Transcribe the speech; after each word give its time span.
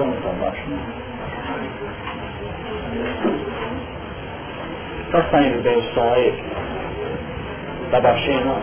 som 0.00 0.14
está 0.14 0.32
baixo, 0.32 0.70
né? 0.70 1.02
Está 5.06 5.30
saindo 5.30 5.62
bem 5.62 5.78
o 5.78 5.82
som 5.94 6.12
aí? 6.14 6.34
Está 7.84 8.00
baixinho, 8.00 8.44
não? 8.46 8.62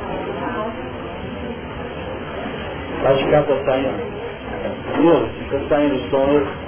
Lá 3.04 3.14
de 3.14 3.32
cá 3.32 3.42
está 3.42 3.66
saindo. 3.66 4.22
Viu? 4.98 5.28
Está 5.44 5.70
saindo 5.70 5.96
o 5.96 6.10
som 6.10 6.26
aí. 6.26 6.67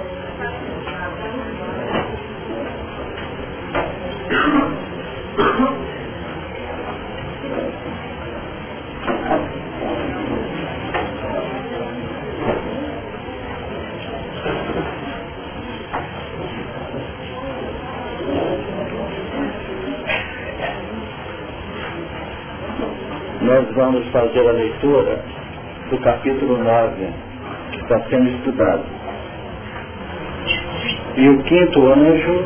Vamos 23.90 24.06
fazer 24.10 24.48
a 24.48 24.52
leitura 24.52 25.18
do 25.90 25.98
capítulo 25.98 26.62
9, 26.62 27.08
que 27.72 27.80
está 27.80 28.00
sendo 28.08 28.30
estudado. 28.30 28.84
E 31.16 31.28
o 31.28 31.42
quinto 31.42 31.88
anjo 31.88 32.44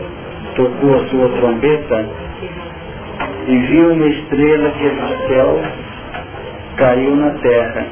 tocou 0.57 0.95
a 0.95 1.07
sua 1.09 1.29
trombeta 1.37 2.07
e 3.47 3.59
viu 3.59 3.93
uma 3.93 4.07
estrela 4.07 4.71
que 4.71 4.89
do 4.89 5.29
céu 5.29 5.61
caiu 6.79 7.15
na 7.15 7.31
terra 7.33 7.87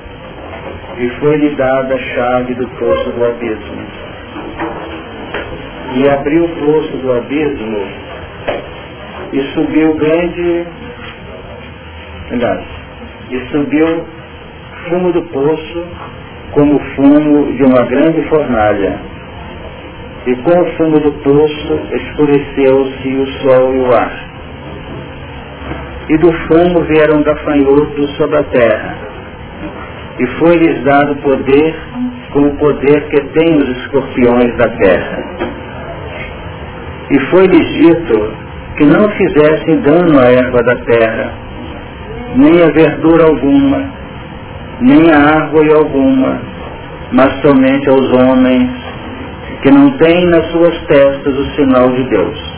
e 0.96 1.09
foi-lhe 1.21 1.55
dada 1.55 1.95
a 1.95 1.98
chave 1.98 2.55
do 2.55 2.66
poço 2.69 3.10
do 3.10 3.27
abismo. 3.27 3.87
E 5.95 6.09
abriu 6.09 6.45
o 6.46 6.48
poço 6.48 6.96
do 6.96 7.13
abismo 7.13 7.87
e 9.30 9.43
subiu 9.52 9.95
grande. 9.95 10.66
Aliás, 12.30 12.71
e 13.33 13.41
subiu 13.51 14.05
fumo 14.88 15.13
do 15.13 15.23
poço 15.23 15.85
como 16.52 16.79
fumo 16.95 17.52
de 17.55 17.65
uma 17.65 17.83
grande 17.83 18.23
fornalha. 18.29 19.01
E 20.27 20.37
com 20.37 20.61
o 20.61 20.66
fumo 20.77 21.01
do 21.01 21.13
poço 21.13 21.80
escureceu-se 21.93 23.09
o 23.09 23.27
sol 23.27 23.75
e 23.75 23.79
o 23.79 23.95
ar. 23.95 24.13
E 26.10 26.19
do 26.19 26.33
fumo 26.33 26.85
vieram 26.85 27.23
gafanhotos 27.23 28.16
sobre 28.16 28.37
a 28.37 28.45
terra. 28.45 28.97
E 30.19 30.27
foi-lhes 30.38 30.85
dado 30.85 31.16
poder 31.16 31.75
como 32.33 32.49
o 32.49 32.57
poder 32.57 33.09
que 33.09 33.21
tem 33.21 33.57
os 33.57 33.69
escorpiões 33.79 34.57
da 34.59 34.69
terra. 34.77 35.25
E 37.10 37.19
foi-lhes 37.30 37.66
dito 37.79 38.33
que 38.77 38.85
não 38.85 39.09
fizessem 39.10 39.80
dano 39.80 40.19
à 40.19 40.30
erva 40.30 40.63
da 40.63 40.77
terra, 40.77 41.41
nem 42.37 42.63
a 42.63 42.71
verdura 42.71 43.27
alguma, 43.27 43.91
nem 44.80 45.11
a 45.11 45.19
árvore 45.19 45.73
alguma, 45.75 46.41
mas 47.13 47.33
somente 47.43 47.88
aos 47.88 48.13
homens 48.13 48.71
que 49.63 49.71
não 49.71 49.91
têm 49.99 50.27
nas 50.27 50.45
suas 50.51 50.77
testas 50.87 51.38
o 51.38 51.45
sinal 51.55 51.88
de 51.91 52.05
Deus. 52.09 52.53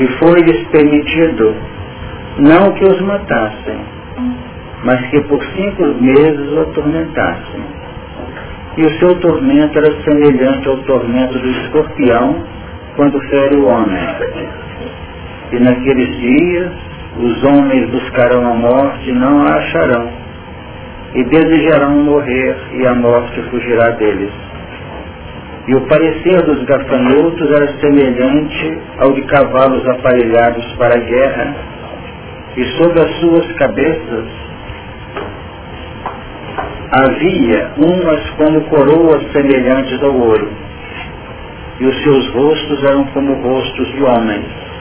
E 0.00 0.06
foi-lhes 0.18 0.66
permitido 0.68 1.54
não 2.38 2.72
que 2.72 2.84
os 2.84 3.00
matassem, 3.02 3.78
mas 4.84 5.00
que 5.10 5.20
por 5.22 5.42
cinco 5.56 5.86
meses 6.00 6.52
o 6.52 6.60
atormentassem. 6.60 7.62
E 8.76 8.82
o 8.82 8.98
seu 8.98 9.14
tormento 9.16 9.78
era 9.78 10.02
semelhante 10.02 10.68
ao 10.68 10.76
tormento 10.78 11.38
do 11.38 11.48
escorpião 11.48 12.42
quando 12.96 13.20
fere 13.28 13.56
o 13.56 13.66
homem. 13.66 14.02
E 15.52 15.58
naqueles 15.58 16.16
dias 16.16 16.72
os 17.18 17.44
homens 17.44 17.90
buscarão 17.90 18.46
a 18.46 18.54
morte 18.54 19.10
e 19.10 19.12
não 19.12 19.42
a 19.42 19.56
acharão, 19.56 20.10
e 21.14 21.24
desejarão 21.24 21.90
morrer, 22.04 22.56
e 22.72 22.86
a 22.86 22.94
morte 22.94 23.42
fugirá 23.50 23.90
deles. 23.90 24.32
E 25.68 25.74
o 25.74 25.82
parecer 25.82 26.42
dos 26.42 26.64
gafanhotos 26.64 27.50
era 27.50 27.68
semelhante 27.78 28.78
ao 28.98 29.12
de 29.12 29.22
cavalos 29.22 29.86
aparelhados 29.88 30.64
para 30.76 30.94
a 30.96 31.04
guerra, 31.04 31.54
e 32.56 32.64
sobre 32.76 33.00
as 33.00 33.10
suas 33.20 33.52
cabeças 33.52 34.26
havia 36.90 37.70
umas 37.76 38.30
como 38.30 38.60
coroas 38.62 39.22
semelhantes 39.32 40.02
ao 40.02 40.14
ouro, 40.14 40.50
e 41.78 41.86
os 41.86 42.02
seus 42.02 42.28
rostos 42.32 42.84
eram 42.84 43.04
como 43.06 43.34
rostos 43.34 43.88
de 43.92 44.02
homens 44.02 44.71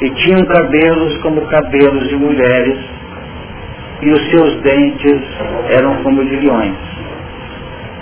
e 0.00 0.10
tinham 0.10 0.44
cabelos 0.44 1.16
como 1.18 1.46
cabelos 1.46 2.08
de 2.08 2.16
mulheres, 2.16 2.78
e 4.02 4.10
os 4.10 4.30
seus 4.30 4.60
dentes 4.60 5.22
eram 5.70 6.02
como 6.02 6.24
de 6.24 6.36
leões. 6.36 6.76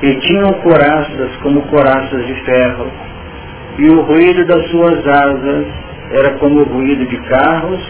E 0.03 0.15
tinham 0.17 0.53
coraças 0.55 1.37
como 1.43 1.63
coraças 1.63 2.27
de 2.27 2.35
ferro, 2.45 2.91
e 3.79 3.89
o 3.91 4.01
ruído 4.03 4.45
das 4.45 4.69
suas 4.71 5.07
asas 5.07 5.67
era 6.11 6.31
como 6.39 6.61
o 6.61 6.65
ruído 6.65 7.07
de 7.07 7.17
carros, 7.29 7.81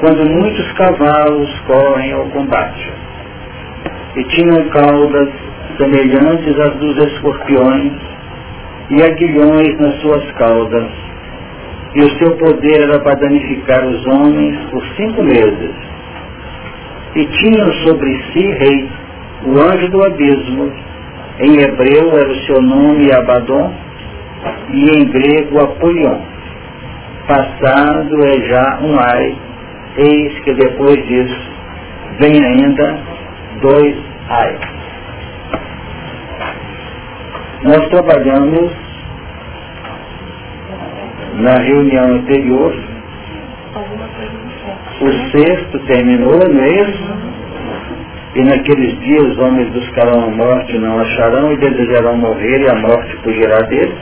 quando 0.00 0.24
muitos 0.28 0.72
cavalos 0.72 1.60
correm 1.66 2.12
ao 2.12 2.24
combate. 2.26 2.88
E 4.16 4.24
tinham 4.24 4.68
caudas 4.70 5.28
semelhantes 5.76 6.58
às 6.58 6.74
dos 6.76 6.96
escorpiões, 7.06 7.92
e 8.90 9.02
aguilhões 9.02 9.78
nas 9.78 10.00
suas 10.00 10.30
caudas, 10.32 10.90
e 11.94 12.00
o 12.00 12.18
seu 12.18 12.36
poder 12.36 12.82
era 12.82 12.98
para 13.00 13.16
danificar 13.16 13.84
os 13.86 14.06
homens 14.06 14.58
por 14.70 14.82
cinco 14.96 15.22
meses. 15.22 15.70
E 17.14 17.26
tinham 17.26 17.72
sobre 17.84 18.22
si 18.32 18.46
rei, 18.46 18.88
o 19.44 19.58
anjo 19.58 19.88
do 19.90 20.04
abismo, 20.04 20.72
em 21.40 21.60
hebreu 21.60 22.16
era 22.16 22.30
o 22.30 22.46
seu 22.46 22.62
nome 22.62 23.12
Abaddon, 23.12 23.74
e 24.70 24.90
em 24.98 25.04
grego 25.06 25.60
Apolion. 25.60 26.18
Passado 27.28 28.26
é 28.26 28.48
já 28.48 28.78
um 28.80 28.98
ai, 28.98 29.36
eis 29.98 30.38
que 30.40 30.54
depois 30.54 31.06
disso 31.06 31.50
vem 32.20 32.44
ainda 32.44 32.98
dois 33.60 33.96
ai. 34.28 34.58
Nós 37.64 37.88
trabalhamos 37.90 38.72
na 41.34 41.54
reunião 41.58 42.16
anterior, 42.16 42.74
o 45.00 45.12
sexto 45.30 45.78
terminou, 45.86 46.38
não 46.48 46.62
é 46.62 46.82
isso? 46.82 47.12
E 48.34 48.42
naqueles 48.44 48.98
dias 49.00 49.24
os 49.24 49.38
homens 49.38 49.68
buscarão 49.70 50.24
a 50.24 50.30
morte 50.30 50.74
e 50.74 50.78
não 50.78 50.98
acharão, 50.98 51.52
e 51.52 51.56
desejarão 51.56 52.16
morrer, 52.16 52.60
e 52.60 52.70
a 52.70 52.74
morte 52.74 53.16
fugirá 53.16 53.60
deles. 53.62 53.98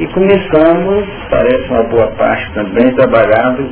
E 0.00 0.06
começamos, 0.08 1.06
parece 1.30 1.68
uma 1.70 1.84
boa 1.84 2.08
parte 2.12 2.52
também, 2.52 2.92
trabalhado, 2.92 3.68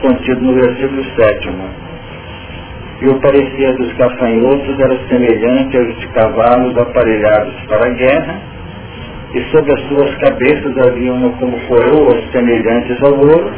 contido 0.00 0.40
no 0.40 0.54
versículo 0.54 1.04
sétimo. 1.16 1.64
E 3.00 3.08
o 3.08 3.20
parecer 3.20 3.76
dos 3.76 3.92
gafanhotos 3.94 4.78
era 4.78 4.96
semelhante 5.08 5.76
aos 5.76 5.98
de 5.98 6.06
cavalos 6.08 6.78
aparelhados 6.78 7.54
para 7.66 7.88
a 7.88 7.94
guerra, 7.94 8.51
e 9.34 9.42
sobre 9.50 9.72
as 9.72 9.80
suas 9.88 10.14
cabeças 10.16 10.76
havia 10.86 11.12
uma 11.12 11.30
como 11.38 11.58
coroas 11.66 12.22
semelhantes 12.32 13.02
ao 13.02 13.14
ouro, 13.14 13.52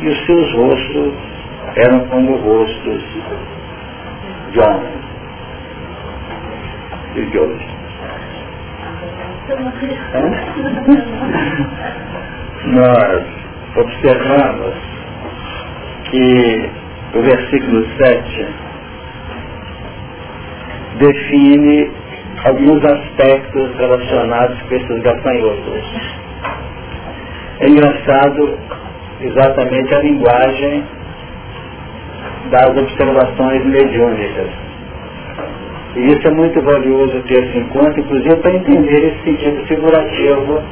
e 0.00 0.08
os 0.08 0.26
seus 0.26 0.52
rostos 0.54 1.14
eram 1.76 2.00
como 2.08 2.36
rostos 2.36 3.02
de 4.52 4.60
homens 4.60 5.02
e 7.16 7.20
de 7.22 7.38
hoje. 7.38 7.72
Nós 12.66 13.24
observamos 13.76 14.74
que 16.10 16.70
o 17.14 17.22
versículo 17.22 17.86
7 17.96 18.46
define 20.98 22.01
alguns 22.44 22.84
aspectos 22.84 23.76
relacionados 23.76 24.60
com 24.62 24.74
esses 24.74 25.02
gafanhotos. 25.02 25.84
É 27.60 27.68
engraçado 27.68 28.58
exatamente 29.20 29.94
a 29.94 29.98
linguagem 30.00 30.84
das 32.50 32.76
observações 32.76 33.64
mediúnicas. 33.64 34.48
E 35.94 36.06
isso 36.06 36.26
é 36.26 36.30
muito 36.30 36.60
valioso 36.62 37.22
ter-se 37.28 37.58
em 37.58 37.64
conta, 37.68 38.00
inclusive 38.00 38.36
para 38.36 38.54
entender 38.54 39.08
esse 39.08 39.22
sentido 39.22 39.66
figurativo 39.66 40.62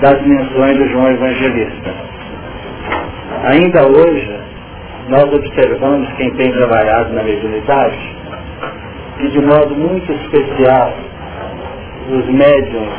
das 0.00 0.22
menções 0.22 0.76
do 0.76 0.88
João 0.90 1.10
Evangelista. 1.10 1.94
Ainda 3.44 3.86
hoje, 3.88 4.40
nós 5.08 5.24
observamos 5.24 6.08
quem 6.14 6.30
tem 6.34 6.52
trabalhado 6.52 7.12
na 7.12 7.22
mediunidade, 7.22 8.16
e 9.20 9.28
de 9.28 9.40
modo 9.40 9.74
muito 9.74 10.12
especial 10.12 10.92
os 12.08 12.26
médiums 12.26 12.92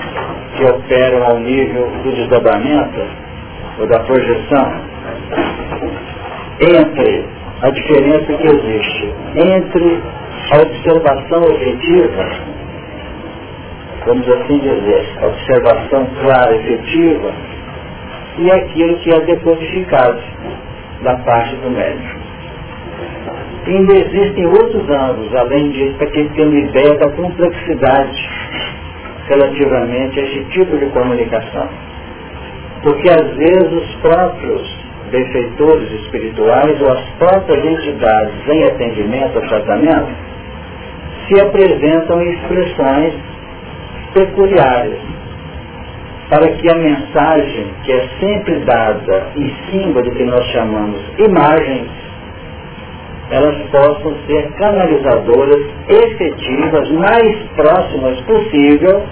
que 0.56 0.64
operam 0.66 1.26
ao 1.26 1.40
nível 1.40 1.90
do 2.04 2.12
desdobramento 2.16 3.02
ou 3.80 3.88
da 3.88 4.00
projeção 4.00 4.82
entre 6.60 7.26
a 7.62 7.70
diferença 7.70 8.34
que 8.34 8.48
existe 8.48 9.14
entre 9.36 10.02
a 10.52 10.62
observação 10.62 11.44
objetiva, 11.44 12.30
vamos 14.06 14.28
assim 14.30 14.60
dizer, 14.60 15.06
a 15.22 15.28
observação 15.28 16.08
clara 16.22 16.56
e 16.56 16.60
efetiva, 16.60 17.32
e 18.38 18.52
aquilo 18.52 18.98
que 19.00 19.14
é 19.14 19.20
decodificado 19.22 20.22
da 21.04 21.16
parte 21.18 21.56
do 21.58 21.70
médico. 21.70 22.27
Ainda 23.68 23.94
existem 23.96 24.46
outros 24.46 24.90
ângulos, 24.90 25.36
além 25.36 25.72
disso, 25.72 25.94
para 25.98 26.08
quem 26.08 26.30
tem 26.30 26.48
uma 26.48 26.60
ideia 26.60 26.96
da 26.96 27.10
complexidade 27.12 28.30
relativamente 29.28 30.20
a 30.20 30.24
esse 30.24 30.44
tipo 30.52 30.78
de 30.78 30.86
comunicação. 30.88 31.68
Porque 32.82 33.10
às 33.10 33.30
vezes 33.36 33.72
os 33.74 33.96
próprios 33.96 34.88
benfeitores 35.12 35.92
espirituais 36.02 36.82
ou 36.82 36.92
as 36.92 37.04
próprias 37.18 37.66
entidades 37.66 38.48
em 38.48 38.64
atendimento 38.64 39.38
ao 39.38 39.48
tratamento 39.48 40.10
se 41.28 41.42
apresentam 41.42 42.22
em 42.22 42.34
expressões 42.34 43.14
peculiares 44.14 44.98
para 46.30 46.48
que 46.50 46.70
a 46.70 46.76
mensagem 46.76 47.68
que 47.84 47.92
é 47.92 48.08
sempre 48.20 48.60
dada 48.60 49.28
em 49.36 49.94
do 49.94 50.12
que 50.12 50.24
nós 50.24 50.44
chamamos 50.52 51.00
imagens, 51.18 51.88
elas 53.30 53.58
possam 53.70 54.16
ser 54.26 54.52
canalizadoras 54.54 55.66
efetivas, 55.90 56.90
mais 56.92 57.36
próximas 57.56 58.20
possível 58.22 59.04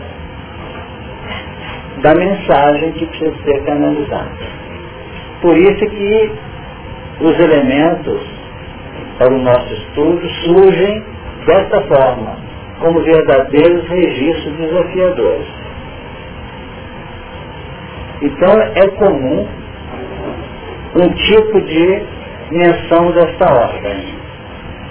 da 2.01 2.13
mensagem 2.15 2.91
que 2.93 3.05
precisa 3.07 3.35
ser 3.43 3.63
canalizada. 3.63 4.31
Por 5.41 5.57
isso 5.57 5.85
que 5.87 6.31
os 7.19 7.39
elementos 7.39 8.21
para 9.17 9.33
o 9.33 9.39
nosso 9.39 9.73
estudo 9.73 10.27
surgem 10.45 11.03
desta 11.45 11.81
forma, 11.81 12.37
como 12.79 13.01
verdadeiros 13.01 13.87
registros 13.87 14.57
desafiadores. 14.57 15.47
Então 18.21 18.61
é 18.75 18.87
comum 18.97 19.47
um 20.95 21.09
tipo 21.09 21.61
de 21.61 22.01
menção 22.51 23.11
desta 23.11 23.53
ordem, 23.53 24.05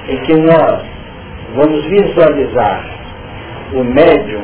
em 0.08 0.16
que 0.18 0.34
nós 0.34 0.82
vamos 1.54 1.84
visualizar 1.86 2.84
o 3.72 3.84
médium 3.84 4.42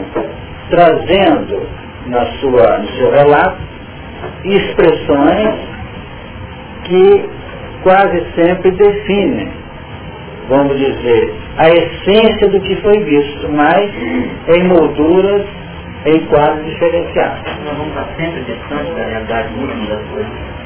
trazendo 0.71 1.67
na 2.07 2.25
sua, 2.39 2.79
no 2.79 2.89
seu 2.89 3.11
relato 3.11 3.59
expressões 4.45 5.61
que 6.85 7.29
quase 7.83 8.25
sempre 8.35 8.71
definem, 8.73 9.51
vamos 10.49 10.77
dizer, 10.79 11.35
a 11.57 11.69
essência 11.69 12.49
do 12.49 12.61
que 12.61 12.77
foi 12.77 12.99
visto, 13.05 13.49
mas 13.51 13.91
em 14.49 14.65
molduras, 14.65 15.47
em 16.07 16.27
quadros 16.27 16.65
diferenciados. 16.67 17.43
Nós 17.65 17.77
vamos 17.77 17.89
estar 17.89 18.09
sempre 18.17 18.41
distante 18.43 18.93
da 18.93 19.05
realidade 19.05 19.49
última 19.59 19.87
das 19.87 20.03
coisas. 20.09 20.60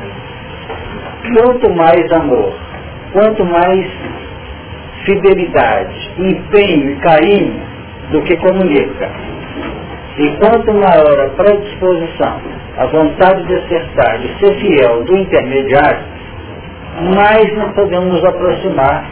Quanto 1.35 1.71
mais 1.75 2.13
amor, 2.13 2.55
quanto 3.13 3.45
mais 3.45 3.87
fidelidade, 5.05 6.11
empenho 6.19 6.91
e 6.91 6.97
carinho 6.97 7.63
do 8.11 8.23
que 8.23 8.37
comunica, 8.37 9.11
e 10.19 10.29
quanto 10.37 10.73
maior 10.73 11.21
a 11.21 11.29
predisposição, 11.31 12.41
a 12.79 12.87
vontade 12.87 13.45
de 13.47 13.55
acertar, 13.55 14.19
de 14.19 14.39
ser 14.39 14.55
fiel 14.61 15.05
do 15.05 15.17
intermediário, 15.17 16.05
mais 17.15 17.57
não 17.57 17.73
podemos 17.73 18.13
nos 18.13 18.25
aproximar 18.25 19.05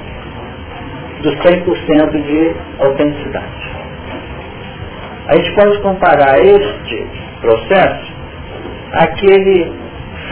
dos 1.22 1.34
100% 1.36 2.22
de 2.22 2.54
autenticidade. 2.78 3.72
A 5.28 5.36
gente 5.36 5.54
pode 5.54 5.80
comparar 5.80 6.38
este 6.44 7.06
processo 7.40 8.12
àquele 8.92 9.81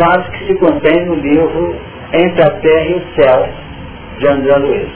fato 0.01 0.31
que 0.31 0.47
se 0.47 0.55
contém 0.55 1.05
no 1.05 1.15
livro 1.17 1.77
Entre 2.13 2.43
a 2.43 2.51
Terra 2.51 2.87
e 2.87 2.95
o 2.95 3.23
Céu, 3.23 3.49
de 4.19 4.29
André 4.29 4.57
Luiz. 4.57 4.89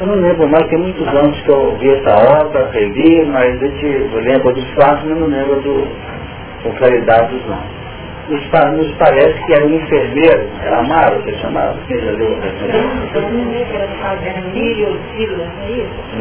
Eu 0.00 0.06
não 0.06 0.14
lembro 0.14 0.48
mais, 0.48 0.64
tem 0.68 0.78
muitos 0.78 1.06
anos 1.08 1.40
que 1.42 1.48
eu 1.48 1.76
vi 1.76 1.90
essa 1.90 2.40
obra, 2.40 2.70
revi, 2.72 3.24
mas 3.26 3.60
eu, 3.60 3.72
te, 3.78 3.86
eu 3.86 4.20
lembro 4.20 4.54
dos 4.54 4.70
fatos, 4.74 5.04
mas 5.04 5.18
não 5.18 5.26
lembro 5.26 5.60
do, 5.60 5.88
com 6.62 6.70
claridade 6.76 7.34
dos 7.34 7.44
nomes. 7.46 7.78
Nos, 8.28 8.42
nos 8.76 8.92
parece 8.92 9.34
que 9.44 9.52
era 9.54 9.66
um 9.66 9.74
enfermeiro, 9.74 10.48
era 10.62 10.78
Amaro 10.78 11.22
que 11.22 11.32
chamava, 11.38 11.76
quem 11.88 11.98
já 11.98 12.12
leu 12.12 12.38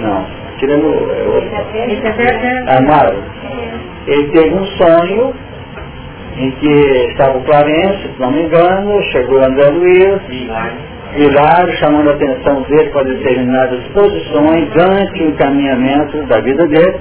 Não, 0.02 0.26
tirando 0.58 1.12
Amaro. 2.78 3.24
Ele 4.08 4.28
teve 4.32 4.56
um 4.56 4.66
sonho 4.66 5.34
em 6.38 6.52
que 6.52 6.70
estava 7.12 7.38
o 7.38 7.44
Clarence, 7.44 8.04
se 8.14 8.20
não 8.20 8.32
me 8.32 8.44
engano, 8.44 9.02
chegou 9.12 9.44
André 9.44 9.70
Luiz, 9.72 10.22
Hilário, 11.16 11.74
chamando 11.78 12.10
a 12.10 12.14
atenção 12.14 12.62
dele 12.64 12.90
para 12.92 13.04
determinadas 13.04 13.84
posições 13.88 14.70
ante 14.78 15.24
o 15.24 15.30
encaminhamento 15.30 16.22
da 16.28 16.40
vida 16.42 16.68
dele, 16.68 17.00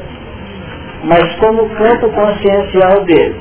mas 1.04 1.34
como 1.36 1.68
campo 1.70 2.08
consciencial 2.10 3.04
dele 3.04 3.36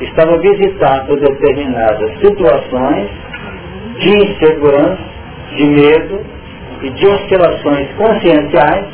estava 0.00 0.38
visitando 0.38 1.16
determinadas 1.16 2.18
situações 2.20 3.08
de 3.98 4.10
insegurança, 4.10 4.98
de 5.56 5.64
medo 5.64 6.20
e 6.82 6.90
de 6.90 7.06
oscilações 7.06 7.88
conscienciais, 7.96 8.86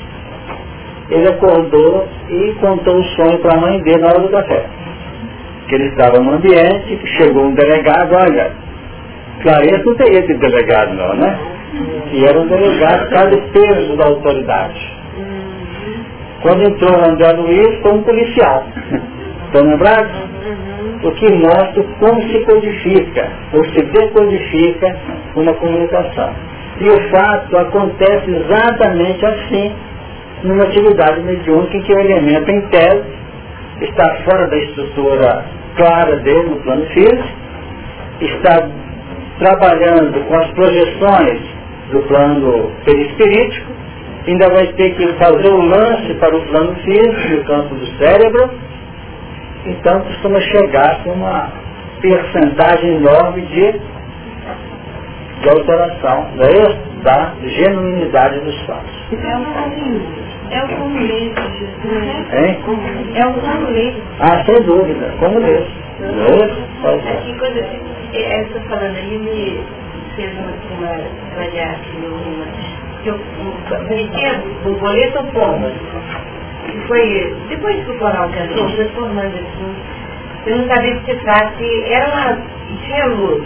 ele 1.11 1.29
acordou 1.29 2.09
e 2.31 2.55
contou 2.61 2.97
o 2.97 3.05
sonho 3.05 3.39
para 3.41 3.57
a 3.57 3.61
mãe 3.61 3.81
dele 3.83 3.99
na 3.99 4.09
hora 4.09 4.21
do 4.21 4.29
café. 4.31 4.82
Que 5.73 5.77
ele 5.77 5.89
estava 5.89 6.21
no 6.21 6.35
ambiente, 6.35 7.01
chegou 7.17 7.47
um 7.47 7.55
delegado, 7.55 8.15
olha, 8.15 8.53
Clarence 9.41 9.87
não 9.87 9.95
teria 9.95 10.21
sido 10.27 10.39
delegado 10.39 10.93
não, 10.93 11.15
né? 11.15 11.39
E 12.13 12.27
era 12.27 12.39
um 12.39 12.47
delegado 12.47 13.39
o 13.39 13.53
peso 13.53 13.97
da 13.97 14.05
autoridade. 14.05 14.95
Quando 16.43 16.65
entrou 16.65 16.93
o 16.93 17.11
André 17.11 17.33
Luiz, 17.33 17.81
foi 17.81 17.91
um 17.91 18.03
policial. 18.03 18.67
Estão 19.47 19.67
lembrados? 19.67 20.13
o 21.05 21.11
que 21.13 21.33
mostra 21.33 21.83
como 21.99 22.23
se 22.23 22.39
codifica 22.45 23.29
ou 23.55 23.65
se 23.65 23.83
decodifica 23.83 24.95
uma 25.35 25.55
comunicação. 25.55 26.35
E 26.83 26.89
o 26.89 27.11
fato 27.11 27.57
acontece 27.57 28.31
exatamente 28.31 29.25
assim 29.25 29.73
numa 30.45 30.65
atividade 30.65 31.23
mediúnica 31.23 31.79
em 31.79 31.83
que 31.83 31.95
o 31.95 31.99
elemento 31.99 32.51
em 32.51 32.61
tese 32.69 33.05
está 33.81 34.17
fora 34.25 34.49
da 34.49 34.57
estrutura 34.59 35.62
clara 35.77 36.17
dele 36.17 36.51
no 36.51 36.57
plano 36.63 36.87
físico, 36.87 37.29
está 38.21 38.69
trabalhando 39.39 40.27
com 40.29 40.35
as 40.35 40.49
projeções 40.53 41.41
do 41.91 42.03
plano 42.09 42.71
perispirítico, 42.85 43.73
ainda 44.27 44.49
vai 44.51 44.67
ter 44.75 44.95
que 44.95 45.13
fazer 45.15 45.49
o 45.49 45.63
lance 45.63 46.15
para 46.15 46.37
o 46.37 46.43
plano 46.47 46.75
físico, 46.77 47.41
o 47.41 47.45
campo 47.45 47.75
do 47.75 47.87
cérebro, 47.99 48.51
então 49.67 50.01
costuma 50.01 50.41
chegar 50.41 51.03
com 51.03 51.11
uma 51.11 51.53
percentagem 52.01 52.97
enorme 52.97 53.43
de, 53.43 53.73
de 55.41 55.49
alteração 55.49 56.31
não 56.35 56.45
é 56.45 56.93
da 57.03 57.33
genuinidade 57.45 58.41
dos 58.41 58.61
fatos. 58.67 58.93
É 60.53 60.65
o 60.65 60.69
comunismo. 60.69 61.35
É 62.35 62.47
o 62.47 62.63
comunismo. 62.63 63.07
Hein? 63.07 63.13
É 63.15 63.27
o 63.27 63.33
comunismo. 63.33 64.03
Ah, 64.21 64.45
sem 64.45 64.63
dúvida, 64.63 65.15
comunismo. 65.19 65.83
Não 66.01 66.25
é 66.25 66.37
isso? 66.37 66.63
Assim, 66.87 67.39
quando 67.39 67.57
eu 67.57 68.43
estou 68.43 68.61
falando 68.63 68.97
aí, 68.97 69.19
me 69.19 69.61
fez 70.15 70.33
uma, 70.35 70.53
uma 70.79 71.01
trabalhar 71.35 71.71
aqui 71.73 72.03
que 73.03 73.09
eu, 73.09 73.19
bonitinha, 73.89 74.43
borboleta 74.63 75.21
ou 75.21 75.27
pomba? 75.27 75.73
foi, 76.87 77.37
depois 77.49 77.85
que 77.85 77.91
o 77.91 77.99
coral 77.99 78.29
cantou, 78.31 78.69
foi 78.71 78.89
formando 78.91 79.35
assim, 79.35 79.75
eu 80.47 80.59
não 80.59 80.69
sabia 80.69 80.97
que 80.97 81.13
se 81.13 81.19
trate, 81.21 81.85
era 81.93 82.09
uma, 82.09 82.39
tinha 82.85 83.07
luz. 83.07 83.43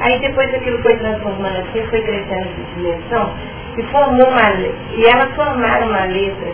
Aí 0.00 0.18
depois 0.20 0.52
aquilo 0.54 0.78
foi 0.82 0.96
transformando 0.96 1.58
assim, 1.58 1.86
foi 1.88 2.02
crescendo 2.02 2.48
de 2.48 2.74
dimensão, 2.74 3.32
e 3.76 3.82
formou 3.84 4.28
uma, 4.28 4.52
e 4.52 5.04
elas 5.06 5.34
formaram 5.34 5.88
uma 5.88 6.04
letra. 6.04 6.52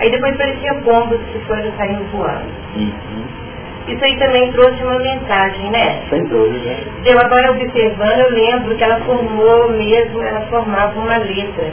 Aí 0.00 0.10
depois 0.10 0.36
parecia 0.36 0.74
pombos 0.76 1.20
que 1.32 1.38
foram 1.46 1.70
saindo 1.76 2.04
voando. 2.10 2.50
Uhum. 2.76 3.40
Isso 3.88 4.04
aí 4.04 4.16
também 4.18 4.52
trouxe 4.52 4.82
uma 4.82 4.98
mensagem, 4.98 5.70
né? 5.70 6.02
Sem 6.08 6.24
dúvida. 6.24 6.76
Eu 7.04 7.18
agora 7.18 7.50
observando, 7.50 8.18
eu 8.18 8.30
lembro 8.30 8.76
que 8.76 8.84
ela 8.84 9.00
formou 9.00 9.70
mesmo, 9.72 10.22
ela 10.22 10.40
formava 10.42 10.98
uma 10.98 11.18
letra 11.18 11.72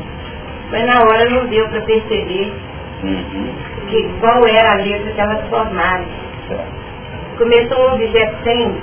Mas 0.72 0.86
na 0.86 1.03
hora 1.03 1.29
não 1.29 1.46
deu 1.48 1.67
para 1.70 1.82
perceber 1.82 2.51
uhum. 3.03 3.50
que, 3.88 4.10
qual 4.20 4.48
era 4.48 4.74
a 4.74 4.75
letra 4.75 5.12
que 5.12 5.22
elas 5.22 5.48
formaram. 5.50 6.06
Começou 7.38 7.89
um 7.89 7.94
objeto 7.94 8.36
sem 8.44 8.75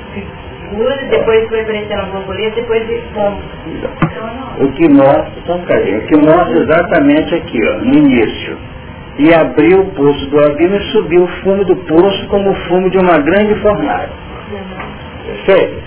depois 1.11 1.49
foi 1.49 1.61
aparecendo 1.61 2.01
a 2.01 2.07
borboleta, 2.07 2.57
depois 2.57 2.87
de. 2.87 3.03
O 4.61 4.73
que 4.73 4.89
mostra, 4.89 5.33
só 5.47 5.55
um 5.57 5.63
o 5.63 6.07
que 6.07 6.17
mostra 6.17 6.59
exatamente 6.59 7.35
aqui, 7.35 7.59
ó, 7.69 7.79
no 7.79 7.95
início. 7.95 8.57
E 9.19 9.33
abriu 9.33 9.81
o 9.81 9.91
poço 9.93 10.27
do 10.31 10.45
abismo 10.45 10.77
e 10.77 10.93
subiu 10.93 11.23
o 11.23 11.29
fumo 11.43 11.65
do 11.65 11.77
poço 11.77 12.27
como 12.29 12.51
o 12.51 12.55
fumo 12.67 12.91
de 12.91 12.99
uma 12.99 13.19
grande 13.19 13.55
fornalha. 13.61 14.11
Perfeito? 15.25 15.83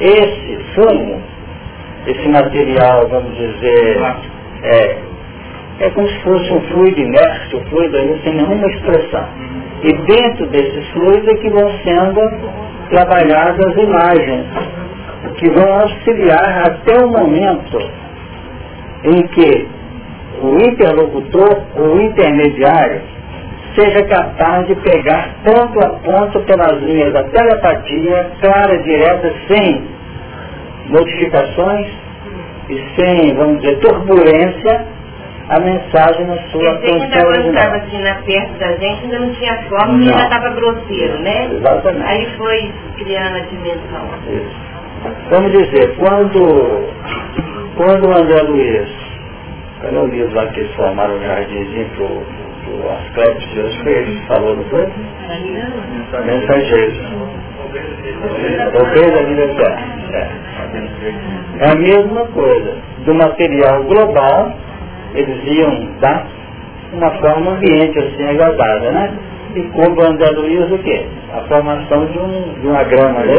Esse 0.00 0.58
fumo, 0.74 1.22
esse 2.06 2.28
material, 2.28 3.08
vamos 3.08 3.36
dizer, 3.36 3.96
é, 4.62 4.98
é 5.80 5.90
como 5.90 6.08
se 6.08 6.18
fosse 6.20 6.52
um 6.52 6.60
fluido 6.62 7.00
inerte, 7.00 7.56
um 7.56 7.64
fluido 7.66 7.96
sem 8.24 8.34
nenhuma 8.34 8.66
expressão. 8.66 9.28
E 9.84 9.92
dentro 9.92 10.46
desses 10.46 10.88
fluidos 10.92 11.28
é 11.28 11.34
que 11.34 11.50
vão 11.50 11.70
sendo 11.84 12.20
trabalhadas 12.88 13.66
as 13.66 13.76
imagens, 13.76 14.46
que 15.36 15.50
vão 15.50 15.80
auxiliar 15.80 16.62
até 16.66 17.04
o 17.04 17.08
momento 17.08 17.78
em 19.04 19.26
que 19.26 19.68
o 20.40 20.56
interlocutor, 20.56 21.60
o 21.76 22.00
intermediário, 22.00 23.02
seja 23.74 24.04
capaz 24.04 24.66
de 24.68 24.74
pegar 24.76 25.34
ponto 25.44 25.78
a 25.84 25.90
ponto 25.90 26.40
pelas 26.40 26.80
linhas 26.82 27.12
da 27.12 27.24
telepatia, 27.24 28.30
clara, 28.40 28.78
direta, 28.78 29.34
sem 29.48 29.86
modificações 30.88 31.88
e 32.70 32.82
sem, 32.96 33.34
vamos 33.34 33.60
dizer, 33.60 33.80
turbulência, 33.80 34.86
a 35.48 35.60
mensagem 35.60 36.26
na 36.26 36.36
sua 36.50 36.74
função 36.78 36.96
original. 36.96 37.26
quando 37.26 37.48
estava 37.48 37.76
assim 37.76 38.02
na 38.02 38.14
perto 38.14 38.58
da 38.58 38.72
gente, 38.76 39.04
ainda 39.04 39.18
não 39.18 39.34
tinha 39.34 39.62
forma, 39.68 40.02
e 40.02 40.08
ainda 40.08 40.22
estava 40.24 40.48
grosseiro, 40.50 41.18
né? 41.20 41.50
Exatamente. 41.52 42.06
Aí 42.06 42.28
foi 42.36 42.72
criando 42.96 43.36
a 43.36 43.40
dimensão. 43.40 44.08
Isso. 44.28 44.74
Vamos 45.30 45.52
dizer, 45.52 45.96
quando, 45.96 46.88
quando 47.76 48.08
o 48.08 48.16
André 48.16 48.40
Luiz, 48.42 48.88
quando 49.80 50.00
o 50.00 50.06
livro 50.06 50.34
lá 50.34 50.46
que 50.46 50.60
eles 50.60 50.74
formaram 50.76 51.16
o 51.16 51.20
jardinzinho 51.20 51.90
para 51.90 52.04
o 52.04 52.90
Asclepios, 52.90 53.76
que 53.82 53.88
ele 53.88 54.22
falou, 54.26 54.56
não 54.56 54.64
foi? 54.64 54.88
Mensageiro. 56.24 57.34
Ovelha 58.80 59.46
da 59.46 59.54
terra. 59.62 59.94
É. 60.12 61.64
é 61.64 61.70
a 61.70 61.74
mesma 61.74 62.24
coisa. 62.28 62.76
Do 63.04 63.14
material 63.14 63.82
global 63.82 64.54
eles 65.14 65.58
iam 65.58 65.88
dar 66.00 66.26
uma 66.92 67.10
forma 67.12 67.52
ambiente 67.52 67.98
assim 67.98 68.24
agradável, 68.24 68.92
né? 68.92 69.12
E 69.54 69.62
como 69.62 70.02
André 70.02 70.30
Luiz 70.30 70.70
o 70.70 70.78
quê? 70.78 71.06
A 71.32 71.40
formação 71.42 72.06
de, 72.06 72.18
um, 72.18 72.54
de 72.60 72.66
uma 72.66 72.82
grama, 72.84 73.20
né? 73.20 73.32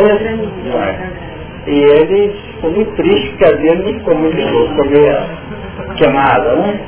E 1.68 1.78
ele 1.78 2.36
ficou 2.54 2.72
muito 2.72 2.92
triste 2.96 3.30
porque 3.32 3.46
a 3.46 3.52
dele 3.52 3.94
ficou 3.94 4.16
muito 4.16 4.38
ficou 4.38 4.86
meio 4.90 5.18
queimada, 5.96 6.56
né? 6.56 6.80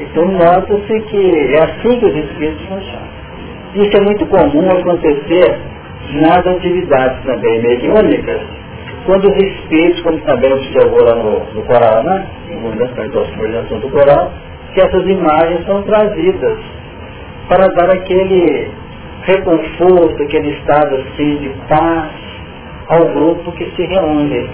Então 0.00 0.26
nota-se 0.26 1.00
que 1.00 1.54
é 1.54 1.62
assim 1.64 1.98
que 1.98 2.06
os 2.06 2.16
espíritos 2.16 2.66
funcionam. 2.66 3.12
Isso 3.74 3.96
é 3.96 4.00
muito 4.00 4.26
comum 4.26 4.70
acontecer 4.70 5.58
nas 6.14 6.46
atividades 6.46 7.24
também 7.24 7.60
mediúnicas, 7.62 8.40
quando 9.04 9.24
os 9.28 9.36
espíritos, 9.36 10.00
como 10.02 10.18
também 10.20 10.52
observou 10.52 11.02
lá 11.04 11.14
no, 11.14 11.44
no 11.54 11.62
coral, 11.62 12.02
né? 12.02 12.26
No 12.50 13.80
do 13.80 13.90
coral, 13.90 14.32
que 14.74 14.80
essas 14.80 15.06
imagens 15.06 15.66
são 15.66 15.82
trazidas 15.82 16.58
para 17.48 17.68
dar 17.68 17.90
aquele 17.90 18.70
reconforto, 19.22 20.22
aquele 20.22 20.50
estado 20.50 20.96
assim 20.96 21.36
de 21.36 21.50
paz 21.68 22.10
ao 22.88 23.08
grupo 23.08 23.52
que 23.52 23.70
se 23.76 23.86
reúne. 23.86 24.48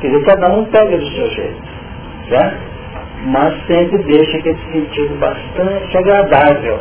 Quer 0.00 0.08
dizer, 0.08 0.24
cada 0.24 0.52
um 0.52 0.64
pega 0.64 0.96
do 0.96 1.06
seu 1.06 1.26
jeito, 1.30 1.62
certo? 2.28 2.58
Mas 3.26 3.54
sempre 3.66 3.98
deixa 4.02 4.38
aquele 4.38 4.58
sentido 4.72 5.18
bastante 5.20 5.96
agradável, 5.96 6.80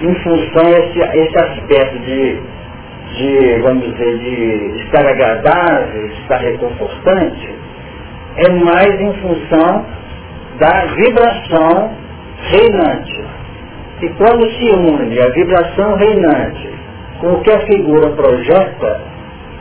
em 0.00 0.14
função 0.16 0.68
esse, 0.70 0.98
esse 0.98 1.38
aspecto 1.38 1.98
de 2.00 2.40
de, 3.16 3.60
vamos 3.62 3.84
dizer, 3.84 4.18
de 4.18 4.84
estar 4.84 5.06
agradável, 5.06 6.08
de 6.08 6.14
estar 6.22 6.38
reconfortante, 6.38 7.54
é 8.36 8.50
mais 8.50 9.00
em 9.00 9.12
função 9.14 9.84
da 10.58 10.86
vibração 10.96 11.90
reinante. 12.50 13.24
E 14.02 14.08
quando 14.10 14.50
se 14.50 14.64
une 14.64 15.20
a 15.20 15.28
vibração 15.28 15.94
reinante 15.96 16.70
com 17.20 17.34
o 17.34 17.40
que 17.42 17.50
a 17.52 17.60
figura 17.60 18.10
projeta, 18.10 19.00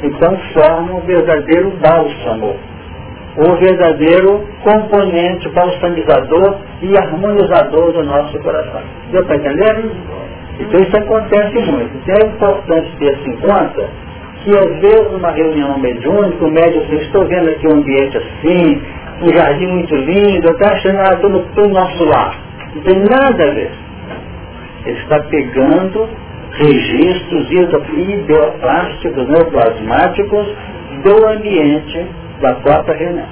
então 0.04 0.38
forma 0.54 0.96
um 0.96 1.02
verdadeiro 1.02 1.72
bálsamo, 1.80 2.56
o 3.38 3.56
verdadeiro 3.58 4.48
componente 4.64 5.48
balsamizador 5.50 6.58
e 6.82 6.98
harmonizador 6.98 7.94
do 7.94 8.04
nosso 8.04 8.40
coração. 8.40 8.82
Deu 9.12 9.24
para 9.26 9.36
entender? 9.36 9.92
Então 10.60 10.80
isso 10.82 10.98
acontece 10.98 11.60
muito. 11.72 11.98
Então 11.98 12.16
é 12.16 12.28
importante 12.28 12.92
ter 12.98 13.14
isso 13.14 13.30
em 13.30 13.38
conta 13.38 13.90
que 14.44 14.58
às 14.58 14.80
vezes 14.80 15.12
numa 15.12 15.32
reunião 15.32 15.78
mediúnica, 15.78 16.44
o 16.44 16.52
médico 16.52 16.84
assim, 16.86 16.96
estou 16.98 17.26
vendo 17.28 17.50
aqui 17.50 17.68
um 17.68 17.78
ambiente 17.78 18.18
assim, 18.18 18.82
um 19.22 19.30
jardim 19.34 19.68
muito 19.68 19.96
lindo, 19.96 20.48
eu 20.48 20.54
estou 20.54 20.68
achando, 20.68 21.00
ah, 21.00 21.14
estou 21.14 21.30
no, 21.30 21.46
no 21.56 21.68
nosso 21.70 22.04
lar. 22.06 22.36
Não 22.76 22.82
tem 22.82 23.00
nada 23.00 23.44
a 23.44 23.54
ver. 23.54 23.72
Ele 24.86 24.98
está 24.98 25.20
pegando 25.20 26.10
registros 26.54 27.52
ideoplásticos, 27.52 29.30
neoplasmáticos 29.30 30.48
do 31.04 31.28
ambiente 31.28 32.06
da 32.42 32.56
própria 32.56 32.96
reunião. 32.96 33.28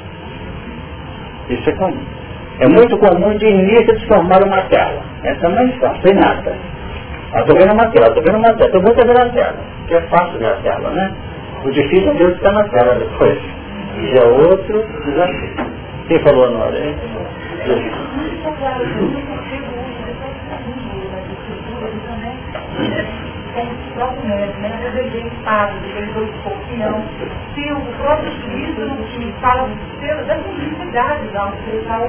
Isso 1.50 1.70
é 1.70 1.74
comum. 1.74 1.98
É 2.60 2.68
muito 2.68 2.98
comum 2.98 3.36
de 3.38 3.46
início 3.46 3.98
de 3.98 4.06
formar 4.06 4.44
uma 4.44 4.62
tela. 4.64 5.02
Essa 5.24 5.48
é 5.48 5.50
mais 5.50 5.76
fácil, 5.78 6.02
sem 6.04 6.14
nada. 6.16 6.56
Estou 7.36 7.56
vendo 7.56 7.74
uma 7.74 7.90
tela, 7.92 8.08
estou 8.08 8.24
vendo 8.24 8.38
uma 8.38 8.54
tela, 8.54 8.66
estou 8.66 8.82
muito 8.82 9.06
vendo 9.06 9.22
a 9.22 9.30
tela, 9.30 9.56
que 9.88 9.94
é 9.94 10.02
fácil 10.02 10.40
ver 10.40 10.48
a 10.48 10.56
tela, 10.58 10.90
né? 10.90 11.12
O 11.64 11.72
difícil 11.72 12.10
é 12.10 12.14
ver 12.14 12.26
o 12.26 12.32
que 12.32 12.38
está 12.38 12.52
na 12.52 12.64
tela 12.70 12.96
depois. 12.96 13.38
E 13.98 14.18
é 14.18 14.24
outro 14.26 14.86
desafio. 15.06 15.56
Quem 16.08 16.20
falou 16.20 16.46
a 16.46 16.50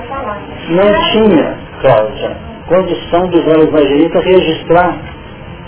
falar. 0.08 0.40
Não 0.70 0.92
tinha, 1.10 1.56
Cláudia, 1.80 2.36
condição 2.70 3.26
dos 3.28 3.44
evangelistas 3.44 4.24
registrar 4.24 4.96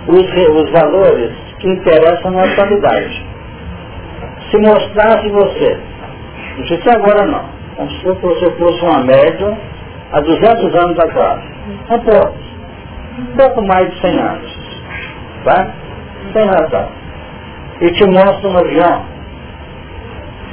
os, 0.07 0.21
os 0.21 0.71
valores 0.71 1.33
que 1.59 1.69
interessam 1.69 2.31
na 2.31 2.45
atualidade. 2.45 3.27
Se 4.51 4.59
mostrasse 4.59 5.29
você, 5.29 5.79
não 6.59 6.67
sei 6.67 6.81
se 6.81 6.91
agora 6.91 7.27
não, 7.27 7.45
como 7.77 7.91
se 7.91 8.05
você 8.05 8.51
fosse 8.53 8.85
uma 8.85 9.03
média 9.03 9.59
há 10.13 10.21
200 10.21 10.75
anos 10.77 10.99
atrás, 11.01 11.43
um 11.91 11.99
pouco, 11.99 12.35
um 13.19 13.37
pouco 13.37 13.63
mais 13.67 13.91
de 13.91 14.01
100 14.01 14.19
anos, 14.21 14.59
tá? 15.45 15.75
Sem 16.33 16.47
razão. 16.47 16.89
E 17.81 17.91
te 17.91 18.05
mostra 18.07 18.49
um 18.49 18.59
avião, 18.59 19.05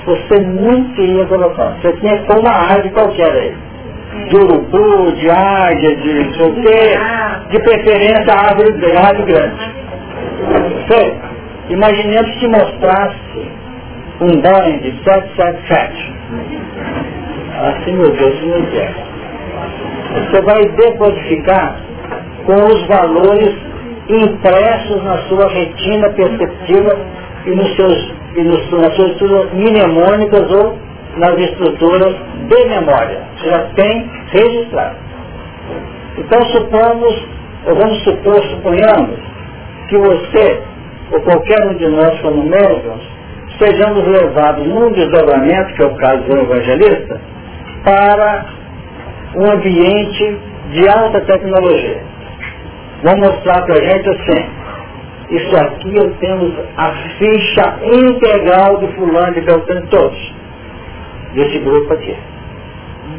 você 0.05 0.39
nunca 0.39 1.01
ia 1.01 1.25
colocar. 1.27 1.75
Você 1.79 1.93
tinha 1.97 2.17
pôr 2.23 2.39
uma 2.39 2.51
árvore 2.51 2.89
qualquer 2.89 3.31
aí 3.31 3.68
de 4.29 4.35
urubu, 4.35 5.11
de 5.13 5.29
águia, 5.29 5.95
de 5.95 6.13
não 6.13 6.33
sei 6.33 6.45
o 6.45 6.55
quê, 6.55 6.99
de 7.49 7.59
preferência 7.63 8.33
a 8.33 8.47
árvore 8.47 8.71
grande, 8.73 9.23
grande. 9.23 9.79
Sei, 10.87 11.17
imaginemos 11.69 12.35
que 12.35 12.47
mostrasse 12.47 13.59
um 14.21 14.41
Boeing 14.41 14.79
de 14.79 15.03
777. 15.03 16.13
Assim, 17.61 17.93
meu 17.93 18.11
Deus, 18.11 18.41
meu 18.41 18.61
Deus. 18.61 19.09
Você 20.13 20.41
vai 20.41 20.65
decodificar 20.65 21.79
com 22.45 22.55
os 22.65 22.87
valores 22.87 23.55
impressos 24.09 25.03
na 25.03 25.17
sua 25.27 25.47
retina 25.49 26.09
perceptiva 26.09 26.97
e, 27.45 27.49
nos 27.51 27.75
seus, 27.75 28.13
e 28.35 28.41
nos, 28.41 28.71
nas 28.71 28.95
suas 28.95 29.11
estruturas 29.11 29.53
mnemônicas 29.53 30.51
ou 30.51 30.77
nas 31.17 31.37
estruturas 31.37 32.15
de 32.47 32.65
memória. 32.65 33.21
Já 33.43 33.59
tem 33.75 34.09
registrado. 34.31 34.95
Então 36.17 36.41
supomos, 36.47 37.27
ou 37.65 37.75
vamos 37.75 38.03
supor, 38.03 38.43
suponhamos, 38.43 39.19
que 39.87 39.97
você, 39.97 40.61
ou 41.11 41.21
qualquer 41.21 41.65
um 41.67 41.73
de 41.75 41.87
nós 41.87 42.19
como 42.21 42.43
médiums, 42.43 43.01
sejamos 43.57 44.07
levados 44.07 44.65
num 44.67 44.91
desdobramento, 44.91 45.73
que 45.75 45.83
é 45.83 45.85
o 45.85 45.95
caso 45.95 46.23
do 46.23 46.37
evangelista, 46.39 47.21
para 47.83 48.45
um 49.35 49.51
ambiente 49.51 50.37
de 50.71 50.87
alta 50.87 51.21
tecnologia. 51.21 52.01
Vão 53.03 53.17
mostrar 53.17 53.61
para 53.65 53.75
a 53.75 53.83
gente 53.83 54.09
assim, 54.09 54.45
isso 55.31 55.55
aqui 55.57 55.95
eu 55.95 56.11
temos 56.15 56.53
a 56.77 56.91
ficha 57.17 57.79
integral 57.83 58.77
de 58.77 58.87
fulano 58.95 59.37
e 59.37 59.41
beltrano 59.41 59.87
todos, 59.87 60.33
desse 61.33 61.59
grupo 61.59 61.93
aqui. 61.93 62.15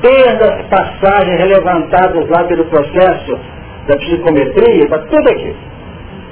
Desde 0.00 0.42
as 0.44 0.66
passagens 0.66 1.38
relevantadas 1.38 2.28
lá 2.28 2.44
pelo 2.44 2.64
processo 2.66 3.38
da 3.86 3.96
psicometria, 3.96 4.84
está 4.84 4.98
tudo 4.98 5.28
aqui. 5.28 5.54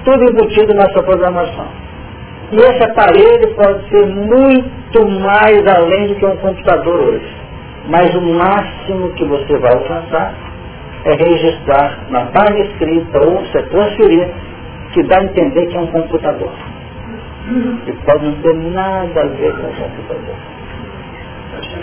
Tudo 0.04 0.22
embutido 0.30 0.74
nessa 0.74 1.02
programação. 1.02 1.66
E 2.52 2.56
esse 2.56 2.82
aparelho 2.82 3.54
pode 3.54 3.88
ser 3.90 4.06
muito 4.06 5.08
mais 5.20 5.66
além 5.76 6.08
do 6.08 6.14
que 6.14 6.24
um 6.24 6.36
computador 6.36 7.00
hoje. 7.00 7.36
Mas 7.88 8.14
o 8.14 8.20
máximo 8.20 9.10
que 9.14 9.24
você 9.24 9.58
vai 9.58 9.72
alcançar 9.72 10.34
é 11.04 11.12
registrar 11.12 12.06
na 12.10 12.26
página 12.26 12.60
escrita 12.66 13.20
ou 13.24 13.40
você 13.40 13.62
transferir 13.64 14.28
que 14.92 15.02
dá 15.04 15.18
a 15.18 15.24
entender 15.24 15.66
que 15.66 15.76
é 15.76 15.80
um 15.80 15.86
computador. 15.88 16.52
E 17.86 17.92
pode 17.92 18.24
não 18.24 18.34
ter 18.42 18.54
nada 18.54 19.20
a 19.20 19.26
ver 19.26 19.52
com 19.52 19.66
o 19.66 19.72
computador. 19.72 20.47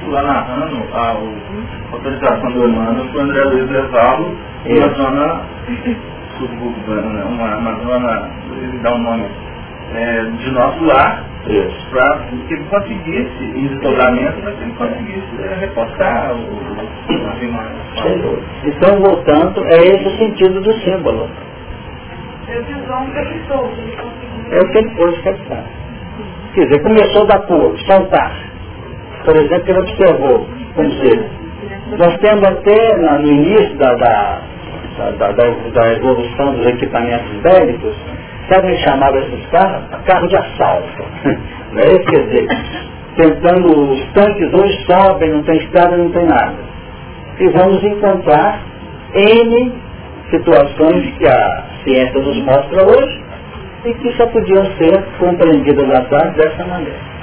Lá 0.08 0.22
narrando 0.22 0.84
a, 0.94 1.18
autorização 1.92 2.52
do 2.52 2.66
humano 2.66 3.06
para 3.10 3.18
o 3.18 3.22
André 3.24 3.44
Luiz 3.46 3.70
levá-lo 3.70 4.38
em 4.66 4.78
uma 4.78 4.90
zona 4.90 5.42
suburbana, 6.38 7.10
né? 7.10 7.24
uma, 7.24 7.58
uma 7.58 7.74
zona, 7.84 8.30
ele 8.62 8.78
dá 8.80 8.94
um 8.94 9.02
nome, 9.02 9.26
é, 9.96 10.24
de 10.24 10.52
nosso 10.52 10.84
lar, 10.84 11.24
para 11.92 12.20
que 12.48 12.54
ele 12.54 12.64
conseguisse 12.66 13.44
em 13.44 13.68
desdobramento, 13.68 14.38
mas 14.44 14.56
que 14.56 14.64
ele 14.64 14.74
conseguisse 14.74 15.42
é, 15.42 15.56
reportar 15.60 16.34
o, 16.34 16.38
Então, 18.64 19.00
voltando, 19.00 19.64
é 19.66 19.78
esse 19.78 20.08
o 20.08 20.18
sentido 20.18 20.62
do 20.62 20.74
símbolo. 20.82 21.30
É 24.52 24.60
o 24.60 24.72
que 24.72 24.78
ele 24.78 24.90
pôde 24.96 25.22
captar. 25.22 25.64
Quer 26.54 26.66
dizer, 26.66 26.82
começou 26.84 27.26
da 27.28 27.40
cor, 27.40 27.78
soltar. 27.80 28.55
Por 29.26 29.36
exemplo, 29.36 29.64
ele 29.68 29.80
observou, 29.80 30.48
vamos 30.76 31.02
dizer, 31.02 31.26
nós 31.98 32.18
temos 32.18 32.44
até 32.44 32.98
no 32.98 33.28
início 33.28 33.76
da, 33.78 33.94
da, 33.96 34.42
da, 35.18 35.32
da, 35.32 35.94
evolução 35.94 36.54
dos 36.54 36.68
equipamentos 36.68 37.42
bélicos, 37.42 37.96
sabe 38.50 38.68
me 38.68 38.78
chamava 38.78 39.18
esses 39.18 39.46
carros? 39.48 39.84
Carro 40.06 40.28
de 40.28 40.38
assalto. 40.38 41.04
Não 41.74 41.82
é 41.82 41.88
isso? 41.88 42.06
Quer 42.06 42.28
dizer, 42.28 42.48
tentando, 43.18 43.94
os 43.94 44.06
tanques 44.14 44.54
hoje 44.54 44.86
sobem, 44.86 45.32
não 45.32 45.44
tem 45.44 45.58
estrada, 45.58 45.98
não 45.98 46.12
tem 46.12 46.26
nada. 46.26 46.56
E 47.40 47.48
vamos 47.50 47.84
encontrar 47.84 48.62
N 49.14 49.74
situações 50.30 51.14
que 51.18 51.28
a 51.28 51.64
ciência 51.84 52.22
nos 52.22 52.38
mostra 52.44 52.86
hoje 52.86 53.24
e 53.86 53.94
que 53.94 54.14
só 54.14 54.28
podiam 54.28 54.66
ser 54.78 55.04
compreendidas 55.20 55.90
atrás 55.96 56.34
dessa 56.36 56.66
maneira. 56.66 57.15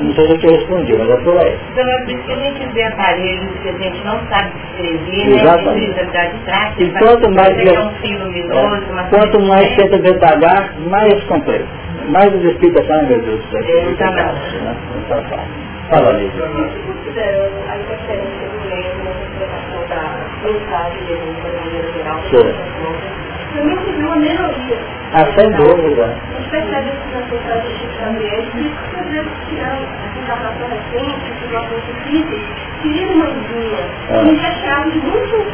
Não 0.00 0.14
sei 0.14 0.26
se 0.26 0.32
eu 0.32 0.38
te 0.38 0.46
respondi, 0.46 0.96
mas 0.96 1.10
é 1.10 1.16
por 1.16 1.38
aí. 1.38 1.58
Então 1.72 1.88
é 1.88 1.98
por 2.02 2.10
isso 2.10 2.22
que 2.24 2.32
a 2.32 2.36
gente 2.36 2.66
vê 2.72 2.82
aparelhos 2.84 3.50
que 3.62 3.68
a 3.68 3.72
gente 3.72 4.04
não 4.04 4.20
sabe 4.28 4.52
escrever, 4.64 5.28
né? 5.28 5.42
Exatamente. 5.42 5.90
né? 5.90 6.10
prática. 6.44 6.82
E 6.82 6.90
quanto 6.92 7.30
mais, 7.32 7.58
é 7.58 7.80
um 7.80 8.24
luminoso, 8.24 8.74
é, 8.76 9.08
quanto 9.08 9.40
mais 9.40 9.76
tenta 9.76 9.98
detalhar, 9.98 10.74
mais 10.90 11.24
complexo. 11.24 11.68
Mais 12.08 12.32
as 12.32 12.42
explicações, 12.44 13.08
meu 13.08 13.20
Deus 13.20 13.40
do 13.40 13.50
céu. 13.50 13.60
É, 13.60 13.94
tá 13.94 14.10
né? 14.12 14.76
Não 15.08 15.18
está 15.18 15.44
Fala, 15.90 16.12
Lívia. 16.12 16.42
Considerando 16.86 17.54
a 17.70 17.76
interferência 17.76 18.48
do 18.48 18.68
meio 18.68 18.94
na 19.04 19.10
interpretação 19.10 19.80
da 19.88 20.02
mensagem 20.42 21.00
de 21.06 21.14
maneira 21.42 21.92
geral, 21.92 22.20
uma 24.04 24.16
melhoria. 24.16 24.95
Ah, 25.12 25.24
sem 25.38 25.50
dúvida. 25.52 26.04
A 26.04 26.34
gente 26.34 26.50
percebe 26.50 26.88
isso 26.88 27.06
na 27.14 27.28
sociedade 27.28 27.68
de 27.68 27.74
Chico 27.78 27.92
Xavier, 27.94 28.42
que 28.52 28.98
às 28.98 29.06
vezes 29.06 29.32
tirando 29.48 29.86
a 29.86 30.18
encarnação 30.18 30.68
recente, 30.68 31.32
situações 31.42 31.82
difíceis, 31.86 32.42
queria 32.82 33.08
uma 33.08 33.26
linha. 33.26 33.84
A 34.10 34.24
gente 34.24 34.46
achava 34.46 34.86
muito 34.86 35.46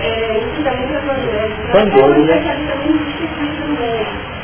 é, 0.00 0.38
ensinamento 0.38 0.94
evangélico. 0.94 1.72
Sem 1.72 1.88
dúvida. 1.90 2.32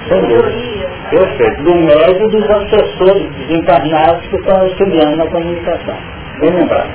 Sem 0.08 0.20
dúvida. 0.22 0.88
Perfeito. 1.10 1.62
Do 1.62 1.74
médio 1.74 2.28
dos 2.28 2.50
assessores 2.50 3.30
desencarnados 3.36 4.26
que 4.28 4.36
estão 4.36 4.60
auxiliando 4.60 5.16
na 5.16 5.26
comunicação. 5.26 5.96
Bem 6.40 6.50
lembrado. 6.50 6.90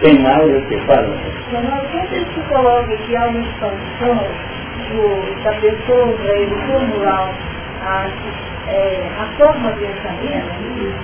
Tem 0.00 0.18
mais 0.20 0.44
o 0.44 0.60
que 0.62 0.78
falar. 0.86 1.06
Mas 1.52 1.90
sempre 1.92 2.26
se 2.34 2.40
coloca 2.48 2.96
que 2.96 3.16
há 3.16 3.26
uma 3.26 3.40
expansão 3.40 4.20
do, 4.90 5.42
da 5.42 5.52
pessoa 5.60 6.12
para 6.16 6.32
ele 6.34 6.54
formular 6.66 7.30
a, 7.82 8.06
é, 8.68 9.08
a 9.20 9.26
forma 9.36 9.72
de 9.72 9.80
pensamento, 9.80 10.94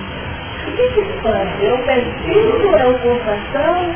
o 0.67 0.71
que 0.71 0.89
se 0.93 0.99
expande? 1.01 1.65
É 1.65 1.73
o 1.73 1.77
perfil, 1.79 2.75
é 2.75 2.81
a 2.81 2.89
ocupação? 2.89 3.95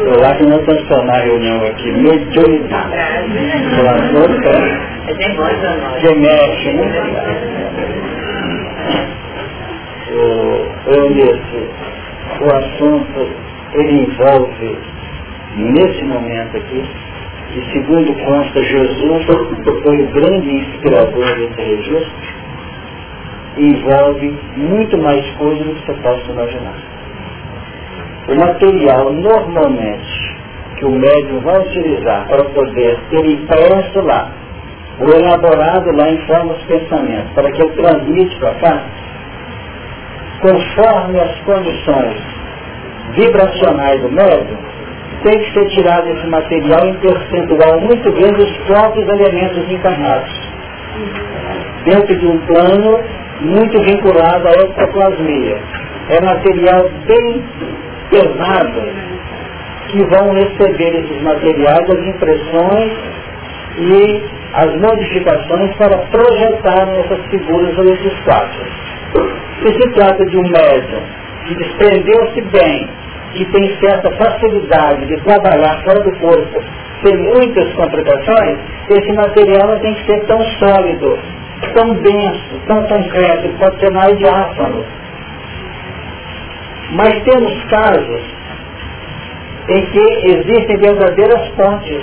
Eu 0.00 0.24
acho 0.24 0.38
que 0.38 0.46
nós 0.46 0.66
vamos 0.66 0.82
tornar 0.88 1.14
a 1.14 1.20
reunião 1.20 1.64
aqui 1.64 1.92
mediunidade. 1.92 2.92
Que 6.00 6.14
mexe, 6.14 6.72
né? 6.74 6.86
Eu 10.86 11.10
nesse, 11.10 11.70
o 12.40 12.54
assunto, 12.54 13.28
ele 13.74 14.02
envolve 14.02 14.78
nesse 15.56 16.02
momento 16.04 16.56
aqui, 16.56 16.84
e 17.56 17.72
segundo 17.72 18.14
consta 18.24 18.62
Jesus 18.62 19.24
foi 19.82 20.02
o 20.02 20.06
grande 20.12 20.50
inspirador 20.50 21.34
desse 21.34 21.60
registro, 21.60 22.40
envolve 23.56 24.38
muito 24.56 24.96
mais 24.98 25.28
coisas 25.32 25.66
do 25.66 25.74
que 25.74 25.86
você 25.86 25.94
possa 26.00 26.30
imaginar. 26.30 26.74
O 28.28 28.34
material 28.36 29.12
normalmente 29.12 30.36
que 30.76 30.84
o 30.86 30.90
médium 30.92 31.40
vai 31.40 31.58
utilizar 31.60 32.26
para 32.28 32.44
poder 32.44 32.98
ter 33.10 33.26
impresso 33.26 34.00
lá, 34.02 34.30
ou 35.00 35.08
elaborado 35.08 35.90
lá 35.96 36.10
em 36.10 36.18
forma 36.26 36.54
de 36.54 36.64
pensamento, 36.66 37.34
para 37.34 37.50
que 37.50 37.60
ele 37.60 37.72
transmite 37.72 38.36
para 38.36 38.54
cá, 38.54 38.82
conforme 40.40 41.20
as 41.20 41.38
condições 41.40 42.16
vibracionais 43.14 44.00
do 44.00 44.10
médium, 44.12 44.58
tem 45.22 45.38
que 45.38 45.52
ser 45.52 45.68
tirado 45.68 46.08
esse 46.08 46.26
material 46.26 46.86
em 46.86 46.94
percentual 46.94 47.80
muito 47.80 48.10
grande 48.12 48.36
dos 48.36 48.56
próprios 48.66 49.08
elementos 49.08 49.70
encarnados. 49.70 50.50
Dentro 51.84 52.16
de 52.16 52.26
um 52.26 52.38
plano 52.46 53.00
muito 53.40 53.80
vinculado 53.82 54.48
à 54.48 54.52
ectoplasmia. 54.52 55.58
É 56.10 56.20
material 56.20 56.90
bem 57.06 57.44
pesado 58.10 58.82
que 59.88 60.02
vão 60.04 60.32
receber 60.32 61.00
esses 61.00 61.22
materiais, 61.22 61.90
as 61.90 62.06
impressões 62.06 62.92
e 63.78 64.22
as 64.54 64.74
modificações 64.76 65.74
para 65.76 65.96
projetarem 65.96 67.00
essas 67.00 67.24
figuras 67.26 67.76
ou 67.78 67.84
esses 67.84 68.20
quadros. 68.20 68.68
Se 69.62 69.72
se 69.72 69.90
trata 69.92 70.24
de 70.26 70.36
um 70.36 70.42
médium 70.42 71.02
que 71.46 71.54
desprendeu-se 71.54 72.40
bem 72.42 72.88
que 73.32 73.44
tem 73.46 73.76
certa 73.78 74.10
facilidade 74.16 75.06
de 75.06 75.20
trabalhar 75.20 75.82
fora 75.84 76.00
do 76.00 76.12
corpo 76.18 76.62
sem 77.04 77.16
muitas 77.16 77.72
complicações, 77.74 78.58
esse 78.90 79.12
material 79.12 79.78
tem 79.80 79.94
que 79.94 80.04
ser 80.04 80.20
tão 80.26 80.42
sólido, 80.58 81.18
tão 81.74 81.94
denso, 81.94 82.60
tão 82.66 82.82
concreto, 82.82 83.48
pode 83.58 83.80
ser 83.80 83.90
mais 83.92 84.18
diáfano. 84.18 84.84
Mas 86.92 87.22
temos 87.22 87.64
casos 87.64 88.20
em 89.68 89.86
que 89.86 90.28
existem 90.28 90.76
verdadeiras 90.76 91.48
pontes. 91.50 92.02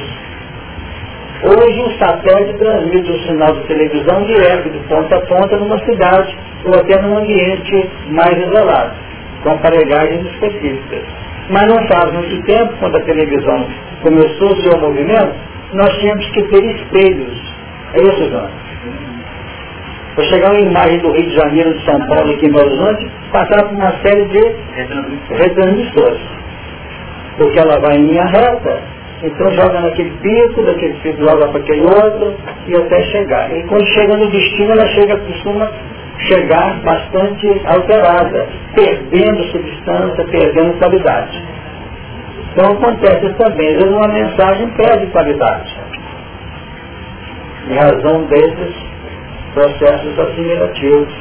Hoje 1.44 1.82
um 1.82 1.98
satélite 2.00 2.58
transmite 2.58 3.12
o 3.12 3.20
sinal 3.28 3.54
de 3.54 3.68
televisão 3.68 4.24
direto 4.24 4.70
de 4.70 4.80
ponta 4.88 5.18
a 5.18 5.22
ponta 5.22 5.58
numa 5.58 5.78
cidade 5.86 6.36
ou 6.66 6.74
até 6.74 7.00
num 7.02 7.18
ambiente 7.18 7.90
mais 8.10 8.36
isolado 8.38 9.07
com 9.48 9.54
aparelhagens 9.54 10.26
específicas. 10.34 11.04
Mas 11.50 11.68
não 11.68 11.88
faz 11.88 12.12
muito 12.12 12.46
tempo, 12.46 12.74
quando 12.80 12.98
a 12.98 13.02
televisão 13.02 13.66
começou 14.02 14.52
o 14.52 14.62
seu 14.62 14.78
movimento, 14.80 15.34
nós 15.74 15.98
tínhamos 16.00 16.28
que 16.32 16.42
ter 16.44 16.64
espelhos. 16.76 17.56
É 17.94 18.02
isso, 18.02 18.30
João? 18.30 18.50
Para 20.16 20.24
chegar 20.26 20.52
uma 20.52 20.60
imagem 20.60 21.00
do 21.00 21.12
Rio 21.12 21.24
de 21.24 21.36
Janeiro, 21.36 21.74
de 21.74 21.86
São 21.86 22.00
Paulo, 22.08 22.32
aqui 22.32 22.48
em 22.48 22.52
Belo 22.52 22.68
Horizonte, 22.68 23.10
passar 23.32 23.64
por 23.64 23.76
uma 23.76 23.92
série 24.02 24.26
de 24.26 24.56
retransmissores. 25.30 26.22
Porque 27.38 27.60
ela 27.60 27.80
vai 27.80 27.98
em 27.98 28.08
linha 28.08 28.26
reta, 28.26 28.82
então 29.24 29.52
joga 29.52 29.80
naquele 29.80 30.10
pico, 30.22 30.64
daquele 30.64 30.96
pico 30.96 31.24
joga 31.24 31.48
para 31.48 31.60
aquele 31.62 31.82
outro, 31.82 32.36
e 32.68 32.76
até 32.76 33.02
chegar. 33.04 33.56
E 33.56 33.64
quando 33.68 33.86
chega 33.86 34.18
no 34.18 34.30
destino, 34.30 34.72
ela 34.72 34.88
chega, 34.88 35.16
costuma 35.18 35.72
chegar 36.20 36.82
bastante 36.82 37.62
alterada, 37.66 38.48
perdendo 38.74 39.44
substância, 39.52 40.26
perdendo 40.26 40.78
qualidade. 40.80 41.44
Então 42.52 42.72
acontece 42.72 43.30
também, 43.34 43.68
às 43.68 43.74
vezes 43.76 43.92
uma 43.92 44.08
mensagem 44.08 44.68
perde 44.70 45.06
qualidade. 45.08 45.80
Em 47.70 47.76
razão 47.76 48.24
desses 48.26 48.76
processos 49.54 50.20
assimilativos 50.20 51.14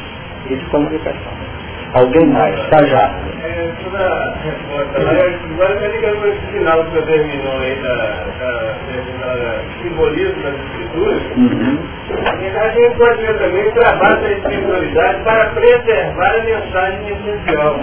e 0.49 0.55
de 0.55 0.65
comunicação. 0.67 1.46
Alguém 1.95 2.27
mais? 2.27 2.59
Está 2.61 2.85
já. 2.85 3.11
É, 3.43 3.73
toda 3.83 3.99
a 3.99 4.35
resposta 4.43 5.03
lá, 5.03 5.11
agora 5.11 5.75
está 5.75 5.89
ligando 5.89 6.21
com 6.21 6.27
esse 6.27 6.47
final 6.53 6.85
que 6.85 6.91
você 6.91 7.03
terminou 7.03 7.59
aí 7.59 7.75
da, 7.77 7.97
da, 8.39 8.77
da 9.21 9.61
simbolismo 9.83 10.43
das 10.43 10.55
escrituras. 10.55 11.23
Uhum. 11.37 11.79
A 12.27 12.69
gente 12.69 12.97
pode 12.97 13.23
ver 13.23 13.39
também 13.39 13.69
o 13.69 13.73
trabalho 13.73 14.21
da 14.21 14.33
espiritualidade 14.33 15.23
para 15.23 15.47
preservar 15.51 16.35
a 16.35 16.43
mensagem 16.43 17.09
essencial. 17.09 17.81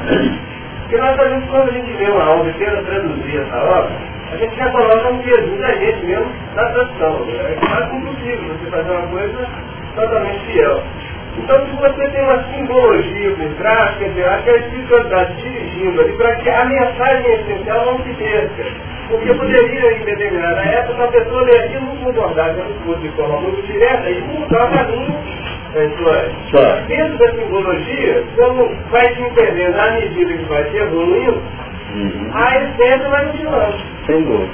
Porque 0.81 0.97
nós, 0.97 1.19
a 1.19 1.29
gente, 1.29 1.47
quando 1.47 1.69
a 1.69 1.73
gente 1.73 1.93
vê 1.93 2.05
uma 2.11 2.29
obra 2.29 2.49
e 2.49 2.53
tenta 2.53 2.83
traduzir 2.83 3.37
essa 3.37 3.57
obra, 3.57 3.91
a 4.31 4.37
gente 4.37 4.55
já 4.55 4.69
coloca 4.71 5.11
um 5.11 5.23
Jesus 5.23 5.59
da 5.59 5.71
gente 5.73 6.05
mesmo 6.05 6.31
na 6.55 6.65
tradução. 6.65 7.27
É 7.29 7.55
quase 7.65 7.95
impossível 7.95 8.55
você 8.57 8.69
fazer 8.69 8.91
uma 8.91 9.07
coisa 9.07 9.47
totalmente 9.95 10.39
fiel. 10.45 10.83
Então, 11.37 11.65
se 11.65 11.75
você 11.75 12.09
tem 12.09 12.23
uma 12.23 12.43
simbologia 12.43 13.31
por 13.31 13.53
trás, 13.55 13.97
quer 13.97 14.09
dizer, 14.09 14.25
a 14.25 14.37
espiritualidade 14.37 15.35
dirigindo 15.41 16.01
ali 16.01 16.13
para 16.13 16.35
que 16.35 16.49
a 16.49 16.65
mensagem 16.65 17.33
essencial 17.33 17.85
não 17.85 18.03
se 18.03 18.13
perca. 18.13 18.63
Porque 19.09 19.33
poderia, 19.33 19.97
em 19.97 20.05
determinada 20.05 20.61
época, 20.61 21.03
a 21.03 21.07
pessoa 21.07 21.41
ler 21.43 21.63
aquilo 21.63 21.85
não 21.85 21.97
concordar 21.97 22.55
com 22.85 22.93
de 22.99 23.09
forma 23.09 23.41
muito 23.41 23.61
direta 23.63 24.09
e 24.09 24.21
mudar 24.21 24.65
o 24.65 24.71
caminho 24.71 25.17
da 25.73 25.85
história. 25.85 26.31
Dentro 26.87 27.17
da 27.17 27.31
simbologia, 27.31 28.23
como 28.37 28.69
vai 28.91 29.15
se 29.15 29.21
entendendo 29.21 29.79
à 29.79 29.91
medida 29.91 30.33
que 30.33 30.45
vai 30.45 30.63
se 30.69 30.77
evoluindo, 30.77 31.41
uhum. 31.95 32.31
a 32.33 32.57
essência 32.57 33.09
vai 33.09 33.25
continuando. 33.25 33.77
Sem 34.05 34.23
dúvida. 34.23 34.51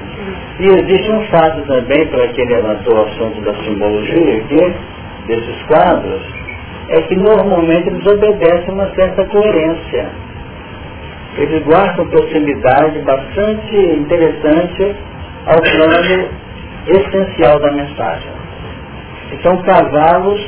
E 0.59 0.67
existe 0.67 1.11
um 1.11 1.25
fato 1.27 1.61
também, 1.63 2.07
para 2.07 2.27
quem 2.29 2.45
levantou 2.47 2.95
o 2.95 3.01
assunto 3.05 3.41
da 3.41 3.53
simbologia 3.63 4.37
aqui, 4.37 4.75
desses 5.27 5.63
quadros, 5.63 6.21
é 6.89 7.01
que 7.03 7.15
normalmente 7.15 7.87
eles 7.87 8.05
obedecem 8.05 8.73
uma 8.73 8.89
certa 8.95 9.23
coerência. 9.25 10.09
Eles 11.37 11.63
guardam 11.63 12.07
proximidade 12.07 12.99
bastante 12.99 13.75
interessante 13.75 14.95
ao 15.45 15.61
plano 15.61 16.29
essencial 16.87 17.59
da 17.59 17.71
mensagem. 17.71 18.31
Então, 19.31 19.61
cavalos 19.61 20.41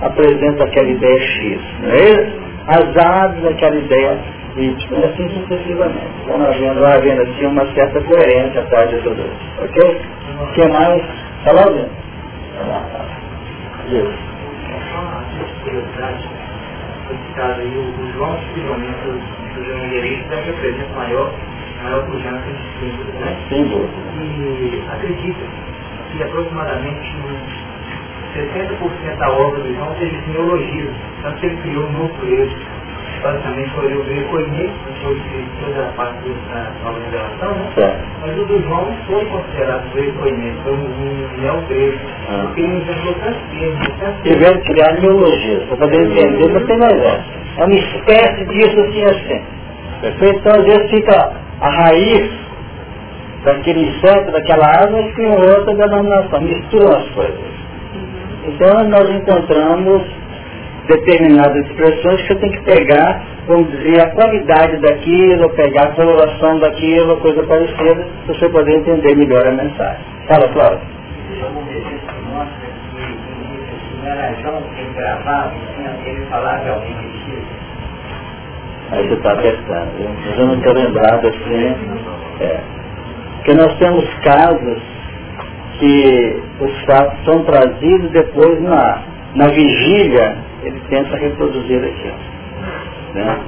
apresentam 0.00 0.66
aquela 0.66 0.88
ideia 0.88 1.20
X, 1.20 1.60
não 1.80 1.90
é 1.90 1.96
isso? 1.96 2.48
As 2.68 2.96
aves, 2.96 3.44
aquela 3.46 3.76
ideia 3.76 4.18
Y, 4.56 4.60
e 4.60 5.04
assim 5.04 5.28
sucessivamente. 5.30 6.06
Então, 6.22 6.38
nós 6.38 6.56
havendo 6.94 7.22
assim 7.22 7.46
uma 7.46 7.66
certa 7.74 8.00
coerência 8.02 8.60
atrás 8.60 8.90
de 8.90 8.98
tudo 8.98 9.20
isso. 9.20 9.64
Ok? 9.64 10.00
O 10.40 10.46
que 10.52 10.68
mais? 10.68 11.02
Está 11.40 11.52
lá 11.52 11.64
dentro. 11.64 11.90
Isso 13.90 14.37
curiosidade, 15.62 16.28
foi 17.06 17.16
citado 17.26 17.60
aí 17.60 17.76
o, 17.76 18.12
João 18.12 18.34
possivelmente 18.36 18.98
do 19.54 19.64
João 19.64 19.88
Direito 19.88 20.28
deve 20.28 20.52
ter 20.52 20.60
presença 20.60 20.96
maior, 20.96 21.32
maior 21.82 22.06
pujança 22.06 22.46
de 22.46 22.80
símbolos, 22.80 23.14
né? 23.14 23.36
Símbolo. 23.48 23.88
E 24.20 24.84
acredita 24.90 25.40
que 26.12 26.22
aproximadamente 26.22 27.16
60% 28.34 29.16
da 29.16 29.30
obra 29.30 29.60
do 29.60 29.74
João 29.74 29.94
teve 29.94 30.16
neologismo, 30.30 30.94
tanto 31.22 31.40
que 31.40 31.46
ele 31.46 31.56
criou 31.62 31.86
um 31.86 31.92
novo 31.92 32.26
eixo 32.26 32.77
basicamente 33.22 33.70
foi 33.70 33.94
o 33.94 34.04
grego 34.04 34.28
Coinês, 34.28 34.70
que 34.70 35.04
foi 35.04 35.20
toda 35.64 35.88
a 35.88 35.92
parte 35.92 36.28
da 36.52 36.72
nova 36.84 36.98
revelação, 37.04 37.54
né? 37.54 38.00
Mas 38.20 38.38
o 38.38 38.44
do 38.44 38.62
João 38.62 38.96
foi 39.06 39.24
considerado 39.26 39.92
grego 39.92 40.18
Coinês, 40.18 40.54
foi 40.62 40.72
um 40.72 41.40
neo-grego, 41.40 41.98
ah. 42.28 42.42
porque 42.42 42.60
ele 42.60 42.76
inventou 42.76 43.14
termos, 43.14 44.22
Tiveram 44.22 44.60
que 44.60 44.72
criar 44.72 44.92
neologia, 45.00 45.60
para 45.66 45.76
poder 45.76 46.02
entender, 46.02 46.48
não 46.52 46.66
tem 46.66 46.78
mais 46.78 46.98
essa. 46.98 47.24
É 47.58 47.64
uma 47.64 47.74
espécie 47.74 48.44
disso 48.46 48.80
assim 48.80 49.04
assim. 49.04 49.44
Perfeito? 50.00 50.38
Então 50.38 50.52
às 50.60 50.64
vezes 50.64 50.90
fica 50.90 51.32
a 51.60 51.68
raiz 51.68 52.30
daquele 53.44 53.88
inseto, 53.88 54.30
daquela 54.30 54.66
árvore, 54.66 55.08
que 55.10 55.16
tem 55.16 55.30
outra 55.30 55.74
denominação, 55.74 56.40
misturam 56.40 56.96
as 56.96 57.08
coisas. 57.10 57.58
Então 58.44 58.88
nós 58.88 59.10
encontramos 59.10 60.02
determinadas 60.88 61.66
expressões 61.66 62.22
que 62.22 62.28
você 62.28 62.34
tem 62.36 62.50
que 62.50 62.62
pegar, 62.62 63.22
vamos 63.46 63.70
dizer, 63.70 64.00
a 64.00 64.10
qualidade 64.10 64.78
daquilo, 64.78 65.50
pegar 65.50 65.84
a 65.84 65.92
coloração 65.92 66.58
daquilo, 66.58 67.18
coisa 67.18 67.42
parecida, 67.44 68.06
para 68.24 68.34
você 68.34 68.48
poder 68.48 68.78
entender 68.78 69.14
melhor 69.14 69.46
a 69.46 69.52
mensagem. 69.52 70.04
Fala, 70.26 70.48
Cláudio. 70.48 70.80
Aí 78.90 79.06
você 79.06 79.14
está 79.14 79.32
apertando, 79.32 80.38
eu 80.38 80.46
não 80.46 80.54
estou 80.54 80.72
lembrado 80.72 81.28
assim. 81.28 81.74
É. 82.40 82.60
Porque 83.36 83.52
nós 83.54 83.78
temos 83.78 84.04
casos 84.24 84.82
que 85.78 86.42
os 86.60 86.84
fatos 86.86 87.24
são 87.26 87.44
trazidos 87.44 88.10
depois 88.10 88.60
na, 88.62 89.02
na 89.34 89.48
vigília 89.48 90.47
ele 90.68 90.80
tenta 90.88 91.16
reproduzir 91.16 91.78
aquilo. 91.78 92.38
Né? 93.14 93.38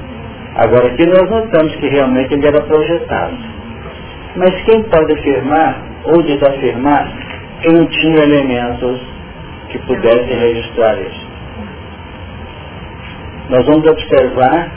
Agora 0.57 0.87
aqui 0.87 1.07
nós 1.07 1.31
notamos 1.31 1.75
que 1.77 1.89
realmente 1.89 2.33
ele 2.35 2.47
era 2.47 2.61
projetado. 2.63 3.37
Mas 4.37 4.63
quem 4.63 4.83
pode 4.85 5.13
afirmar 5.13 5.83
ou 6.05 6.23
desafirmar 6.23 7.13
que 7.63 7.73
não 7.73 7.87
tinha 7.87 8.23
elementos 8.23 9.01
que 9.69 9.79
pudessem 9.81 10.39
registrar 10.39 10.99
isso? 11.01 11.31
Nós 13.51 13.67
vamos 13.67 13.87
observar 13.87 14.71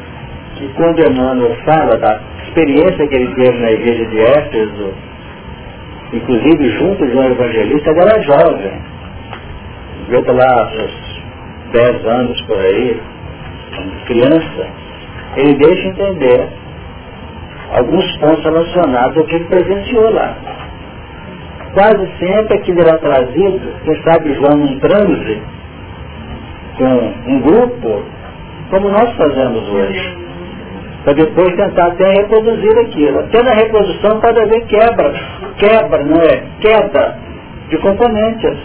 que 0.55 0.67
quando 0.75 0.99
Emmanuel 0.99 1.55
fala 1.63 1.97
da 1.97 2.19
experiência 2.43 3.07
que 3.07 3.15
ele 3.15 3.33
teve 3.35 3.57
na 3.59 3.71
igreja 3.71 4.05
de 4.05 4.19
Éfeso, 4.19 4.93
inclusive 6.11 6.69
junto 6.77 7.05
de 7.05 7.15
um 7.15 7.23
evangelista, 7.23 7.91
era 7.91 8.21
jovem. 8.21 8.81
Veja 10.09 10.31
lá 10.31 10.71
10 11.73 12.05
anos 12.05 12.41
por 12.43 12.57
aí, 12.57 13.01
criança, 14.05 14.67
ele 15.37 15.55
deixa 15.55 15.87
entender 15.87 16.47
alguns 17.75 18.17
pontos 18.17 18.43
relacionados 18.43 19.17
ao 19.17 19.23
que 19.25 19.35
ele 19.35 19.45
presenciou 19.45 20.13
lá. 20.13 20.35
Quase 21.73 22.07
sempre 22.19 22.57
aquilo 22.57 22.81
era 22.81 22.99
trazido, 22.99 23.73
quem 23.83 24.03
sabe 24.03 24.35
João 24.35 24.55
num 24.55 24.79
transe, 24.79 25.41
com 26.77 27.31
um 27.31 27.41
grupo, 27.41 28.03
como 28.69 28.89
nós 28.89 29.11
fazemos 29.15 29.67
hoje. 29.69 30.17
Para 31.03 31.13
depois 31.13 31.55
tentar 31.55 31.87
até 31.87 32.13
reproduzir 32.13 32.79
aquilo. 32.79 33.19
Até 33.19 33.43
na 33.43 33.53
reprodução 33.55 34.21
pode 34.21 34.39
haver 34.39 34.65
quebra. 34.67 35.13
Quebra, 35.57 36.03
não 36.05 36.21
é? 36.21 36.43
Queda 36.61 37.17
de 37.69 37.77
componentes. 37.79 38.57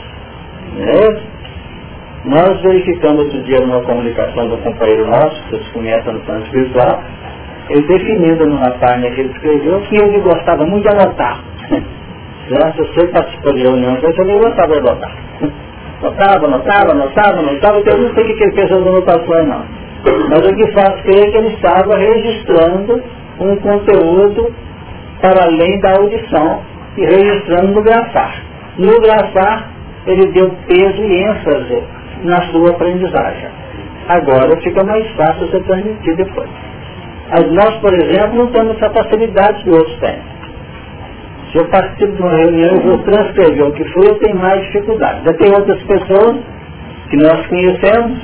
Não 0.76 0.84
é? 0.84 1.37
Nós 2.24 2.60
verificamos 2.62 3.24
outro 3.24 3.42
dia 3.44 3.60
numa 3.60 3.80
comunicação 3.82 4.48
do 4.48 4.56
companheiro 4.58 5.06
nosso, 5.06 5.42
que 5.44 5.50
vocês 5.50 5.68
conhecem 5.68 6.12
no 6.12 6.20
plano 6.20 6.42
espiritual, 6.44 7.02
ele 7.70 7.86
definindo 7.86 8.46
numa 8.46 8.70
página 8.72 9.10
que 9.10 9.20
ele 9.20 9.32
escreveu 9.32 9.80
que 9.82 9.96
ele 9.96 10.18
gostava 10.20 10.66
muito 10.66 10.82
de 10.82 10.88
anotar. 10.88 11.40
Já, 12.50 12.72
se 12.72 12.78
você 12.78 13.06
participou 13.08 13.52
de 13.52 13.62
reunião, 13.62 13.96
eu 14.02 14.14
também 14.14 14.38
gostava 14.38 14.72
de 14.72 14.78
anotar. 14.78 15.12
Anotava, 16.00 16.46
anotava, 16.46 16.92
anotava, 16.92 17.40
anotava, 17.40 17.80
então 17.80 17.96
eu 17.96 18.02
não 18.02 18.14
sei 18.14 18.22
o 18.22 18.36
que 18.36 18.44
ele 18.44 18.52
fez 18.52 18.70
as 18.70 18.86
anotações 18.86 19.48
não. 19.48 19.64
Mas 20.30 20.46
o 20.46 20.54
que 20.54 20.72
faz 20.72 21.02
crer 21.02 21.26
é 21.26 21.30
que 21.32 21.36
ele 21.38 21.54
estava 21.54 21.96
registrando 21.96 23.02
um 23.40 23.56
conteúdo 23.56 24.54
para 25.20 25.44
além 25.44 25.80
da 25.80 25.96
audição 25.96 26.62
e 26.96 27.04
registrando 27.04 27.72
no 27.72 27.82
grafar. 27.82 28.42
No 28.78 29.00
grafar, 29.00 29.70
ele 30.06 30.26
deu 30.26 30.54
peso 30.68 31.02
e 31.02 31.24
ênfase 31.24 31.82
na 32.24 32.42
sua 32.50 32.70
aprendizagem. 32.70 33.48
Agora 34.08 34.56
fica 34.62 34.82
mais 34.84 35.06
fácil 35.12 35.46
você 35.46 35.60
transmitir 35.60 36.16
depois. 36.16 36.48
Mas 37.30 37.52
nós, 37.52 37.74
por 37.76 37.92
exemplo, 37.92 38.38
não 38.38 38.46
temos 38.48 38.76
essa 38.76 38.90
facilidade 38.90 39.62
que 39.62 39.70
outros 39.70 39.98
têm. 39.98 40.18
Se 41.52 41.58
eu 41.58 41.64
participo 41.66 42.12
de 42.12 42.22
uma 42.22 42.36
reunião 42.36 42.76
e 42.76 42.80
vou 42.80 42.98
transcrever 42.98 43.66
o 43.66 43.72
que 43.72 43.84
foi, 43.92 44.08
eu 44.08 44.14
tenho 44.16 44.36
mais 44.36 44.62
dificuldade. 44.62 45.24
Já 45.24 45.32
tem 45.34 45.50
outras 45.52 45.82
pessoas 45.82 46.36
que 47.10 47.16
nós 47.16 47.46
conhecemos 47.46 48.18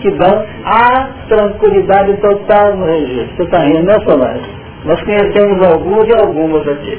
que 0.00 0.10
dão 0.12 0.46
a 0.64 1.08
tranquilidade 1.28 2.16
total 2.18 2.76
no 2.76 2.86
registro. 2.86 3.36
Você 3.36 3.42
está 3.42 3.58
rindo, 3.58 3.82
né, 3.82 3.94
Solange? 4.04 4.50
Nós 4.84 5.02
conhecemos 5.02 5.66
alguns 5.66 6.06
e 6.08 6.14
algumas 6.14 6.68
aqui, 6.68 6.98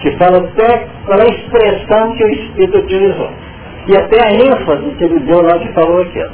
que 0.00 0.12
falam 0.12 0.44
até 0.44 0.86
qual 1.04 1.18
é 1.18 1.22
a 1.22 1.34
expressão 1.34 2.12
que 2.16 2.24
o 2.24 2.28
Espírito 2.28 2.78
utilizou. 2.78 3.30
E 3.86 3.96
até 3.96 4.26
a 4.26 4.32
ênfase 4.32 4.90
que 4.96 5.04
ele 5.04 5.20
deu 5.20 5.42
lá 5.42 5.58
que 5.58 5.72
falou 5.72 6.02
aquilo. 6.02 6.30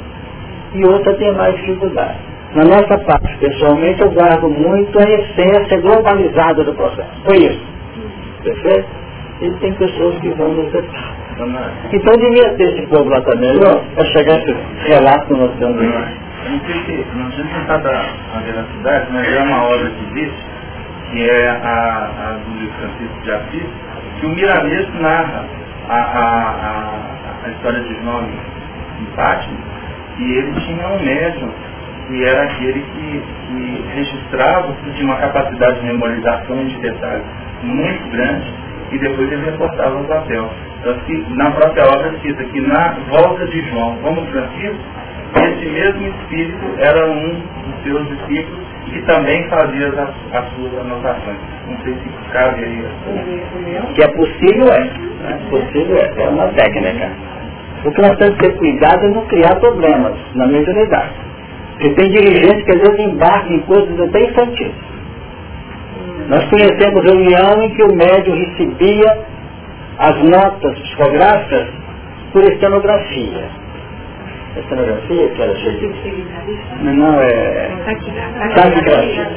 E 0.73 0.85
outra 0.85 1.13
tem 1.15 1.31
mais 1.35 1.55
dificuldade. 1.55 2.17
Na 2.55 2.63
nossa 2.65 2.97
parte, 2.99 3.37
pessoalmente, 3.39 4.01
eu 4.01 4.11
guardo 4.11 4.49
muito 4.49 4.99
a 4.99 5.03
essência 5.03 5.79
globalizada 5.81 6.63
do 6.63 6.73
processo. 6.73 7.09
Foi 7.25 7.37
isso. 7.37 7.65
Perfeito? 8.43 8.87
Ele 9.41 9.55
tem 9.57 9.73
pessoas 9.73 10.15
que 10.19 10.29
vão 10.29 10.49
nos 10.49 10.71
detalhes. 10.71 11.23
Então 11.91 12.13
devia 12.15 12.53
ter 12.55 12.63
esse 12.75 12.87
povo 12.87 13.09
lá 13.09 13.21
também, 13.21 13.59
para 13.95 14.05
chegar 14.05 14.35
a 14.35 14.37
esse 14.37 14.55
relato 14.87 15.27
que 15.27 15.33
nós 15.33 15.51
temos. 15.57 15.81
Não 15.81 16.59
sei 16.59 16.75
se, 16.85 17.05
não 17.15 17.31
sei 17.31 17.45
se 17.45 17.57
está 17.61 17.77
da 17.77 18.05
veracidade, 18.45 19.07
mas 19.11 19.27
é 19.33 19.41
uma 19.41 19.63
obra 19.63 19.89
que 19.89 20.05
diz, 20.13 20.31
que 21.11 21.29
é 21.29 21.49
a, 21.49 21.55
a 21.63 22.33
do 22.33 22.71
Francisco 22.73 23.21
de 23.23 23.31
Assis, 23.31 23.69
que 24.19 24.25
o 24.25 24.29
Miramês 24.29 24.87
narra 24.99 25.45
a, 25.89 25.95
a, 25.95 26.23
a, 26.23 27.12
a 27.43 27.49
história 27.49 27.79
de 27.81 28.01
João 28.01 28.23
em 29.01 29.05
Fátima, 29.15 29.57
e 30.17 30.23
ele 30.37 30.53
tinha 30.61 30.87
um 30.87 31.03
médium, 31.03 31.49
que 32.07 32.23
era 32.23 32.43
aquele 32.43 32.81
que, 32.81 33.23
que 33.47 33.85
registrava, 33.95 34.73
que 34.73 34.91
tinha 34.91 35.05
uma 35.05 35.17
capacidade 35.17 35.79
de 35.79 35.85
memorização 35.85 36.65
de 36.65 36.77
detalhes 36.77 37.25
muito 37.63 38.11
grande, 38.11 38.53
e 38.91 38.99
depois 38.99 39.31
ele 39.31 39.45
reportava 39.45 39.99
o 39.99 40.03
papel. 40.05 40.49
Então, 40.79 40.93
que 41.05 41.25
na 41.33 41.51
própria 41.51 41.85
obra 41.85 42.13
cita 42.21 42.43
que 42.43 42.61
na 42.61 42.95
volta 43.09 43.45
de 43.47 43.61
João 43.69 43.97
como 44.01 44.25
Francisco, 44.27 44.83
esse 45.35 45.65
mesmo 45.65 46.07
espírito 46.07 46.65
era 46.77 47.09
um 47.09 47.29
dos 47.31 47.83
seus 47.83 48.07
discípulos 48.09 48.63
que 48.93 49.01
também 49.01 49.43
fazia 49.49 49.87
as, 49.87 50.33
as 50.33 50.49
suas 50.53 50.79
anotações. 50.79 51.37
Não 51.67 51.77
sei 51.83 51.93
se 51.95 52.31
cabe 52.31 52.63
aí. 52.63 52.85
Que 53.95 54.03
é 54.03 54.07
possível 54.09 54.71
é. 54.71 54.89
é 55.29 55.49
possível 55.49 55.97
é. 55.97 56.23
É 56.23 56.29
uma 56.29 56.47
técnica. 56.49 57.11
O 57.85 57.91
que 57.91 58.01
nós 58.01 58.17
temos 58.17 58.35
que 58.37 58.47
ter 58.47 58.57
cuidado 58.57 59.05
é 59.05 59.09
não 59.09 59.25
criar 59.25 59.55
problemas 59.55 60.13
na 60.35 60.47
mediunidade. 60.47 61.13
Porque 61.71 61.89
tem 61.89 62.09
dirigentes 62.11 62.63
que 62.63 62.71
às 62.71 62.79
vezes 62.79 62.99
embarcam 62.99 63.53
em 63.53 63.59
coisas 63.61 63.99
até 63.99 64.23
infantis. 64.23 64.71
Nós 66.29 66.45
conhecemos 66.45 67.03
reunião 67.03 67.63
em 67.63 67.69
que 67.71 67.83
o 67.83 67.95
médium 67.95 68.35
recebia 68.35 69.25
as 69.97 70.23
notas 70.23 70.79
psicográficas 70.79 71.67
por 72.31 72.43
estenografia. 72.43 73.62
Estenografia, 74.57 75.29
que 75.29 75.41
era 75.41 75.55
cheia 75.55 75.77
de... 75.79 75.87
Não, 76.83 77.19
é... 77.21 77.71
Taquigrafia. 78.55 79.27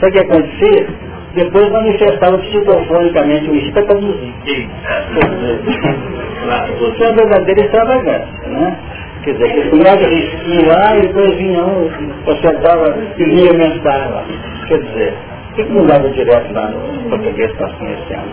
Sabe 0.00 0.08
o 0.08 0.12
que 0.12 0.18
acontecia? 0.18 0.88
Depois 1.34 1.70
manifestava 1.70 2.38
psicofonicamente 2.38 3.48
o 3.48 3.54
espírito 3.54 3.86
para 3.86 4.00
música. 4.00 4.32
Isso 6.80 7.04
é 7.04 7.06
uma 7.06 7.16
verdadeira 7.16 7.60
extravagância, 7.64 8.48
né? 8.48 8.76
Quer 9.22 9.34
dizer, 9.34 9.52
que 9.52 9.68
punhava 9.70 10.02
risquinho 10.08 10.66
lá 10.66 10.96
e 10.96 11.02
depois 11.02 11.36
vinha 11.36 11.64
um, 11.64 11.88
consertava 12.24 12.98
e 13.16 13.22
lia 13.22 13.52
mensagem 13.52 14.10
lá. 14.10 14.24
Quer 14.66 14.80
dizer, 14.80 15.14
por 15.54 15.64
que 15.64 15.72
não 15.72 15.86
dava 15.86 16.10
direto 16.10 16.52
lá 16.52 16.68
no 16.68 17.08
português 17.08 17.52
para 17.52 17.68
conhecendo? 17.74 18.24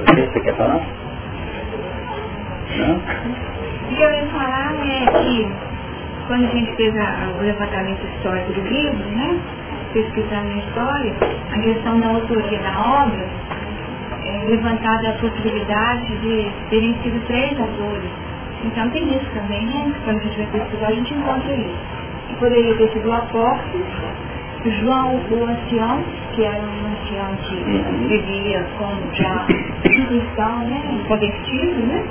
O 0.00 0.14
que 0.14 0.20
você 0.20 0.40
quer 0.40 0.54
falar? 0.54 0.80
Não? 2.76 3.00
O 3.90 3.94
que 3.96 4.02
eu 4.02 4.14
ia 4.14 4.26
falar 4.26 4.72
é 4.86 5.04
que 5.18 5.48
quando 6.28 6.44
a 6.44 6.50
gente 6.50 6.72
fez 6.76 6.96
a, 6.96 7.32
o 7.36 7.42
levantamento 7.42 8.06
histórico 8.14 8.52
do 8.52 8.60
livro, 8.60 9.04
né? 9.16 9.36
Pesquisando 9.92 10.48
a 10.48 10.56
história, 10.58 11.12
a 11.50 11.58
questão 11.58 11.98
da 11.98 12.06
autoria 12.06 12.58
da 12.60 13.02
obra, 13.02 13.26
é 14.24 14.44
levantada 14.46 15.08
a 15.08 15.12
possibilidade 15.14 16.06
de 16.18 16.52
terem 16.70 16.94
sido 17.02 17.26
três 17.26 17.58
autores. 17.58 18.10
Então 18.64 18.88
tem 18.90 19.08
isso 19.08 19.26
também, 19.34 19.66
né? 19.66 19.92
Quando 20.04 20.18
a 20.18 20.20
gente 20.20 20.36
vai 20.36 20.46
pesquisar, 20.46 20.86
a 20.86 20.92
gente 20.92 21.12
encontra 21.12 21.52
isso. 21.52 21.78
E 22.30 22.34
poderia 22.34 22.76
ter 22.76 22.92
sido 22.92 23.08
o 23.08 23.12
apóstolo, 23.12 23.84
João 24.66 25.16
o 25.16 25.44
ancião, 25.44 26.04
que 26.36 26.44
era 26.44 26.62
um 26.62 26.92
ancião 26.92 27.34
que 27.42 27.56
vivia 28.06 28.64
como 28.78 29.00
já 29.14 29.46
cristão, 29.82 30.58
né, 30.68 30.80
convertido, 31.08 31.86
né, 31.86 32.04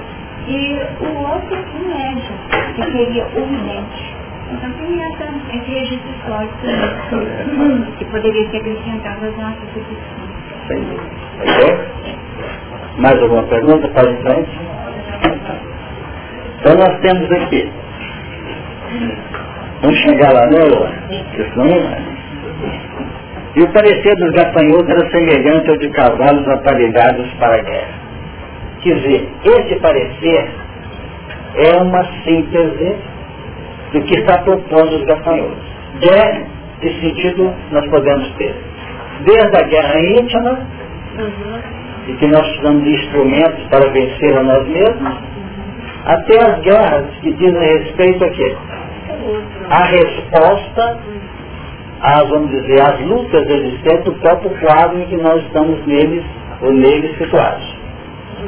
e 0.49 0.81
o 0.99 1.13
outro 1.27 1.57
um 1.75 1.87
médico, 1.87 2.33
que 2.75 2.91
seria 2.91 3.25
o 3.25 3.45
vidente. 3.45 4.15
Então 4.51 4.71
tem 4.71 5.03
essa, 5.03 5.25
esse 5.53 5.71
registro 5.71 6.09
histórico 6.11 6.57
que 7.99 8.05
poderia 8.05 8.49
ser 8.49 8.57
acrescentado 8.57 9.25
às 9.27 9.37
nossas 9.37 9.69
discussões. 9.75 10.29
Mais 12.97 13.21
alguma 13.21 13.43
pergunta 13.43 13.87
para 13.89 14.09
em? 14.09 14.47
Então 16.59 16.75
nós 16.75 16.99
temos 17.01 17.31
aqui. 17.31 17.71
Vamos 19.81 19.97
chegar 19.99 20.33
lá, 20.33 20.45
né, 20.47 20.59
Porque 21.29 21.43
senão 21.51 21.65
não 21.67 21.89
vai. 21.89 22.19
E 23.55 23.61
o 23.61 23.67
parecer 23.71 24.15
dos 24.15 24.31
gafanhotos 24.31 24.89
era 24.89 25.09
semelhante 25.11 25.69
ao 25.69 25.77
de 25.77 25.89
cavalos 25.89 26.47
aparelhados 26.47 27.31
para 27.35 27.55
a 27.55 27.61
guerra. 27.61 28.08
Quer 28.81 28.95
dizer, 28.95 29.29
esse 29.43 29.75
parecer 29.79 30.49
é 31.55 31.77
uma 31.81 32.03
síntese 32.23 32.95
do 33.91 34.01
que 34.01 34.19
está 34.19 34.37
propondo 34.39 34.95
os 34.95 35.05
gafanhotos. 35.05 35.69
Guerra, 35.99 36.47
esse 36.81 37.01
sentido, 37.01 37.53
nós 37.71 37.85
podemos 37.87 38.29
ter. 38.35 38.55
Desde 39.25 39.57
a 39.57 39.63
guerra 39.63 39.99
íntima, 39.99 40.59
uhum. 41.17 41.59
e 42.07 42.13
que 42.13 42.27
nós 42.27 42.41
precisamos 42.41 42.83
de 42.83 42.89
instrumentos 42.91 43.63
para 43.69 43.89
vencer 43.89 44.37
a 44.37 44.43
nós 44.43 44.67
mesmos, 44.67 45.17
até 46.05 46.41
as 46.41 46.59
guerras 46.61 47.05
que 47.21 47.33
dizem 47.33 47.77
respeito 47.79 48.23
a 48.23 48.29
quê? 48.29 48.55
A 49.69 49.83
resposta 49.83 50.99
as, 52.01 52.29
vamos 52.29 52.49
dizer, 52.49 52.81
as 52.81 52.99
lutas 53.01 53.49
existentes 53.49 54.05
do 54.05 54.13
próprio 54.13 54.51
quadro 54.61 54.99
em 54.99 55.05
que 55.07 55.17
nós 55.17 55.43
estamos 55.43 55.85
neles 55.85 56.23
ou 56.61 56.71
neles 56.71 57.17
situados. 57.17 57.78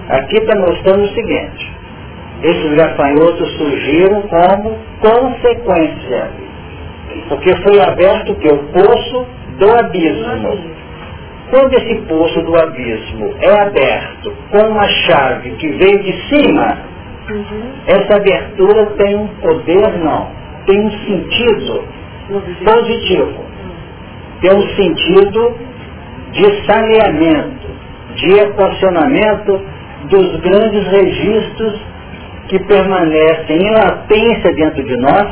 Aqui 0.09 0.37
está 0.37 0.59
mostrando 0.59 1.03
o 1.03 1.13
seguinte, 1.13 1.71
esses 2.43 2.73
gafanhotos 2.75 3.57
surgiram 3.57 4.21
como 4.23 4.77
consequência, 4.99 6.31
porque 7.29 7.55
foi 7.63 7.79
aberto 7.81 8.35
que 8.35 8.47
o 8.47 8.57
poço 8.57 9.27
do 9.57 9.71
abismo. 9.71 10.81
Quando 11.49 11.73
esse 11.73 11.95
poço 12.07 12.41
do 12.43 12.55
abismo 12.55 13.33
é 13.41 13.61
aberto 13.61 14.33
com 14.51 14.69
uma 14.69 14.87
chave 14.87 15.51
que 15.51 15.67
veio 15.67 16.01
de 16.01 16.13
cima, 16.29 16.77
essa 17.87 18.15
abertura 18.15 18.85
tem 18.97 19.15
um 19.15 19.27
poder 19.27 19.99
não, 19.99 20.29
tem 20.65 20.79
um 20.79 20.91
sentido 20.91 21.83
positivo. 22.65 23.45
Tem 24.41 24.55
um 24.55 24.67
sentido 24.75 25.55
de 26.31 26.65
saneamento, 26.65 27.69
de 28.15 28.33
equacionamento 28.39 29.61
dos 30.11 30.35
grandes 30.41 30.87
registros 30.87 31.81
que 32.49 32.59
permanecem 32.59 33.57
em 33.57 33.71
latência 33.71 34.53
dentro 34.53 34.83
de 34.83 34.97
nós, 34.97 35.27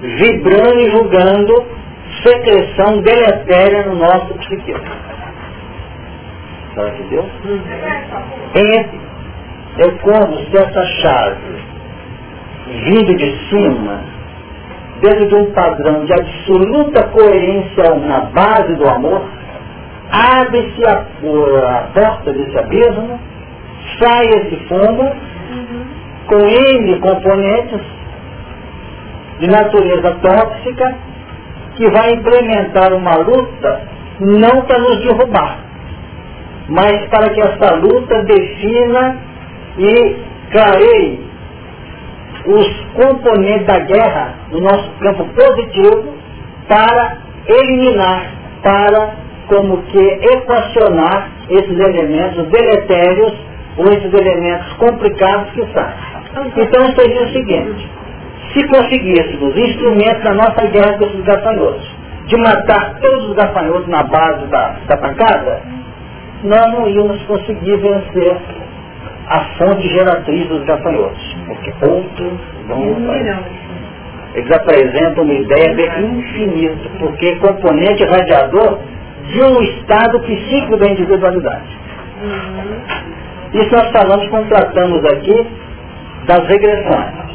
vibrando 0.00 0.80
e 0.80 0.90
julgando 0.90 1.66
secreção 2.22 3.00
deletéria 3.00 3.86
no 3.86 3.96
nosso 3.96 4.34
psiquismo. 4.34 4.84
Sabe 6.74 6.90
que 6.92 7.02
Deus? 7.04 7.26
É, 8.54 8.98
é 9.82 9.90
como 10.02 10.36
se 10.44 10.56
essa 10.56 10.86
chave, 11.00 11.62
vindo 12.84 13.16
de 13.16 13.48
cima, 13.48 14.00
dentro 15.00 15.28
de 15.28 15.34
um 15.36 15.52
padrão 15.52 16.04
de 16.04 16.12
absoluta 16.12 17.08
coerência 17.08 17.94
na 17.94 18.20
base 18.26 18.74
do 18.74 18.88
amor, 18.88 19.22
abre-se 20.10 20.84
a, 20.86 20.92
a, 20.98 21.82
porta 21.94 22.32
desse 22.32 22.58
abismo, 22.58 23.18
sai 23.98 24.26
esse 24.26 24.56
fundo, 24.68 25.02
uhum. 25.02 25.84
com 26.26 26.38
N 26.38 27.00
componentes 27.00 27.80
de 29.40 29.46
natureza 29.48 30.16
tóxica, 30.22 30.96
que 31.76 31.88
vai 31.90 32.12
implementar 32.12 32.92
uma 32.92 33.16
luta 33.16 33.82
não 34.20 34.62
para 34.62 34.78
nos 34.80 35.00
derrubar, 35.00 35.58
mas 36.68 37.06
para 37.06 37.30
que 37.30 37.40
essa 37.40 37.74
luta 37.76 38.22
defina 38.24 39.16
e 39.78 40.16
clareie 40.50 41.28
os 42.46 42.86
componentes 42.94 43.66
da 43.66 43.78
guerra 43.80 44.34
no 44.50 44.60
nosso 44.60 44.90
campo 45.00 45.24
positivo 45.26 46.14
para 46.66 47.18
eliminar, 47.46 48.32
para 48.62 49.14
como 49.46 49.82
que 49.84 49.98
equacionar 49.98 51.30
esses 51.48 51.78
elementos 51.78 52.48
deletérios 52.48 53.47
ou 53.78 53.86
esses 53.92 54.12
elementos 54.12 54.72
complicados 54.74 55.50
que 55.52 55.64
saem. 55.72 55.94
Então 56.56 56.94
seria 56.94 57.22
o 57.22 57.32
seguinte, 57.32 57.88
se 58.52 58.66
conseguíssemos 58.68 59.56
instrumentos 59.56 60.24
na 60.24 60.34
nossa 60.34 60.66
guerra 60.66 60.98
com 60.98 61.04
esses 61.04 61.24
gafanhotos, 61.24 61.88
de 62.26 62.36
matar 62.36 62.98
todos 63.00 63.30
os 63.30 63.34
gafanhotos 63.34 63.88
na 63.88 64.02
base 64.02 64.46
da, 64.46 64.76
da 64.86 64.96
pancada, 64.98 65.62
nós 66.44 66.72
não 66.72 66.88
íamos 66.88 67.22
conseguir 67.22 67.76
vencer 67.78 68.36
a 69.28 69.40
fonte 69.58 69.88
geratriz 69.88 70.48
dos 70.48 70.64
gafanhotos, 70.64 71.36
porque 71.46 71.72
outros 71.86 72.32
vão 72.66 72.80
Eles 74.34 74.52
apresentam 74.52 75.24
uma 75.24 75.34
ideia 75.34 75.74
de 75.74 76.04
infinito, 76.04 76.90
porque 76.98 77.36
componente 77.36 78.04
radiador 78.04 78.78
de 79.28 79.42
um 79.42 79.62
estado 79.62 80.20
psíquico 80.20 80.76
da 80.76 80.88
individualidade. 80.88 81.78
Isso 83.54 83.74
nós 83.74 83.90
falamos 83.92 84.28
quando 84.28 84.48
tratamos 84.48 85.04
aqui 85.04 85.46
das 86.26 86.46
regressões. 86.48 87.28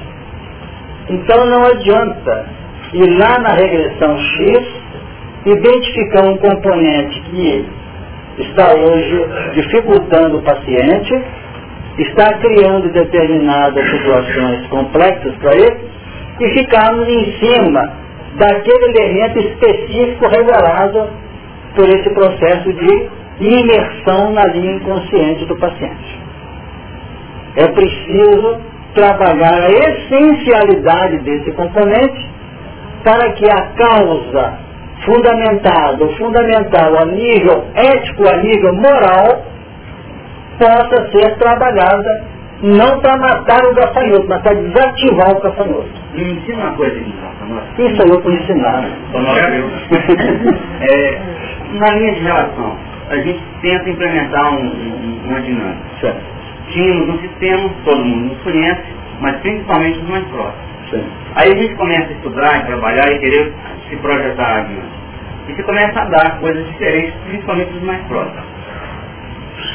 Então 1.09 1.45
não 1.45 1.65
adianta 1.65 2.45
ir 2.93 3.17
lá 3.17 3.39
na 3.39 3.53
regressão 3.53 4.17
X, 4.17 4.67
identificar 5.45 6.25
um 6.25 6.37
componente 6.37 7.19
que 7.21 7.65
está 8.37 8.73
hoje 8.73 9.25
dificultando 9.55 10.37
o 10.37 10.43
paciente, 10.43 11.21
está 11.97 12.33
criando 12.39 12.91
determinadas 12.91 13.89
situações 13.89 14.67
complexas 14.67 15.35
para 15.35 15.55
ele, 15.55 15.93
e 16.39 16.49
ficarmos 16.59 17.07
em 17.07 17.31
cima 17.39 17.93
daquele 18.35 18.85
elemento 18.97 19.39
específico 19.39 20.27
revelado 20.27 21.09
por 21.75 21.87
esse 21.87 22.09
processo 22.11 22.73
de 22.73 23.09
imersão 23.39 24.31
na 24.31 24.45
linha 24.47 24.75
inconsciente 24.75 25.45
do 25.45 25.57
paciente. 25.57 26.19
É 27.55 27.67
preciso 27.67 28.61
trabalhar 28.93 29.63
a 29.63 29.69
essencialidade 29.69 31.19
desse 31.19 31.51
componente 31.51 32.29
para 33.03 33.31
que 33.33 33.45
a 33.45 33.61
causa 33.75 34.59
fundamentada, 35.05 36.07
fundamental 36.17 36.97
a 36.99 37.05
nível 37.05 37.65
ético, 37.75 38.27
a 38.27 38.37
nível 38.37 38.73
moral, 38.75 39.43
possa 40.57 41.11
ser 41.11 41.37
trabalhada 41.37 42.33
não 42.61 42.99
para 43.01 43.17
matar 43.17 43.65
o 43.65 43.73
gafanhoto, 43.73 44.25
mas 44.29 44.41
para 44.41 44.55
desativar 44.55 45.31
o 45.31 45.41
gafanhoto. 45.41 45.89
Me 46.13 46.31
ensina 46.31 46.63
uma 46.63 46.77
coisa 46.77 46.97
então. 46.97 47.85
Isso 47.85 48.01
eu 48.03 48.21
vou 48.21 48.31
ensinar. 48.31 48.85
é, 50.81 51.21
na 51.73 51.89
linha 51.95 52.13
de 52.13 52.21
relação, 52.21 52.77
a 53.09 53.15
gente 53.17 53.41
tenta 53.61 53.89
implementar 53.89 54.53
um, 54.53 54.65
um, 54.65 55.21
uma 55.25 55.41
dinâmica. 55.41 55.83
Certo. 55.99 56.21
Tínhamos 56.69 57.09
um 57.09 57.19
sistema, 57.19 57.69
todo 57.83 58.05
mundo 58.05 58.33
nos 58.33 58.41
conhece, 58.43 58.83
mas 59.19 59.35
principalmente 59.37 59.99
os 59.99 60.09
mais 60.09 60.25
próximos. 60.27 60.73
Sim. 60.89 61.03
Aí 61.35 61.51
a 61.51 61.55
gente 61.55 61.75
começa 61.75 62.07
a 62.07 62.11
estudar, 62.11 62.61
e 62.61 62.65
trabalhar 62.65 63.11
e 63.11 63.19
querer 63.19 63.53
se 63.89 63.95
projetar 63.97 64.59
adiante. 64.59 65.03
E 65.47 65.53
você 65.53 65.63
começa 65.63 66.01
a 66.01 66.05
dar 66.05 66.39
coisas 66.39 66.65
diferentes, 66.67 67.13
principalmente 67.27 67.71
dos 67.71 67.83
mais 67.83 68.01
próximos. 68.07 68.43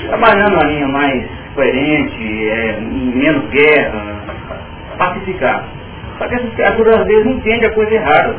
Trabalhando 0.07 0.61
a 0.61 0.64
linha 0.64 0.88
mais 0.88 1.25
coerente, 1.55 2.49
é, 2.49 2.79
menos 2.81 3.49
guerra, 3.51 4.21
pacificar. 4.97 5.64
Só 6.19 6.27
que 6.27 6.35
essas 6.35 6.53
criaturas 6.55 7.01
às 7.01 7.07
vezes 7.07 7.27
entendem 7.27 7.69
a 7.69 7.73
coisa 7.73 7.95
errada. 7.95 8.37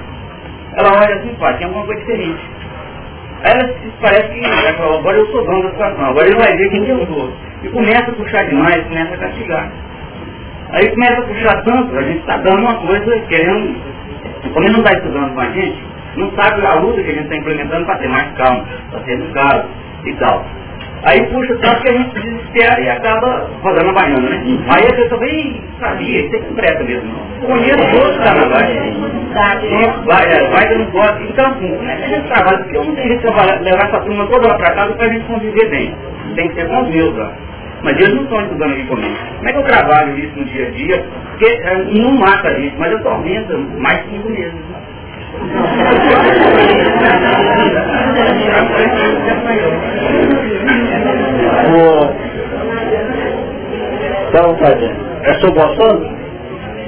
Ela 0.76 0.90
olha 1.02 1.16
assim, 1.16 1.36
pá, 1.40 1.54
tem 1.54 1.66
alguma 1.68 1.86
coisa 1.86 2.02
diferente. 2.02 2.40
Aí 3.44 3.52
ela 3.54 3.74
parece 4.02 4.30
que 4.34 4.78
fala, 4.78 5.00
agora 5.00 5.18
eu 5.18 5.26
sou 5.28 5.46
dono 5.46 5.64
da 5.64 5.70
situação, 5.70 6.06
agora 6.06 6.28
ele 6.28 6.38
vai 6.38 6.58
ver 6.58 6.70
quem 6.70 6.90
eu 6.90 7.06
sou. 7.08 7.34
E 7.64 7.70
começa 7.70 8.12
a 8.12 8.14
puxar 8.14 8.44
demais, 8.46 8.84
começa 8.84 9.14
a 9.14 9.18
castigar. 9.18 9.72
Aí 10.72 10.90
começa 10.90 11.20
a 11.20 11.24
puxar 11.24 11.64
tanto, 11.64 11.98
a 11.98 12.02
gente 12.04 12.20
está 12.20 12.38
dando 12.38 12.60
uma 12.60 12.76
coisa, 12.76 13.20
querendo, 13.28 13.76
como 14.54 14.66
ele 14.66 14.74
não 14.74 14.80
está 14.80 14.98
estudando 14.98 15.34
com 15.34 15.40
a 15.40 15.50
gente, 15.52 15.84
não 16.18 16.32
sabe 16.32 16.66
a 16.66 16.74
luta 16.76 17.02
que 17.02 17.10
a 17.10 17.14
gente 17.14 17.24
está 17.24 17.36
implementando 17.38 17.86
para 17.86 17.98
ter 17.98 18.10
mais 18.10 18.32
calma, 18.38 18.66
para 18.92 19.04
ser 19.06 19.12
educado 19.14 19.70
e 20.06 20.14
tal. 20.16 20.46
Aí 21.04 21.26
puxa 21.28 21.56
tanto 21.62 21.82
que 21.82 21.90
a 21.90 21.94
gente 21.94 22.20
desespera 22.20 22.82
e 22.82 22.90
acaba 22.90 23.48
rodando 23.62 23.90
a 23.90 23.94
baiana, 23.94 24.30
né? 24.30 24.44
Aí 24.68 24.86
a 24.86 24.94
pessoa 24.94 25.20
vem, 25.22 25.62
sabia, 25.80 26.26
isso 26.26 26.36
é 26.36 26.40
que 26.40 26.54
presta 26.54 26.84
mesmo. 26.84 27.10
Conheço 27.46 27.78
todos 27.78 28.10
os 28.10 28.18
carnavais. 28.18 28.70
Vai, 30.06 30.26
é, 30.26 30.44
vai 30.50 30.68
dando 30.68 30.92
voto. 30.92 31.24
Então, 31.24 31.52
assim, 31.52 31.74
como 31.74 31.90
é 31.90 31.96
que 31.96 32.04
a 32.04 32.08
gente 32.08 32.28
trabalha? 32.28 32.58
Porque 32.58 32.78
eu 32.78 32.84
não 32.84 32.96
tenho 32.96 33.18
de 33.18 33.26
levar 33.64 33.88
essa 33.88 34.02
turma 34.02 34.28
toda 34.28 34.48
lá 34.48 34.56
para 34.56 34.72
casa 34.72 34.94
para 34.94 35.06
a 35.06 35.10
gente 35.10 35.26
conviver 35.26 35.70
bem. 35.70 35.96
Tem 36.36 36.50
que 36.50 36.56
ser 36.56 36.68
com 36.68 36.82
os 36.82 36.90
meus 36.90 37.16
lá. 37.16 37.32
Mas 37.82 37.96
eles 37.96 38.16
não 38.16 38.24
estão 38.24 38.42
estudando 38.42 38.74
aqui 38.74 38.86
comigo. 38.88 39.16
Como 39.38 39.50
é 39.50 39.54
que 39.54 39.58
eu 39.58 39.64
trabalho 39.64 40.20
isso 40.20 40.38
no 40.38 40.44
dia 40.44 40.68
a 40.68 40.72
dia? 40.72 41.06
Porque 41.30 41.46
é, 41.46 41.78
não 41.98 42.12
mata 42.18 42.52
isso, 42.60 42.76
mas 42.78 42.92
eu 42.92 43.02
tormento 43.02 43.58
mais 43.78 44.02
cinco 44.10 44.28
meses. 50.50 52.16
Então, 54.30 54.58
fazendo. 54.58 55.24
É 55.24 55.34
sobre 55.36 55.60
o 55.60 55.66
assunto? 55.66 56.20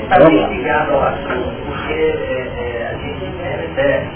Está 0.04 0.26
bem 0.26 0.47
ligado 0.50 0.91
ao 0.93 1.04
assunto, 1.04 1.54
porque 1.65 1.93
é, 1.93 2.52
é, 2.58 2.89
a 2.89 2.93
gente 2.97 3.32
percebe 3.38 4.10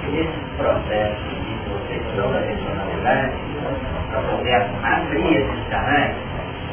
que 0.00 0.20
esse 0.20 0.40
processo 0.58 1.22
de 1.28 1.54
proteção 1.68 2.32
da 2.32 2.40
personalidade, 2.40 3.34
para 4.10 4.22
poder 4.22 4.62
abrir 4.82 5.36
esses 5.36 5.68
canais, 5.70 6.16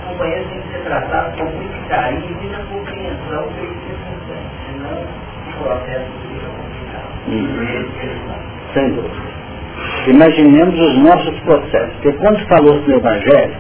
o 0.04 0.10
companheiro 0.10 0.50
tem 0.50 0.62
que 0.62 0.70
ser 0.74 0.84
tratado 0.86 1.38
com 1.38 1.46
muito 1.46 1.90
carinho 1.90 2.40
e 2.42 2.48
na 2.50 2.60
compreensão 2.66 3.44
do 3.44 3.54
que 3.54 3.66
isso 3.66 4.04
acontece, 4.08 4.50
senão 4.68 4.98
o 5.02 5.64
processo 5.64 6.12
fica 6.30 6.48
complicado. 6.48 7.10
Hum. 7.28 8.74
Sem 8.74 8.94
dúvida. 8.96 9.43
Imaginemos 10.08 10.80
os 10.80 10.98
nossos 11.00 11.40
processos. 11.42 11.94
Porque 12.02 12.14
quando 12.14 12.40
falou 12.48 12.76
no 12.82 12.96
Evangelho, 12.96 13.56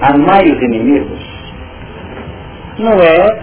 amai 0.00 0.44
os 0.44 0.62
inimigos, 0.62 1.38
não 2.78 2.92
é 2.92 3.40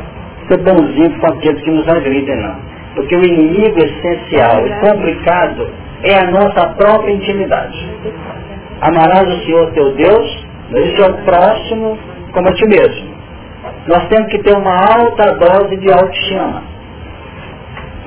ser 0.48 0.58
bonzinho 0.64 1.20
com 1.20 1.28
aqueles 1.28 1.62
que 1.64 1.72
nos 1.72 1.88
agridem, 1.88 2.36
não. 2.38 2.56
Porque 2.96 3.16
o 3.16 3.26
inimigo 3.26 3.78
essencial 3.78 4.66
e 4.66 4.72
complicado 4.80 5.70
é 6.04 6.16
a 6.18 6.32
nossa 6.32 6.68
própria 6.76 7.12
intimidade. 7.12 7.78
Amarás 8.82 9.28
o 9.28 9.46
Senhor 9.46 9.72
teu 9.72 9.94
Deus, 9.96 10.46
é 10.74 11.10
o 11.10 11.14
próximo 11.26 11.98
como 12.32 12.50
a 12.50 12.54
ti 12.54 12.68
mesmo. 12.68 13.16
Nós 13.88 14.08
temos 14.08 14.30
que 14.32 14.40
ter 14.40 14.56
uma 14.56 14.76
alta 14.76 15.34
dose 15.36 15.78
de 15.78 15.92
autoestima. 15.92 16.64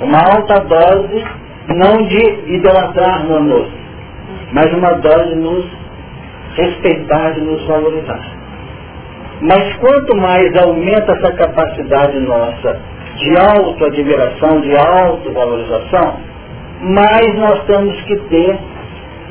Uma 0.01 0.19
alta 0.19 0.61
dose 0.61 1.25
não 1.69 2.03
de 2.07 2.55
idolatrar 2.55 3.25
no 3.25 3.37
amor, 3.37 3.69
mas 4.53 4.73
uma 4.73 4.95
dose 4.95 5.35
nos 5.35 5.65
respeitar, 6.57 7.33
de 7.33 7.41
nos 7.41 7.65
valorizar. 7.67 8.21
Mas 9.41 9.77
quanto 9.77 10.17
mais 10.17 10.57
aumenta 10.57 11.13
essa 11.13 11.33
capacidade 11.33 12.19
nossa 12.21 12.81
de 13.17 13.37
autoadmiração, 13.37 14.61
de 14.61 14.77
autovalorização, 14.77 16.17
mais 16.81 17.35
nós 17.37 17.65
temos 17.67 18.01
que 18.03 18.17
ter 18.29 18.59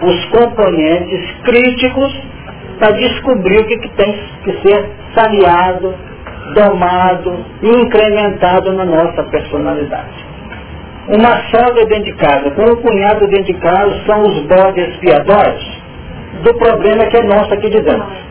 os 0.02 0.26
componentes 0.26 1.32
críticos 1.44 2.22
para 2.80 2.92
descobrir 2.92 3.60
o 3.60 3.66
que, 3.66 3.78
que 3.78 3.90
tem 3.90 4.14
que 4.44 4.52
ser 4.62 4.90
saneado, 5.16 5.96
domado 6.54 7.46
e 7.62 7.70
incrementado 7.82 8.72
na 8.74 8.86
nossa 8.86 9.24
personalidade. 9.24 10.17
Uma 11.08 11.42
sogra 11.50 11.86
dentro 11.86 12.04
de 12.04 12.14
casa 12.16 12.52
com 12.52 12.64
um 12.64 12.76
cunhado 12.76 13.28
dentro 13.28 13.46
de 13.46 13.54
casa 13.54 14.04
são 14.06 14.24
os 14.24 14.46
bodes 14.46 14.90
expiatórios 14.90 15.82
do 16.44 16.54
problema 16.56 17.06
que 17.06 17.18
é 17.18 17.24
nosso 17.24 17.54
aqui 17.54 17.70
de 17.70 17.82
dentro. 17.82 18.28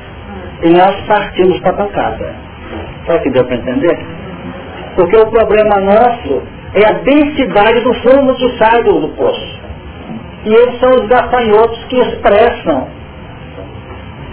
E 0.63 0.69
nós 0.71 0.95
partimos 1.07 1.59
para 1.61 1.71
a 1.71 1.75
pancada. 1.75 2.35
Sabe 3.07 3.23
que 3.23 3.31
deu 3.31 3.45
para 3.47 3.57
entender? 3.57 3.99
Porque 4.95 5.17
o 5.17 5.27
problema 5.27 5.81
nosso 5.81 6.43
é 6.75 6.87
a 6.87 6.93
densidade 6.99 7.81
do 7.81 7.95
fumo 7.95 8.35
que 8.35 8.59
sai 8.59 8.83
do, 8.83 9.01
do 9.01 9.09
poço. 9.17 9.59
E 10.45 10.53
eles 10.53 10.79
são 10.79 10.91
os 10.91 11.07
gafanhotos 11.09 11.83
que 11.85 11.97
expressam 11.97 12.89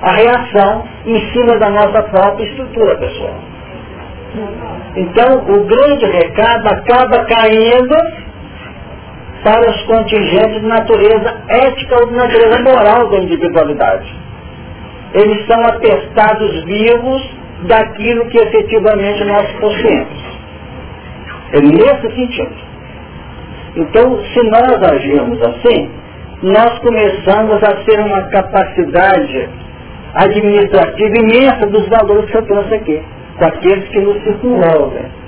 a 0.01 0.12
reação 0.12 0.84
em 1.06 1.32
cima 1.32 1.58
da 1.60 1.69
nossa 1.69 2.03
própria 2.03 2.43
estrutura 2.45 2.97
pessoal. 2.97 3.36
Então, 4.97 5.38
o 5.47 5.63
grande 5.63 6.05
recado 6.05 6.67
acaba 6.67 7.26
caindo 7.26 7.95
para 9.43 9.69
os 9.69 9.81
contingentes 9.83 10.61
de 10.61 10.67
natureza 10.67 11.35
ética 11.49 11.95
ou 11.99 12.07
de 12.07 12.15
natureza 12.15 12.59
moral 12.63 13.09
da 13.09 13.17
individualidade. 13.17 14.15
Eles 15.13 15.45
são 15.45 15.61
atestados 15.65 16.63
vivos 16.63 17.29
daquilo 17.67 18.25
que 18.29 18.37
efetivamente 18.37 19.23
nós 19.25 19.51
possuímos. 19.59 20.23
É 21.51 21.61
nesse 21.61 22.15
sentido. 22.15 22.55
Então, 23.75 24.19
se 24.33 24.43
nós 24.49 24.91
agirmos 24.91 25.41
assim, 25.41 25.89
nós 26.41 26.79
começamos 26.79 27.63
a 27.63 27.73
ter 27.85 27.99
uma 27.99 28.23
capacidade 28.29 29.49
administrativa 30.13 31.17
imensa 31.17 31.67
dos 31.67 31.87
valores 31.87 32.29
que 32.29 32.37
eu 32.37 32.45
trouxe 32.45 32.73
aqui, 32.75 33.01
com 33.37 33.45
aqueles 33.45 33.87
que 33.89 33.99
nos 33.99 34.23
circunvolvem. 34.23 35.22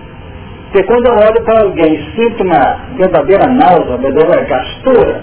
Porque 0.76 0.88
quando 0.88 1.08
eu 1.08 1.14
olho 1.14 1.42
para 1.46 1.62
alguém 1.62 1.96
e 1.96 2.16
sinto 2.18 2.44
uma 2.44 2.82
verdadeira 2.98 3.48
náusea, 3.48 3.96
uma 3.96 3.98
verdadeira 3.98 4.44
gastura, 4.44 5.22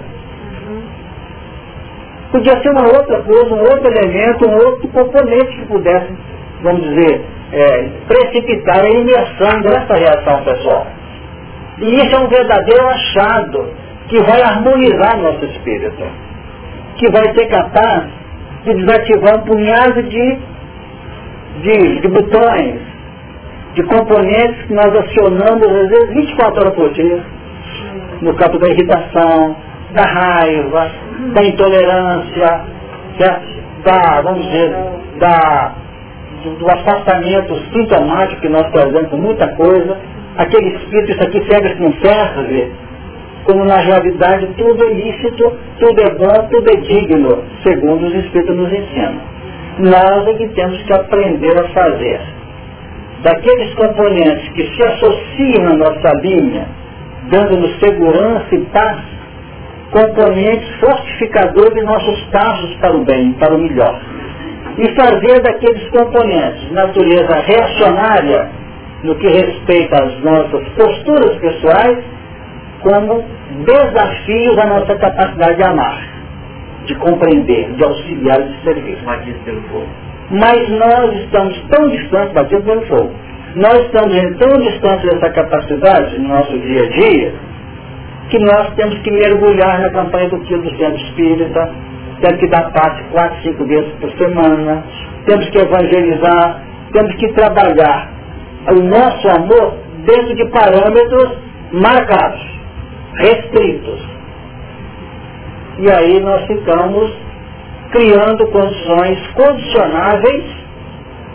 podia 2.31 2.63
ser 2.63 2.71
uma 2.71 2.87
outra 2.87 3.21
coisa, 3.21 3.55
um 3.55 3.61
outro 3.61 3.87
elemento, 3.87 4.49
um 4.49 4.55
outro 4.55 4.89
componente 4.89 5.55
que 5.55 5.67
pudesse, 5.67 6.09
vamos 6.63 6.83
dizer, 6.83 7.21
é, 7.53 7.89
precipitar 8.09 8.83
a 8.83 8.89
imersão 8.89 9.61
dessa 9.61 9.95
reação 9.95 10.43
pessoal. 10.43 10.87
E 11.81 11.97
isso 11.97 12.17
é 12.17 12.19
um 12.19 12.29
verdadeiro 12.29 12.89
achado 12.89 13.69
que 14.09 14.23
vai 14.23 14.41
harmonizar 14.41 15.19
nosso 15.19 15.45
espírito, 15.45 16.03
que 16.97 17.11
vai 17.11 17.25
ser 17.35 17.47
capaz 17.49 18.05
de 18.65 18.73
desativar 18.73 19.37
um 19.37 19.43
punhado 19.43 20.03
de, 20.03 20.39
de, 21.61 22.01
de 22.01 22.09
botões, 22.09 22.92
de 23.75 23.83
componentes 23.85 24.67
que 24.67 24.75
nós 24.75 24.95
acionamos 24.95 25.67
às 25.67 25.89
vezes 25.89 26.15
24 26.15 26.61
horas 26.61 26.75
por 26.75 26.93
dia, 26.93 27.23
no 28.21 28.35
campo 28.35 28.59
da 28.59 28.69
irritação, 28.69 29.57
da 29.93 30.03
raiva, 30.03 30.91
da 31.35 31.45
intolerância, 31.45 32.61
da, 33.85 34.21
vamos 34.23 34.45
dizer, 34.47 34.75
da, 35.19 35.73
do, 36.45 36.51
do 36.57 36.71
afastamento 36.71 37.57
sintomático 37.73 38.41
que 38.41 38.49
nós 38.49 38.71
trazemos 38.71 39.09
com 39.09 39.17
muita 39.17 39.49
coisa, 39.55 39.97
aquele 40.37 40.77
espírito, 40.77 41.13
isso 41.13 41.23
aqui 41.23 41.51
serve, 41.51 41.69
isso 41.69 41.83
não 41.83 41.93
serve, 41.95 42.73
como 43.45 43.65
na 43.65 43.79
realidade 43.79 44.47
tudo 44.57 44.85
é 44.85 44.93
lícito, 44.93 45.53
tudo 45.79 46.01
é 46.01 46.11
bom, 46.11 46.49
tudo 46.49 46.71
é 46.71 46.77
digno, 46.77 47.43
segundo 47.63 48.07
os 48.07 48.15
Espíritos 48.15 48.57
nos 48.57 48.73
ensinam. 48.73 49.21
Nós 49.79 50.29
é 50.29 50.35
que 50.35 50.49
temos 50.49 50.81
que 50.83 50.93
aprender 50.93 51.59
a 51.59 51.69
fazer. 51.69 52.21
Daqueles 53.23 53.73
componentes 53.75 54.49
que 54.51 54.67
se 54.75 54.83
associam 54.83 55.69
à 55.69 55.75
nossa 55.77 56.13
linha, 56.23 56.67
dando-nos 57.31 57.79
segurança 57.79 58.53
e 58.53 58.61
paz, 58.67 58.99
componentes 59.93 60.69
fortificadores 60.81 61.75
de 61.75 61.83
nossos 61.83 62.21
passos 62.33 62.75
para 62.77 62.97
o 62.97 63.05
bem, 63.05 63.33
para 63.35 63.55
o 63.55 63.59
melhor. 63.59 64.01
E 64.77 64.89
fazer 64.97 65.41
daqueles 65.41 65.89
componentes 65.91 66.73
natureza 66.73 67.35
reacionária, 67.47 68.49
no 69.05 69.15
que 69.15 69.29
respeita 69.29 70.03
às 70.03 70.19
nossas 70.21 70.69
posturas 70.71 71.37
pessoais, 71.37 71.99
como 72.81 73.25
desafios 73.65 74.59
à 74.59 74.67
nossa 74.67 74.97
capacidade 74.97 75.57
de 75.59 75.63
amar, 75.63 76.09
de 76.87 76.95
compreender, 76.97 77.73
de 77.75 77.85
auxiliar 77.85 78.41
e 78.41 78.45
de 78.53 78.65
servir. 78.65 78.99
Batido 79.05 79.39
pelo 79.45 79.63
fogo. 79.63 80.12
Mas 80.33 80.69
nós 80.71 81.15
estamos 81.25 81.63
tão 81.69 81.89
distantes, 81.89 82.33
batido 82.33 82.63
pelo 82.63 82.87
fogo, 82.87 83.13
nós 83.55 83.85
estamos 83.85 84.39
tão 84.39 84.63
distantes 84.63 85.11
dessa 85.13 85.31
capacidade 85.31 86.19
no 86.19 86.29
nosso 86.29 86.59
dia 86.59 86.85
a 86.85 86.89
dia, 86.89 87.35
que 88.31 88.39
nós 88.39 88.75
temos 88.75 88.99
que 89.01 89.11
mergulhar 89.11 89.81
na 89.81 89.91
campanha 89.91 90.31
do 90.31 90.39
Tio 90.45 90.63
do 90.63 90.71
Centro 90.77 90.97
Espírita, 90.97 91.71
temos 92.23 92.41
que 92.41 92.49
dar 92.49 92.73
parte 92.73 93.03
quatro, 93.11 93.43
cinco 93.43 93.65
vezes 93.67 93.93
por 94.01 94.11
semana, 94.13 94.83
temos 95.27 95.49
que 95.51 95.59
evangelizar, 95.59 96.63
temos 96.93 97.15
que 97.17 97.33
trabalhar. 97.35 98.11
O 98.71 98.77
nosso 98.77 99.29
amor 99.29 99.75
dentro 100.07 100.35
de 100.35 100.49
parâmetros 100.51 101.37
marcados 101.73 102.41
restritos. 103.15 104.01
E 105.79 105.91
aí 105.91 106.21
nós 106.21 106.47
ficamos 106.47 107.13
criando 107.93 108.47
condições 108.49 109.19
condicionáveis 109.35 110.45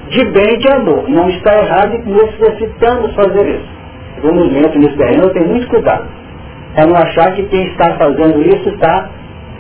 de 0.09 0.25
bem 0.25 0.57
de 0.57 0.69
amor. 0.73 1.07
Não 1.09 1.29
está 1.29 1.57
errado 1.57 1.95
e 1.95 2.09
necessitamos 2.09 3.13
fazer 3.15 3.47
isso. 3.47 3.77
No 4.23 4.33
momento 4.33 4.79
nesse 4.79 4.97
terreno 4.97 5.29
tem 5.29 5.45
muito 5.45 5.67
cuidado. 5.67 6.05
Para 6.75 6.87
não 6.87 6.95
achar 6.95 7.33
que 7.35 7.43
quem 7.43 7.67
está 7.67 7.95
fazendo 7.97 8.41
isso 8.41 8.69
está, 8.69 9.09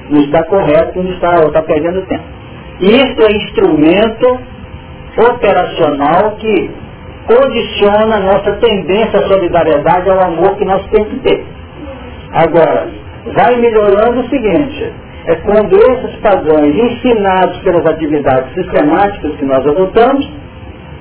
não 0.09 0.21
está 0.21 0.43
correto, 0.45 1.01
não 1.01 1.11
está, 1.11 1.35
está 1.35 1.61
perdendo 1.61 2.05
tempo. 2.07 2.23
Isso 2.79 3.21
é 3.21 3.31
instrumento 3.31 4.39
operacional 5.17 6.35
que 6.39 6.71
condiciona 7.27 8.15
a 8.15 8.19
nossa 8.19 8.51
tendência 8.53 9.19
à 9.19 9.27
solidariedade, 9.27 10.09
ao 10.09 10.19
amor 10.21 10.55
que 10.57 10.65
nós 10.65 10.85
temos 10.87 11.09
que 11.09 11.19
ter. 11.19 11.45
Agora, 12.33 12.87
vai 13.33 13.55
melhorando 13.57 14.21
o 14.21 14.29
seguinte, 14.29 14.93
é 15.27 15.35
quando 15.35 15.75
esses 15.75 16.15
padrões 16.21 16.73
ensinados 16.73 17.57
pelas 17.59 17.85
atividades 17.85 18.53
sistemáticas 18.53 19.35
que 19.35 19.45
nós 19.45 19.59
adotamos, 19.67 20.29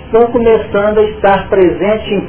estão 0.07 0.27
começando 0.33 0.99
a 0.99 1.03
estar 1.05 1.49
presentes 1.49 2.25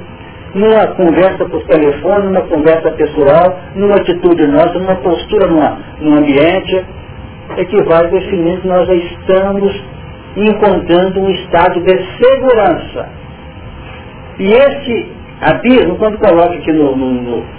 numa 0.54 0.88
conversa 0.88 1.46
por 1.46 1.64
telefone, 1.64 2.28
numa 2.28 2.42
conversa 2.42 2.92
pessoal, 2.92 3.60
numa 3.76 3.96
atitude 3.96 4.46
nossa, 4.48 4.78
numa 4.78 4.96
postura 4.98 5.48
numa, 5.50 5.78
num 6.00 6.18
ambiente, 6.18 6.86
é 7.58 7.66
que 7.66 7.84
vai 7.84 8.08
definindo 8.10 8.62
que 8.62 8.68
nós 8.68 8.88
já 8.88 8.94
estamos 8.94 9.84
encontrando 10.36 11.20
um 11.20 11.30
estado 11.32 11.82
de 11.82 11.98
segurança. 12.22 13.10
E 14.38 14.50
esse 14.50 15.12
abismo, 15.42 15.96
quando 15.98 16.20
coloca 16.20 16.54
aqui 16.54 16.72
no, 16.72 16.96
no, 16.96 17.12
no 17.12 17.58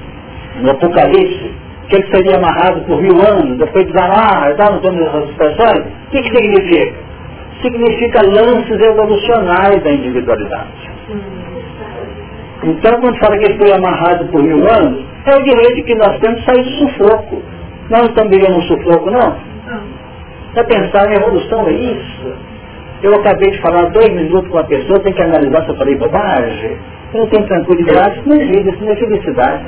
no 0.61 0.71
Apocalipse, 0.71 1.53
que 1.89 1.97
ele 1.97 2.15
seria 2.15 2.37
amarrado 2.37 2.83
por 2.83 3.01
mil 3.01 3.17
anos, 3.21 3.59
depois 3.59 3.87
desamarra 3.87 4.55
tal, 4.57 4.73
não 4.75 4.81
temos 4.81 5.01
essas 5.01 5.31
expressões, 5.31 5.87
o 5.87 6.11
que, 6.11 6.23
que 6.23 6.37
significa? 6.37 6.95
Significa 7.63 8.23
lances 8.23 8.81
evolucionais 8.81 9.83
da 9.83 9.91
individualidade. 9.91 10.91
Então, 12.63 13.01
quando 13.01 13.19
fala 13.19 13.39
que 13.39 13.45
ele 13.47 13.59
foi 13.59 13.73
amarrado 13.73 14.27
por 14.27 14.43
mil 14.43 14.59
anos, 14.69 15.05
é 15.25 15.37
o 15.37 15.43
direito 15.43 15.85
que 15.85 15.95
nós 15.95 16.19
temos 16.19 16.41
de 16.41 16.45
sair 16.45 16.63
do 16.63 16.71
sufoco. 16.71 17.43
Nós 17.89 18.01
não 18.01 18.09
estamos 18.09 18.37
vivendo 18.37 18.59
um 18.59 18.63
sufoco, 18.63 19.11
não? 19.11 19.37
Para 20.53 20.65
pensar 20.65 21.11
em 21.11 21.15
evolução 21.15 21.69
é 21.69 21.73
isso. 21.73 22.33
Eu 23.03 23.15
acabei 23.15 23.51
de 23.51 23.61
falar 23.61 23.91
dois 23.91 24.09
minutos 24.09 24.49
com 24.51 24.57
uma 24.57 24.65
pessoa, 24.65 24.99
tem 25.01 25.13
que 25.13 25.23
analisar 25.23 25.65
se 25.65 25.71
eu 25.71 25.77
falei 25.77 25.97
bobagem. 25.97 26.77
Eu 27.15 27.21
não 27.21 27.27
tenho 27.29 27.47
tranquilidade, 27.47 28.19
isso 28.19 28.29
não 28.29 28.37
é 28.37 28.45
vida, 28.45 28.71
isso 28.71 28.85
não 28.85 28.93
é 28.93 28.97
felicidade 28.97 29.65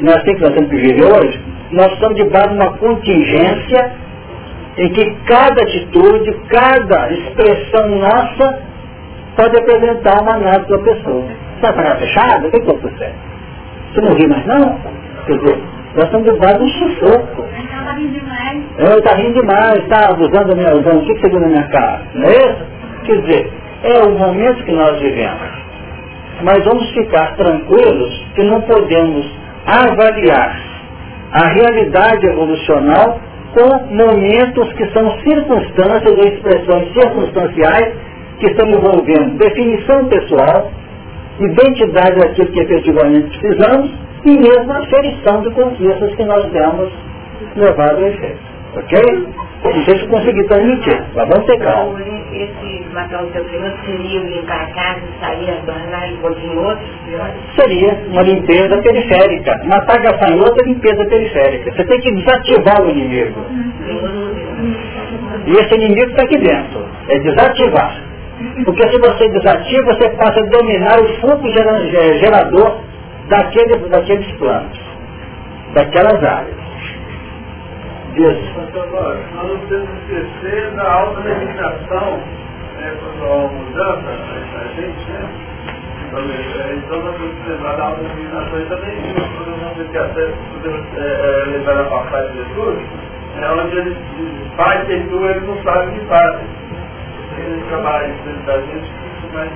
nós 0.00 0.22
temos 0.22 0.40
que 0.40 0.44
nós 0.44 0.54
temos 0.54 0.70
que 0.70 0.76
viver 0.76 1.04
hoje, 1.04 1.40
nós 1.72 1.92
estamos 1.92 2.16
debaixo 2.16 2.48
de 2.48 2.54
uma 2.54 2.72
contingência 2.78 3.92
em 4.78 4.88
que 4.92 5.14
cada 5.26 5.62
atitude, 5.62 6.32
cada 6.48 7.12
expressão 7.12 7.88
nossa 7.98 8.62
pode 9.36 9.58
apresentar 9.58 10.22
uma 10.22 10.34
análise 10.34 10.68
da 10.68 10.78
pessoa. 10.78 11.26
Está 11.56 11.72
com 11.72 11.80
a 11.80 11.96
fechada? 11.96 12.48
O 12.48 12.50
que 12.50 12.56
está 12.56 12.72
sucede? 12.72 13.14
Você 13.92 14.00
não 14.00 14.14
ri 14.14 14.26
mais 14.28 14.46
não? 14.46 14.78
Quer 15.26 15.38
dizer, 15.38 15.62
nós 15.94 16.04
estamos 16.04 16.32
debaixo 16.32 16.58
de 16.58 16.64
um 16.64 16.68
sufoco. 16.68 17.44
Está 17.44 17.92
rindo 17.92 18.20
demais. 18.20 18.62
É, 18.78 18.98
está 18.98 19.14
rindo 19.16 19.40
demais, 19.40 19.82
está 19.82 20.10
abusando 20.10 20.48
da 20.48 20.54
minha 20.54 20.74
visão. 20.74 20.98
O 20.98 21.04
que, 21.04 21.14
que 21.14 21.20
você 21.20 21.28
viu 21.28 21.40
na 21.40 21.48
minha 21.48 21.68
cara? 21.68 22.02
Não 22.14 22.28
é 22.28 22.36
isso? 22.36 22.66
Quer 23.04 23.20
dizer, 23.22 23.52
é 23.82 24.02
o 24.04 24.10
momento 24.10 24.64
que 24.64 24.72
nós 24.72 25.00
vivemos. 25.00 25.60
Mas 26.42 26.64
vamos 26.64 26.88
ficar 26.92 27.36
tranquilos 27.36 28.26
que 28.34 28.42
não 28.44 28.60
podemos 28.62 29.39
avaliar 29.66 30.70
a 31.32 31.48
realidade 31.48 32.26
evolucional 32.26 33.20
com 33.54 33.94
momentos 33.94 34.72
que 34.74 34.86
são 34.92 35.18
circunstâncias 35.20 36.16
ou 36.16 36.24
expressões 36.24 36.92
circunstanciais 36.92 37.94
que 38.38 38.46
estão 38.46 38.68
envolvendo 38.68 39.38
definição 39.38 40.06
pessoal, 40.06 40.70
identidade 41.38 42.18
daquilo 42.20 42.52
que 42.52 42.60
efetivamente 42.60 43.38
precisamos 43.38 43.90
e 44.24 44.30
mesmo 44.30 44.72
aferição 44.72 45.42
de 45.42 45.50
conquistas 45.50 46.14
que 46.14 46.24
nós 46.24 46.50
temos 46.50 46.92
levado 47.56 48.04
a 48.04 48.08
efeito. 48.08 48.49
Ok? 48.76 49.28
Não 49.64 49.84
sei 49.84 49.98
se 49.98 50.06
consegui 50.06 50.42
transmitir, 50.46 51.02
mas 51.14 51.28
vamos 51.28 51.46
ter 51.46 51.58
calma. 51.58 52.00
Esse 52.32 52.86
matar 52.94 53.24
o 53.24 53.32
seu 53.32 53.44
cliente 53.44 53.76
seria 53.84 54.20
limpar 54.20 54.62
a 54.62 54.66
casa, 54.72 55.00
sair, 55.20 55.50
abandonar 55.50 56.10
e 56.10 56.16
pôr 56.16 56.36
em 56.38 56.56
outros 56.56 56.88
Seria 57.58 57.92
uma 58.08 58.22
limpeza 58.22 58.78
periférica. 58.78 59.60
Matar 59.64 60.00
gafanhoto 60.00 60.56
é 60.62 60.68
limpeza 60.68 61.04
periférica. 61.04 61.72
Você 61.72 61.84
tem 61.84 62.00
que 62.00 62.14
desativar 62.14 62.82
o 62.82 62.90
inimigo. 62.90 63.44
E 65.46 65.52
esse 65.52 65.74
inimigo 65.74 66.10
está 66.10 66.22
aqui 66.22 66.38
dentro. 66.38 66.86
É 67.08 67.18
desativar. 67.18 68.10
Porque 68.64 68.88
se 68.88 68.98
você 68.98 69.28
desativa, 69.28 69.94
você 69.94 70.08
passa 70.10 70.40
a 70.40 70.58
dominar 70.58 70.98
o 71.00 71.08
fluxo 71.20 71.48
gerador 72.18 72.78
daquele, 73.28 73.76
daqueles 73.88 74.30
planos, 74.38 74.80
daquelas 75.74 76.24
áreas. 76.24 76.59
Isso. 78.20 78.52
Nós 78.54 79.48
não 79.48 79.58
temos 79.68 79.88
que 79.88 80.12
esquecer 80.12 80.70
da 80.72 80.92
alta 80.92 81.20
legislação, 81.20 82.18
né, 82.76 82.94
quando 83.00 83.24
há 83.24 83.34
uma 83.34 83.48
mudança, 83.48 84.08
a 84.10 84.68
gente, 84.74 85.10
né? 85.10 85.28
Então 86.10 87.02
nós 87.02 87.16
temos 87.16 87.34
que 87.34 87.50
lembrar 87.50 87.76
da 87.76 87.84
alta 87.84 88.02
legislação 88.02 88.60
e 88.60 88.64
também 88.66 89.14
nós 89.16 89.28
podemos 89.38 89.90
que 89.90 89.98
até 89.98 90.32
podemos 90.52 90.86
é, 90.96 91.00
é, 91.00 91.44
lembrar 91.46 91.74
da 91.76 91.84
passagem 91.84 92.32
de 92.32 92.38
Jesus, 92.44 92.78
é 93.40 93.50
onde 93.52 93.76
ele 93.78 93.96
faz 94.56 94.90
e 94.90 95.00
tu, 95.08 95.24
eles 95.24 95.42
não 95.46 95.62
sabem 95.62 95.88
o 95.88 95.92
que 95.92 96.06
fazem. 96.06 96.46
Eles 97.38 97.66
trabalham 97.68 98.10
dentro 98.26 98.42
da 98.44 98.60
gente, 98.60 98.90
isso 99.16 99.32
mais 99.32 99.50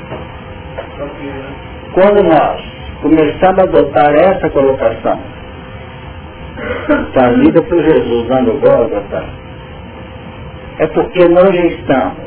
tranquilo. 0.96 1.34
Né? 1.34 1.54
Quando 1.92 2.22
nós 2.22 2.62
começamos 3.02 3.58
a 3.58 3.62
adotar 3.62 4.14
essa 4.14 4.48
colocação, 4.48 5.20
da 7.14 7.30
vida 7.30 7.62
por 7.62 7.82
Jesus 7.82 8.28
lá 8.28 8.42
no 8.42 8.58
Gólgota, 8.60 9.24
é 10.78 10.86
porque 10.88 11.28
nós 11.28 11.54
já 11.54 11.66
estamos 11.66 12.24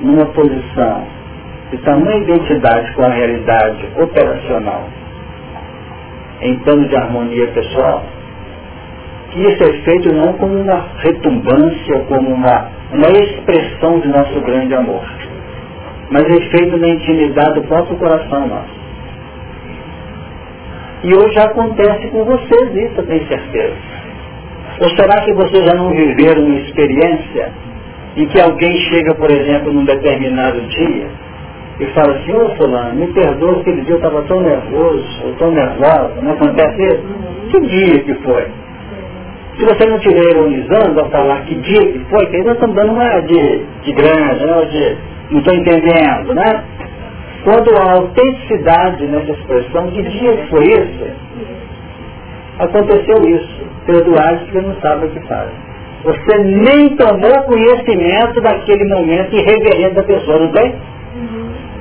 numa 0.00 0.26
posição 0.26 1.06
de 1.70 1.78
tamanha 1.78 2.18
identidade 2.18 2.92
com 2.92 3.02
a 3.02 3.08
realidade 3.08 3.88
operacional 3.98 4.88
em 6.42 6.58
termos 6.58 6.88
de 6.88 6.96
harmonia 6.96 7.46
pessoal, 7.48 8.04
que 9.30 9.40
isso 9.40 9.62
é 9.62 9.72
feito 9.84 10.12
não 10.12 10.32
como 10.34 10.54
uma 10.54 10.86
retumbância, 10.98 12.00
como 12.08 12.30
uma, 12.30 12.68
uma 12.92 13.08
expressão 13.08 14.00
de 14.00 14.08
nosso 14.08 14.40
grande 14.40 14.74
amor, 14.74 15.04
mas 16.10 16.24
é 16.24 16.40
feito 16.50 16.76
na 16.76 16.88
intimidade 16.88 17.54
do 17.54 17.62
próprio 17.62 17.96
coração 17.96 18.48
nosso. 18.48 18.81
E 21.04 21.14
hoje 21.14 21.38
acontece 21.38 22.06
com 22.08 22.24
vocês 22.24 22.74
isso, 22.74 23.00
eu 23.00 23.06
tenho 23.06 23.26
certeza. 23.26 23.74
Ou 24.80 24.88
será 24.90 25.20
que 25.22 25.32
vocês 25.34 25.64
já 25.64 25.74
não 25.74 25.90
viveram 25.90 26.44
uma 26.44 26.58
experiência 26.60 27.52
em 28.16 28.26
que 28.26 28.40
alguém 28.40 28.76
chega, 28.88 29.14
por 29.14 29.30
exemplo, 29.30 29.72
num 29.72 29.84
determinado 29.84 30.60
dia 30.60 31.06
e 31.80 31.86
fala 31.86 32.14
assim, 32.16 32.32
ô 32.32 32.48
fulano, 32.56 32.94
me 32.94 33.06
perdoa, 33.12 33.60
aquele 33.60 33.80
dia 33.82 33.94
eu 33.94 33.96
estava 33.96 34.22
tão 34.22 34.40
nervoso, 34.40 35.24
ou 35.24 35.34
tão 35.34 35.50
nervosa, 35.50 36.14
não 36.22 36.32
acontece 36.32 36.82
isso? 36.82 37.02
Que 37.50 37.60
dia 37.60 37.98
que 38.04 38.14
foi? 38.22 38.46
Se 39.58 39.64
você 39.64 39.86
não 39.86 39.96
estiver 39.96 40.30
ironizando 40.30 41.00
ao 41.00 41.10
falar 41.10 41.44
que 41.44 41.54
dia 41.56 41.92
que 41.92 41.98
foi, 42.10 42.26
que 42.26 42.38
nós 42.42 42.54
estamos 42.54 42.76
dando 42.76 42.92
uma 42.92 43.20
de, 43.20 43.64
de 43.82 43.92
grande, 43.92 44.44
né, 44.46 44.96
não 45.30 45.38
estou 45.38 45.54
entendendo, 45.54 46.34
né? 46.34 46.64
Quando 47.44 47.76
há 47.76 47.92
autenticidade 47.92 49.06
nessa 49.06 49.32
expressão, 49.32 49.90
que 49.90 50.02
dia 50.02 50.36
que 50.36 50.48
foi 50.48 50.64
isso? 50.64 51.06
Aconteceu 52.58 53.28
isso. 53.28 53.62
Perdoar 53.86 54.38
porque 54.38 54.60
não 54.60 54.76
sabe 54.80 55.06
o 55.06 55.10
que 55.10 55.20
faz. 55.26 55.48
Você 56.04 56.38
nem 56.38 56.96
tomou 56.96 57.42
conhecimento 57.42 58.40
daquele 58.40 58.84
momento 58.88 59.34
irreverente 59.34 59.94
da 59.94 60.02
pessoa, 60.02 60.38
não 60.38 60.52
tem? 60.52 60.74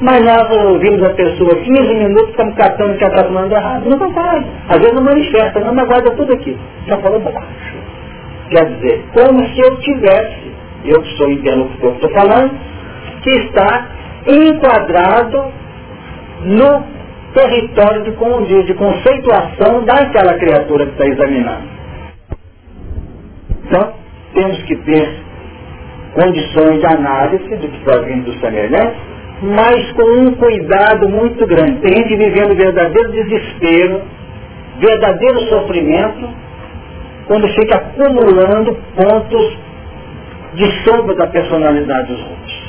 Mas 0.01 0.23
nós 0.23 0.49
ouvimos 0.65 1.03
a 1.03 1.11
pessoa 1.11 1.55
15 1.55 1.93
minutos, 1.93 2.29
estamos 2.29 2.55
catando 2.55 2.97
que 2.97 3.05
está 3.05 3.23
falando 3.23 3.51
errado. 3.51 3.87
Não 3.87 3.99
concordo. 3.99 4.45
Às 4.67 4.77
vezes 4.77 4.93
não 4.93 5.03
manifesta, 5.03 5.59
não, 5.59 5.75
mas 5.75 5.87
guarda 5.87 6.11
tudo 6.11 6.33
aqui. 6.33 6.57
Já 6.87 6.97
falou 6.97 7.19
baixo. 7.19 7.75
Quer 8.49 8.65
dizer, 8.65 9.05
como 9.13 9.45
se 9.47 9.59
eu 9.59 9.77
tivesse, 9.77 10.51
eu 10.85 11.01
que 11.03 11.17
sou 11.17 11.29
interlocutor 11.29 11.91
que 11.91 12.05
estou 12.05 12.19
falando, 12.19 12.51
que 13.21 13.29
está 13.29 13.87
enquadrado 14.27 15.51
no 16.43 16.83
território 17.33 18.03
de, 18.03 18.63
de 18.63 18.73
conceituação 18.73 19.83
daquela 19.85 20.33
criatura 20.37 20.85
que 20.85 20.91
está 20.91 21.05
examinando. 21.05 21.69
Então, 23.65 23.93
temos 24.33 24.61
que 24.63 24.75
ter 24.77 25.21
condições 26.13 26.79
de 26.79 26.85
análise 26.85 27.55
do 27.55 27.67
que 27.67 27.77
está 27.77 27.97
vindo 27.99 28.25
do 28.25 28.39
semelhante, 28.39 28.97
mas 29.41 29.91
com 29.93 30.03
um 30.21 30.35
cuidado 30.35 31.09
muito 31.09 31.45
grande. 31.47 31.79
Tem 31.79 31.95
gente 31.95 32.15
vivendo 32.15 32.55
verdadeiro 32.55 33.11
desespero, 33.11 34.01
verdadeiro 34.79 35.39
sofrimento, 35.47 36.29
quando 37.27 37.47
fica 37.47 37.77
acumulando 37.77 38.77
pontos 38.95 39.57
de 40.53 40.69
sombra 40.83 41.15
da 41.15 41.27
personalidade 41.27 42.07
dos 42.07 42.19
outros. 42.19 42.60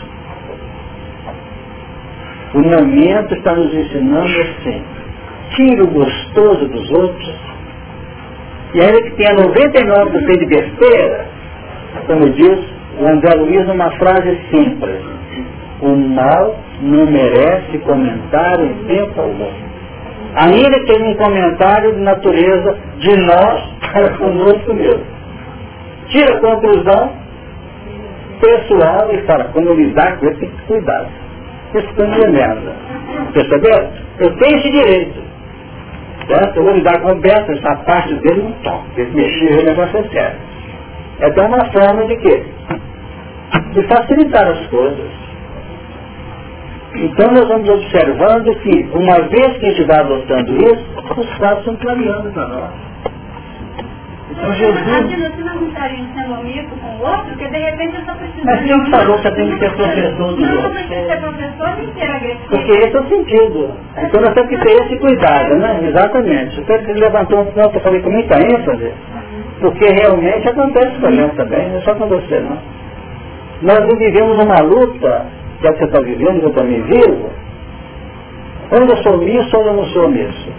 O 2.54 2.60
momento 2.60 3.34
está 3.34 3.54
nos 3.54 3.72
ensinando 3.72 4.40
assim, 4.40 4.82
tira 5.54 5.84
o 5.84 5.86
gostoso 5.86 6.68
dos 6.68 6.90
outros, 6.90 7.34
e 8.74 8.80
ainda 8.80 9.02
que 9.02 9.10
tenha 9.12 9.34
99% 9.34 10.38
de 10.38 10.46
besteira, 10.46 11.26
como 12.06 12.30
diz 12.30 12.58
o 13.00 13.06
André 13.06 13.34
Luiz 13.36 13.66
numa 13.66 13.90
frase 13.92 14.38
simples, 14.50 15.00
o 15.80 15.96
mal 15.96 16.56
não 16.80 17.06
merece 17.06 17.78
comentário 17.84 18.66
em 18.66 18.84
tempo 18.84 19.20
algum. 19.20 19.50
Ainda 20.34 20.80
que 20.80 20.92
um 20.92 21.14
comentário 21.14 21.94
de 21.94 22.00
natureza 22.00 22.76
de 22.98 23.16
nós 23.16 23.62
para 23.80 24.16
conosco 24.16 24.74
mesmo. 24.74 25.04
Tira 26.08 26.36
a 26.36 26.40
conclusão 26.40 27.12
pessoal 28.40 29.10
e 29.12 29.18
fala, 29.26 29.44
como 29.52 29.74
lidar 29.74 30.18
com 30.18 30.26
isso, 30.26 30.40
tem 30.68 30.80
minha 31.72 32.28
merda. 32.28 32.74
Percebeu? 33.32 33.88
Eu 34.18 34.36
tenho 34.36 34.58
esse 34.58 34.70
direito. 34.70 35.22
Certo? 36.26 36.56
Eu 36.56 36.64
vou 36.64 36.74
lidar 36.74 37.00
com 37.00 37.12
o 37.12 37.20
Beto, 37.20 37.52
essa 37.52 37.76
parte 37.84 38.14
dele 38.16 38.42
não 38.42 38.52
toca. 38.62 38.86
Ele 38.96 39.10
mexer, 39.14 39.60
o 39.60 39.64
negócio 39.64 39.98
é 39.98 40.02
sério. 40.08 40.38
É 41.20 41.28
então 41.28 41.46
uma 41.46 41.64
forma 41.66 42.06
de 42.06 42.16
quê? 42.16 42.44
De 43.72 43.82
facilitar 43.82 44.46
as 44.48 44.66
coisas. 44.68 45.10
Então 46.94 47.32
nós 47.32 47.48
vamos 47.48 47.68
observando 47.68 48.54
que, 48.60 48.88
uma 48.92 49.20
vez 49.28 49.58
que 49.58 49.66
a 49.66 49.70
gente 49.70 49.84
vai 49.84 50.00
adotando 50.00 50.56
isso, 50.56 50.84
os 51.16 51.38
fatos 51.38 51.58
estão 51.60 51.76
clareando 51.76 52.30
para 52.32 52.48
nós. 52.48 52.91
Então 54.32 54.52
Jesus... 54.54 54.86
Imagina, 54.86 55.30
você 55.30 55.42
não 55.42 55.68
estaria 55.68 56.04
sendo 56.14 56.34
amigo 56.34 56.76
com 56.76 56.86
o 56.86 57.00
outro, 57.02 57.24
porque 57.26 57.48
de 57.48 57.58
repente 57.58 57.94
eu 57.94 58.00
estou 58.00 58.14
precisando... 58.16 58.44
Mas 58.46 58.64
quem 58.64 58.90
falou 58.90 59.16
que 59.16 59.22
você 59.22 59.34
tem 59.34 59.50
que 59.50 59.58
ser 59.58 59.70
professor 59.72 60.14
do 60.14 60.24
outro? 60.24 60.40
Não, 60.42 60.72
que 60.72 60.88
ser 60.88 61.16
professor 61.20 61.76
nem 61.76 61.92
ser 61.92 62.10
agressivo. 62.10 62.48
Porque 62.48 62.72
esse 62.72 62.96
é 62.96 63.00
o 63.00 63.08
sentido. 63.08 63.70
Então 63.98 64.20
nós 64.22 64.34
temos 64.34 64.48
que 64.48 64.58
ter 64.58 64.72
esse 64.82 64.98
cuidado, 64.98 65.56
né? 65.56 65.80
Exatamente. 65.84 66.60
Você 66.62 66.92
levantou 66.94 67.40
um 67.42 67.46
ponto, 67.46 67.76
eu 67.76 67.80
falei 67.80 68.00
com 68.00 68.10
muita 68.10 68.38
ênfase, 68.40 68.92
porque 69.60 69.86
realmente 69.86 70.48
acontece 70.48 70.98
com 70.98 71.06
a 71.06 71.28
também, 71.28 71.68
não 71.68 71.76
é 71.76 71.80
só 71.82 71.94
com 71.94 72.06
você, 72.06 72.40
não. 72.40 72.58
Nós 73.62 73.98
vivemos 73.98 74.42
uma 74.42 74.60
luta 74.60 75.26
que 75.60 75.68
é 75.68 75.72
que 75.72 75.78
você 75.78 75.84
está 75.84 76.00
vivendo, 76.00 76.42
eu 76.42 76.50
também 76.52 76.82
vivo, 76.82 77.30
onde 78.72 78.90
eu 78.90 78.96
sou 79.02 79.14
omisso 79.14 79.56
ou 79.56 79.66
eu 79.66 79.72
não 79.74 79.84
sou 79.84 80.06
omisso. 80.06 80.50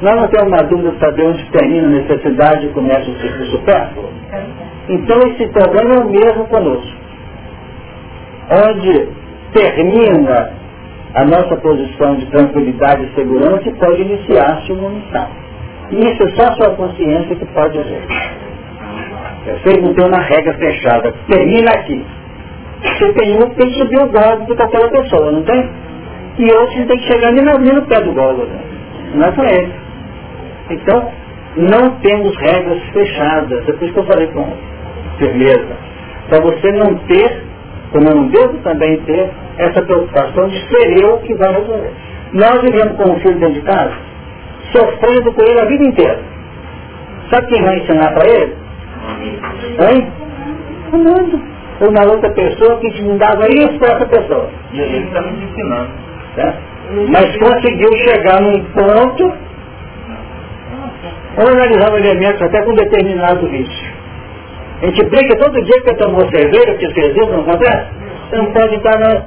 Nós 0.00 0.14
não 0.14 0.28
temos 0.28 0.48
uma 0.48 0.62
dúvida 0.62 0.92
de 0.92 0.98
saber 1.00 1.26
onde 1.26 1.50
termina 1.50 1.86
a 1.86 1.90
necessidade 1.90 2.66
e 2.66 2.70
começa 2.70 3.10
o 3.10 3.20
ciclo 3.20 3.46
supérfluo. 3.46 4.10
Então 4.88 5.18
esse 5.28 5.46
problema 5.48 5.94
é 5.94 5.98
o 5.98 6.08
mesmo 6.08 6.46
conosco. 6.46 6.98
Onde 8.50 9.08
termina 9.52 10.50
a 11.14 11.24
nossa 11.24 11.56
posição 11.56 12.14
de 12.16 12.26
tranquilidade 12.26 13.04
e 13.04 13.14
segurança 13.14 13.70
pode 13.80 14.02
iniciar-se 14.02 14.72
uma 14.72 14.90
missão. 14.90 15.26
E 15.90 15.96
isso 15.96 16.22
é 16.22 16.28
só 16.36 16.52
a 16.52 16.54
sua 16.54 16.74
consciência 16.76 17.34
que 17.34 17.46
pode 17.46 17.78
ver. 17.78 18.02
Você 19.44 19.80
não 19.80 19.94
tem 19.94 20.06
uma 20.06 20.20
regra 20.20 20.54
fechada. 20.54 21.12
Termina 21.28 21.72
aqui. 21.72 22.04
Você 22.82 23.12
tem 23.14 23.36
um 23.36 23.50
que 23.50 23.56
tem 23.56 23.68
que 23.70 23.78
subir 23.78 23.98
o 23.98 24.08
gólgota 24.08 24.54
daquela 24.54 24.88
pessoa, 24.90 25.32
não 25.32 25.42
tem? 25.42 25.70
E 26.38 26.52
outros 26.52 26.86
tem 26.86 26.98
que 26.98 27.06
chegar 27.06 27.28
ali 27.28 27.40
no, 27.40 27.58
no 27.58 27.86
pé 27.86 28.00
do 28.00 28.12
gólgota. 28.12 28.52
Não 29.14 29.26
é 29.26 29.32
para 29.32 29.52
ele. 29.52 29.87
Então, 30.70 31.10
não 31.56 31.90
temos 32.00 32.36
regras 32.36 32.82
fechadas. 32.92 33.68
É 33.68 33.72
por 33.72 33.82
isso 33.82 33.92
que 33.92 34.00
eu 34.00 34.06
falei 34.06 34.26
com 34.28 34.46
firmeza. 35.18 35.76
Para 36.28 36.40
você 36.40 36.72
não 36.72 36.94
ter, 37.06 37.42
como 37.90 38.08
eu 38.08 38.14
não 38.14 38.28
devo 38.28 38.58
também 38.58 38.98
ter, 39.02 39.30
essa 39.58 39.82
preocupação 39.82 40.48
de 40.48 40.58
ser 40.68 41.02
eu 41.02 41.18
que 41.18 41.34
vai 41.34 41.52
resolver. 41.52 41.92
Nós 42.32 42.60
vivemos 42.60 42.96
com 42.96 43.10
um 43.10 43.20
filho 43.20 43.38
dentro 43.38 43.54
de 43.54 43.62
casa, 43.62 43.94
sofrendo 44.72 45.32
com 45.32 45.42
ele 45.42 45.60
a 45.60 45.64
vida 45.64 45.84
inteira. 45.84 46.20
Sabe 47.30 47.46
quem 47.48 47.62
vai 47.62 47.78
ensinar 47.78 48.12
para 48.12 48.28
ele? 48.28 48.56
Hein? 49.80 50.12
O 50.92 50.96
mundo 50.96 51.58
ou 51.80 51.92
na 51.92 52.02
outra 52.02 52.30
pessoa 52.30 52.78
que 52.80 52.90
te 52.90 53.02
dava 53.18 53.48
isso 53.48 53.78
para 53.78 53.94
essa 53.94 54.06
pessoa. 54.06 54.48
E 54.72 54.80
ele 54.80 55.06
está 55.06 55.22
me 55.22 55.44
ensinando. 55.44 55.90
Tá? 56.36 56.54
Mas 57.10 57.36
conseguiu 57.36 57.90
chegar 57.98 58.40
num 58.40 58.64
ponto 58.64 59.32
onde 61.38 61.50
analisava 61.50 61.98
elementos 61.98 62.42
até 62.42 62.62
com 62.64 62.74
determinado 62.74 63.46
risco. 63.46 63.98
A 64.82 64.86
gente 64.86 65.04
briga 65.06 65.36
todo 65.38 65.62
dia 65.62 65.82
que 65.82 65.94
tomou 65.94 66.28
cerveja, 66.30 66.74
que 66.74 66.94
fez 66.94 67.16
isso, 67.16 67.30
não 67.30 67.40
acontece? 67.40 67.86
Você 68.28 68.36
não 68.36 68.52
pode 68.52 68.74
estar 68.76 68.98
na... 68.98 69.22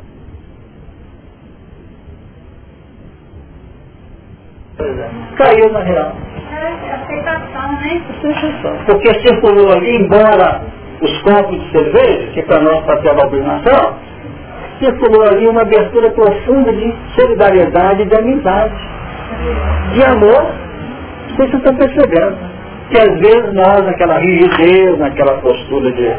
Caiu 5.38 5.72
na 5.72 5.80
real. 5.80 6.16
É, 6.52 6.94
aceitação, 6.94 7.72
né? 7.74 8.02
Porque 8.86 9.14
circulou 9.22 9.72
ali, 9.74 9.98
embora 9.98 10.62
os 11.02 11.22
copos 11.22 11.60
de 11.60 11.72
cerveja, 11.72 12.32
que 12.34 12.44
para 12.44 12.62
nós 12.62 12.86
ser 13.02 13.12
uma 13.12 13.26
obrigação, 13.26 13.96
circulou 14.80 15.24
ali 15.24 15.48
uma 15.48 15.62
abertura 15.62 16.10
profunda 16.12 16.72
de 16.72 16.94
solidariedade, 17.16 18.06
de 18.06 18.16
amizade, 18.16 18.76
de 19.94 20.04
amor. 20.04 20.71
Vocês 21.38 21.54
estão 21.54 21.76
percebendo 21.76 22.38
que 22.90 22.98
às 22.98 23.20
vezes 23.20 23.54
nós, 23.54 23.86
naquela 23.86 24.18
rigidez, 24.20 24.98
naquela 25.00 25.38
postura 25.40 25.92
de, 25.94 26.10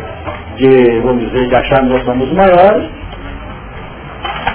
de 0.57 1.01
vamos 1.01 1.31
dizer, 1.31 1.49
de 1.49 1.55
achar 1.55 1.81
que 1.81 1.87
nós 1.87 2.05
somos 2.05 2.33
maiores, 2.33 2.89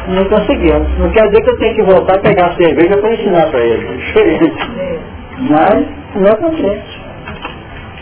não 0.08 0.26
conseguimos. 0.26 0.98
Não 0.98 1.10
quer 1.12 1.28
dizer 1.28 1.44
que 1.44 1.50
eu 1.50 1.60
tenho 1.60 1.76
que 1.76 1.84
voltar 1.84 2.16
a 2.16 2.20
pegar 2.20 2.48
a 2.48 2.56
cerveja 2.56 2.98
para 2.98 3.14
ensinar 3.14 3.48
para 3.52 3.60
ele. 3.60 3.88
É 3.88 3.94
diferente. 3.94 4.72
Mas 5.50 5.88
não 6.16 6.32
acontece. 6.32 7.00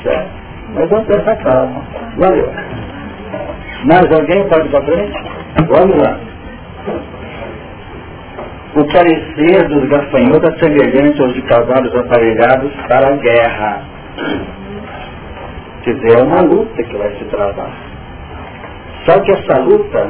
Certo? 0.04 0.30
Mas 0.76 0.90
vamos 0.90 1.08
ter 1.08 1.20
essa 1.20 1.36
calma. 1.38 1.82
Valeu. 2.18 2.52
Mais 3.86 4.12
alguém 4.12 4.48
pode 4.48 4.68
ir 4.68 4.72
para 4.72 4.82
frente? 4.82 5.14
Vamos 5.68 5.98
lá. 5.98 6.20
O 8.76 8.84
parecer 8.92 9.70
dos 9.70 9.88
gafanhotos 9.88 10.54
é 10.54 10.60
semelhante 10.60 11.22
aos 11.22 11.34
de 11.34 11.42
cavalos 11.44 11.96
aparelhados 11.96 12.74
para 12.90 13.08
a 13.08 13.16
guerra. 13.16 13.82
dizer, 15.82 16.20
é 16.20 16.22
uma 16.22 16.42
luta 16.42 16.84
que 16.84 16.98
vai 16.98 17.10
se 17.16 17.24
travar. 17.26 17.72
Só 19.06 19.18
que 19.22 19.32
essa 19.32 19.60
luta 19.62 20.10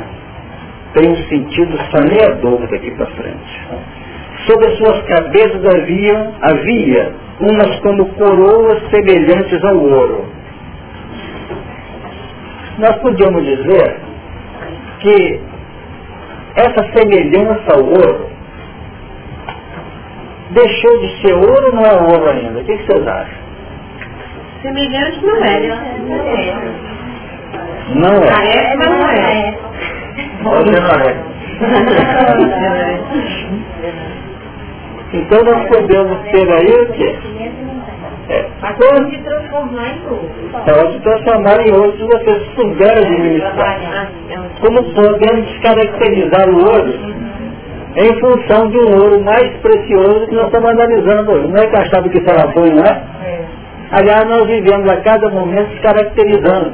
tem 0.96 1.12
um 1.12 1.16
sentido 1.28 1.78
saneador 1.92 2.62
daqui 2.72 2.90
para 2.96 3.06
frente. 3.06 3.68
Sobre 4.48 4.68
as 4.68 4.78
suas 4.80 5.02
cabeças 5.04 5.64
havia, 5.64 6.32
havia 6.42 7.14
umas 7.42 7.80
como 7.82 8.06
coroas 8.14 8.82
semelhantes 8.90 9.64
ao 9.64 9.78
ouro. 9.78 10.26
Nós 12.80 12.96
podíamos 12.96 13.46
dizer 13.46 14.00
que 15.02 15.40
essa 16.56 16.84
semelhança 16.96 17.76
ao 17.76 17.84
ouro 17.84 18.35
deixou 20.56 21.00
de 21.00 21.22
ser 21.22 21.34
ouro 21.34 21.66
ou 21.68 21.76
não 21.76 21.86
é 21.86 21.94
ouro 21.94 22.30
ainda? 22.30 22.60
O 22.60 22.64
que, 22.64 22.78
vocês 22.78 23.08
acham? 23.08 23.46
Semelhante 24.62 25.24
não 25.24 25.44
é. 25.44 25.60
Não 27.94 28.16
é. 28.16 28.32
Parece, 28.32 28.78
mas 28.78 28.90
não 28.90 29.10
é. 29.10 29.54
Você 30.44 30.80
não 30.82 30.96
é. 31.02 31.16
Então 35.14 35.44
nós 35.46 35.68
podemos 35.70 36.18
ter 36.30 36.52
aí 36.52 36.74
o 36.82 36.92
quê? 36.92 37.16
É, 38.28 38.44
pode 38.60 39.18
transformar 39.20 39.88
em 39.88 40.04
ouro. 40.08 40.30
Pode 40.52 41.00
transformar 41.00 41.62
em 41.62 41.72
ouro 41.72 41.94
se 41.96 42.04
você 42.04 42.46
souber 42.56 42.98
administrar. 42.98 44.10
Como 44.60 44.84
podemos 44.94 45.46
descaracterizar 45.48 46.50
o 46.50 46.58
ouro 46.58 47.16
em 47.98 48.20
função 48.20 48.70
de 48.70 48.78
um 48.78 48.94
ouro 49.02 49.24
mais 49.24 49.48
precioso 49.58 50.28
que 50.28 50.36
nós 50.36 50.48
estamos 50.48 50.70
analisando 50.70 51.32
hoje. 51.32 51.48
Não 51.48 51.58
é 51.58 51.68
que 51.68 51.78
achava 51.78 52.10
que 52.10 52.18
era 52.30 52.48
bom, 52.48 52.66
não 52.66 52.84
é? 52.84 53.16
Aliás, 53.92 54.28
nós 54.28 54.46
vivemos 54.48 54.90
a 54.90 54.98
cada 55.02 55.30
momento 55.30 55.70
descaracterizando 55.70 56.74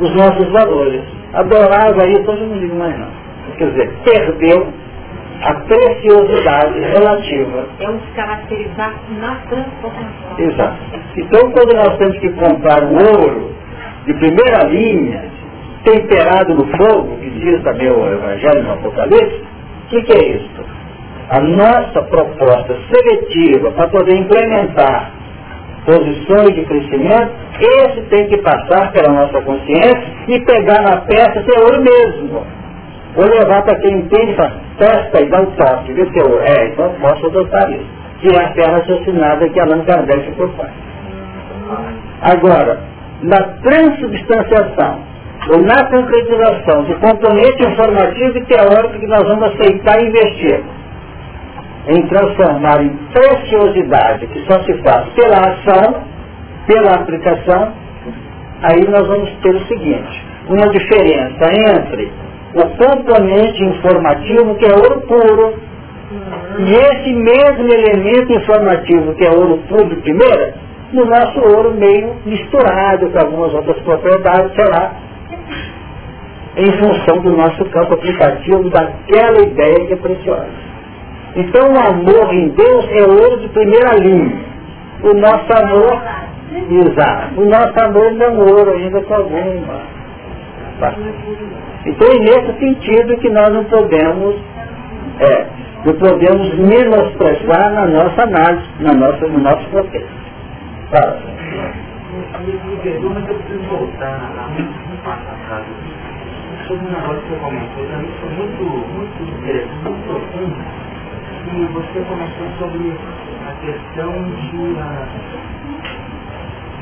os 0.00 0.14
nossos 0.14 0.48
valores. 0.52 1.02
Adorava 1.32 2.06
isso, 2.08 2.30
hoje 2.30 2.44
não 2.44 2.58
digo 2.58 2.76
mais 2.76 2.98
não. 2.98 3.08
Quer 3.56 3.70
dizer, 3.70 3.90
perdeu 4.04 4.68
a 5.42 5.54
preciosidade 5.54 6.80
relativa. 6.80 7.66
É 7.80 7.88
um 7.88 7.96
descaracterizar 7.98 8.94
na 9.20 9.34
transformação. 9.48 10.38
Exato. 10.38 10.76
Então, 11.16 11.50
quando 11.52 11.74
nós 11.74 11.96
temos 11.96 12.18
que 12.18 12.30
comprar 12.30 12.82
um 12.84 12.96
ouro 12.96 13.52
de 14.04 14.14
primeira 14.14 14.64
linha, 14.64 15.24
temperado 15.84 16.54
no 16.54 16.66
fogo, 16.76 17.16
que 17.18 17.30
diz 17.30 17.62
também 17.62 17.90
o 17.90 18.06
Evangelho 18.12 18.62
no 18.64 18.72
Apocalipse, 18.72 19.42
o 19.88 19.90
que, 19.90 20.02
que 20.02 20.12
é 20.12 20.36
isso? 20.36 20.64
A 21.30 21.40
nossa 21.40 22.02
proposta 22.02 22.76
seletiva 22.92 23.70
para 23.72 23.88
poder 23.88 24.16
implementar 24.16 25.12
posições 25.86 26.54
de 26.54 26.62
crescimento, 26.66 27.32
esse 27.58 28.02
tem 28.10 28.28
que 28.28 28.36
passar 28.42 28.92
pela 28.92 29.10
nossa 29.10 29.40
consciência 29.40 30.04
e 30.28 30.40
pegar 30.44 30.82
na 30.82 30.98
peça 30.98 31.42
ouro 31.62 31.82
mesmo. 31.82 32.46
Ou 33.16 33.24
levar 33.24 33.62
para 33.62 33.78
quem 33.80 34.00
entende 34.00 34.36
testa 34.76 35.22
e 35.22 35.30
dá 35.30 35.40
um 35.40 35.46
toque, 35.52 35.94
vê 35.94 36.04
se 36.04 36.18
é 36.20 36.66
então 36.66 36.94
posso 37.00 37.26
adotar 37.26 37.72
isso. 37.72 37.88
Que 38.20 38.36
é 38.36 38.44
a 38.44 38.52
terra 38.52 38.78
raciocinada 38.78 39.48
que 39.48 39.58
Allan 39.58 39.84
Kardec 39.84 40.30
propõe. 40.32 40.68
Agora, 42.20 42.78
na 43.22 43.38
transubstanciação, 43.62 45.07
ou 45.50 45.62
na 45.62 45.84
concretização 45.88 46.84
de 46.84 46.94
componente 46.96 47.62
informativo 47.62 48.38
e 48.38 48.44
teórico 48.44 48.98
que 48.98 49.06
nós 49.06 49.22
vamos 49.22 49.44
aceitar 49.44 50.00
e 50.00 50.08
investir. 50.08 50.62
Em 51.88 52.06
transformar 52.06 52.82
em 52.82 52.90
preciosidade, 53.12 54.26
que 54.26 54.44
só 54.46 54.62
se 54.64 54.74
faz 54.82 55.08
pela 55.14 55.38
ação, 55.38 56.02
pela 56.66 56.94
aplicação, 56.96 57.72
aí 58.62 58.86
nós 58.88 59.06
vamos 59.06 59.30
ter 59.42 59.54
o 59.54 59.66
seguinte, 59.66 60.24
uma 60.48 60.68
diferença 60.68 61.46
entre 61.76 62.12
o 62.54 62.76
componente 62.76 63.64
informativo, 63.64 64.54
que 64.56 64.66
é 64.66 64.74
ouro 64.74 65.00
puro, 65.02 65.54
e 66.58 66.72
esse 66.72 67.14
mesmo 67.14 67.72
elemento 67.72 68.32
informativo, 68.32 69.14
que 69.14 69.24
é 69.24 69.30
ouro 69.30 69.58
puro 69.68 69.88
de 69.88 69.96
primeira, 69.96 70.54
no 70.92 71.04
nosso 71.06 71.40
ouro 71.40 71.72
meio 71.74 72.16
misturado 72.26 73.10
com 73.10 73.18
algumas 73.18 73.54
outras 73.54 73.78
propriedades, 73.80 74.54
sei 74.54 74.68
lá, 74.70 74.92
em 76.58 76.72
função 76.72 77.18
do 77.22 77.36
nosso 77.36 77.64
campo 77.66 77.94
aplicativo 77.94 78.68
daquela 78.70 79.40
ideia 79.42 79.86
que 79.86 79.92
é 79.92 79.96
preciosa. 79.96 80.48
Então 81.36 81.68
o 81.72 81.78
amor 81.78 82.34
em 82.34 82.48
Deus 82.48 82.84
é 82.90 83.02
ouro 83.04 83.40
de 83.40 83.48
primeira 83.50 83.94
linha. 83.94 84.48
O 85.04 85.14
nosso 85.14 85.46
amor, 85.52 86.02
exato, 86.68 87.40
o 87.40 87.44
nosso 87.44 87.84
amor 87.84 88.12
não 88.14 88.26
é 88.26 88.52
ouro 88.52 88.72
ainda 88.72 89.00
com 89.02 89.14
alguma. 89.14 89.80
Tá? 90.80 90.94
Então 91.86 92.08
é 92.08 92.18
nesse 92.18 92.58
sentido 92.58 93.16
que 93.18 93.30
nós 93.30 93.50
não 93.50 93.64
podemos, 93.64 94.34
é, 95.20 95.46
não 95.84 95.94
podemos 95.94 96.54
menosprezar 96.58 97.72
na 97.72 97.86
nossa 97.86 98.22
análise, 98.22 98.66
na 98.80 98.94
nossa, 98.94 99.28
no 99.28 99.38
nosso 99.38 99.64
processo. 99.70 100.08
Fala. 100.90 101.18
Eu 106.68 106.76
voltar 106.76 106.84
um 106.84 106.90
negócio 106.90 107.22
que 107.22 107.28
você 107.28 107.36
comentou, 107.40 107.86
também 107.86 108.10
foi 108.20 108.30
muito, 108.30 108.62
muito 108.92 109.22
interessante, 109.22 109.84
muito 109.84 110.04
profundo, 110.06 110.56
e 111.48 111.64
você 111.72 112.00
comentou 112.00 112.46
sobre 112.58 112.92
a 113.46 113.52
questão 113.64 114.12
de, 114.36 114.50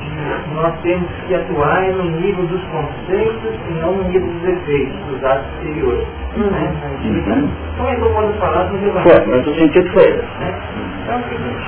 de 0.00 0.54
nós 0.54 0.74
temos 0.82 1.08
que 1.28 1.34
atuar 1.34 1.82
no 1.92 2.04
nível 2.20 2.46
dos 2.46 2.60
conceitos 2.64 3.54
e 3.68 3.72
não 3.74 3.92
no 3.92 4.04
nível 4.08 4.28
dos 4.28 4.48
efeitos, 4.48 4.96
dos 5.08 5.22
atos 5.22 5.46
exteriores. 5.54 6.06
Uhum. 6.36 6.50
Né? 6.50 6.72
Então, 7.04 7.48
então 7.74 7.88
eu 7.92 8.32
falar 8.40 8.64
do 8.64 8.78
Foi, 9.02 9.26
mas 9.26 9.46
o 9.46 9.54
sentido 9.54 9.92
foi 9.92 10.02
esse. 10.02 10.16
Né? 10.16 10.54
Então 11.02 11.14
é 11.14 11.18
o 11.18 11.22
seguinte, 11.28 11.62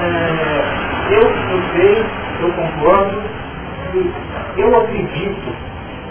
é, 0.00 1.14
eu, 1.14 1.22
eu 1.22 1.62
sei, 1.76 2.04
eu 2.42 2.52
concordo, 2.52 3.22
eu 4.56 4.80
acredito 4.80 5.54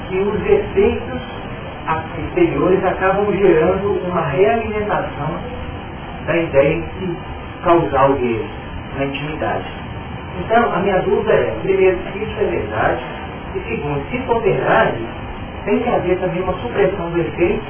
que 0.07 0.19
os 0.19 0.45
efeitos 0.45 1.38
exteriores 2.17 2.83
acabam 2.85 3.31
gerando 3.33 3.99
uma 4.07 4.21
realimentação 4.21 5.39
da 6.25 6.37
ideia 6.37 6.81
de 6.99 7.17
causar 7.63 8.11
o 8.11 8.17
erro 8.17 8.45
na 8.97 9.05
intimidade. 9.05 9.65
Então, 10.39 10.73
a 10.73 10.79
minha 10.79 10.99
dúvida 11.01 11.33
é, 11.33 11.55
primeiro, 11.61 11.97
se 12.11 12.19
isso 12.19 12.39
é 12.39 12.45
verdade, 12.45 13.03
e 13.55 13.59
segundo, 13.67 14.01
se 14.09 14.19
for 14.19 14.41
verdade, 14.41 14.99
tem 15.65 15.79
que 15.79 15.89
haver 15.89 16.17
também 16.19 16.41
uma 16.41 16.53
supressão 16.53 17.09
do 17.09 17.19
efeito 17.19 17.63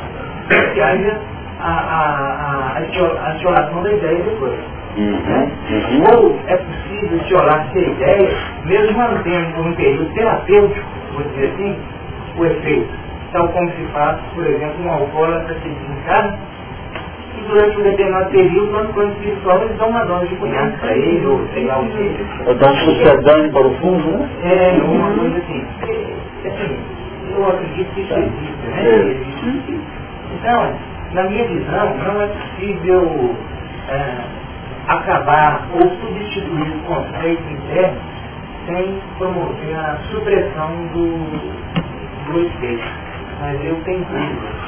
que 0.74 0.82
haja 0.82 1.17
a, 1.61 1.72
a, 1.72 2.78
a, 2.78 3.30
a 3.30 3.34
violação 3.34 3.84
da 3.84 3.91
ideia 3.91 4.24
depois. 4.24 4.59
Uhum, 4.97 5.11
né? 5.11 5.51
uhum. 5.70 6.17
Ou 6.17 6.39
é 6.47 6.57
possível 6.57 7.20
violar-se 7.28 7.78
a 7.78 7.82
ideia, 7.82 8.30
mesmo 8.65 8.97
mantendo 8.97 9.53
por 9.53 9.65
um 9.65 9.74
período 9.74 10.13
terapêutico, 10.13 10.88
vou 11.13 11.24
dizer 11.24 11.53
assim, 11.53 11.76
o 12.38 12.45
efeito 12.45 13.09
tal 13.32 13.47
como 13.49 13.69
se 13.71 13.84
faz, 13.93 14.17
por 14.34 14.45
exemplo, 14.45 14.86
um 14.86 14.91
alcoólatra 14.91 15.55
se 15.55 15.69
desencarna, 15.69 16.38
e 17.38 17.41
durante 17.47 17.80
um 17.80 17.84
determinado 17.84 18.30
período, 18.32 18.71
quando 18.71 18.93
plano 18.93 19.11
espiritual, 19.13 19.61
eles 19.63 19.77
dão 19.77 19.89
uma 19.89 20.05
dose 20.05 20.27
de 20.27 20.36
cunhado 20.36 20.77
para 20.77 20.93
ele, 20.95 21.25
ou 21.25 21.47
sei 21.53 21.65
lá 21.65 21.80
o 21.80 21.86
que. 21.88 22.25
Ou 22.47 22.55
dá 22.55 22.71
um 22.71 22.75
sucedâneo 22.75 23.51
para 23.51 23.67
o 23.67 23.73
fundo, 23.75 24.11
né? 24.11 24.30
É, 24.43 24.82
uma 24.82 25.11
coisa 25.11 25.38
assim. 25.38 25.65
assim 26.45 26.99
eu 27.36 27.47
acredito 27.47 27.93
que 27.93 28.01
isso 28.01 28.13
existe, 28.13 28.67
né? 28.67 28.89
Existe. 28.89 29.80
Então, 30.34 30.73
na 31.13 31.23
minha 31.23 31.47
visão, 31.47 31.97
não 31.97 32.21
é 32.21 32.27
possível 32.27 33.36
é, 33.89 34.13
acabar 34.88 35.67
ou 35.73 35.82
substituir 35.82 36.75
o 36.75 36.80
conceito 36.82 37.43
interno 37.51 37.97
sem 38.65 38.99
promover 39.17 39.75
a 39.75 39.97
supressão 40.11 40.71
do, 40.93 42.32
do 42.32 42.39
efeito 42.39 43.09
mas 43.39 43.65
eu 43.65 43.75
tenho 43.85 44.05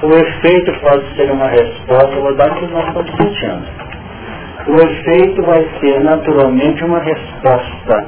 O 0.03 0.13
efeito 0.13 0.73
pode 0.79 1.15
ser 1.15 1.31
uma 1.31 1.47
resposta, 1.47 2.15
vou 2.19 2.35
dar 2.35 2.51
o 2.51 2.55
que 2.55 2.67
nós 2.67 2.87
estamos 2.87 3.11
sentindo. 3.11 3.63
O 4.67 4.75
efeito 4.75 5.41
vai 5.43 5.67
ser 5.79 5.99
naturalmente 6.01 6.83
uma 6.83 6.99
resposta 6.99 8.05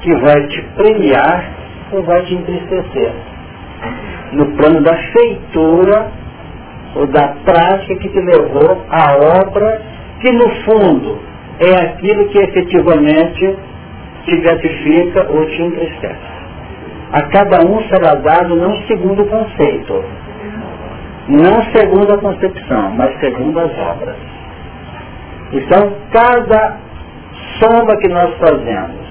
que 0.00 0.14
vai 0.16 0.46
te 0.48 0.62
premiar 0.76 1.50
ou 1.92 2.02
vai 2.02 2.22
te 2.22 2.34
entristecer. 2.34 3.12
No 4.32 4.46
plano 4.56 4.82
da 4.82 4.96
feitura 4.96 6.10
ou 6.94 7.06
da 7.06 7.28
prática 7.44 7.96
que 7.96 8.08
te 8.08 8.20
levou 8.20 8.84
à 8.90 9.16
obra 9.42 9.82
que 10.20 10.30
no 10.30 10.48
fundo 10.64 11.18
é 11.58 11.74
aquilo 11.86 12.28
que 12.28 12.38
efetivamente 12.38 13.56
te 14.24 14.36
gratifica 14.40 15.26
ou 15.30 15.46
te 15.46 15.62
entristece. 15.62 16.33
A 17.14 17.22
cada 17.28 17.64
um 17.64 17.80
será 17.84 18.16
dado 18.16 18.56
não 18.56 18.76
segundo 18.88 19.22
o 19.22 19.26
conceito, 19.26 20.04
não 21.28 21.62
segundo 21.72 22.12
a 22.12 22.18
concepção, 22.18 22.90
mas 22.96 23.16
segundo 23.20 23.56
as 23.60 23.70
obras. 23.78 24.16
Então, 25.52 25.92
cada 26.10 26.76
soma 27.60 27.96
que 27.98 28.08
nós 28.08 28.34
fazemos 28.38 29.04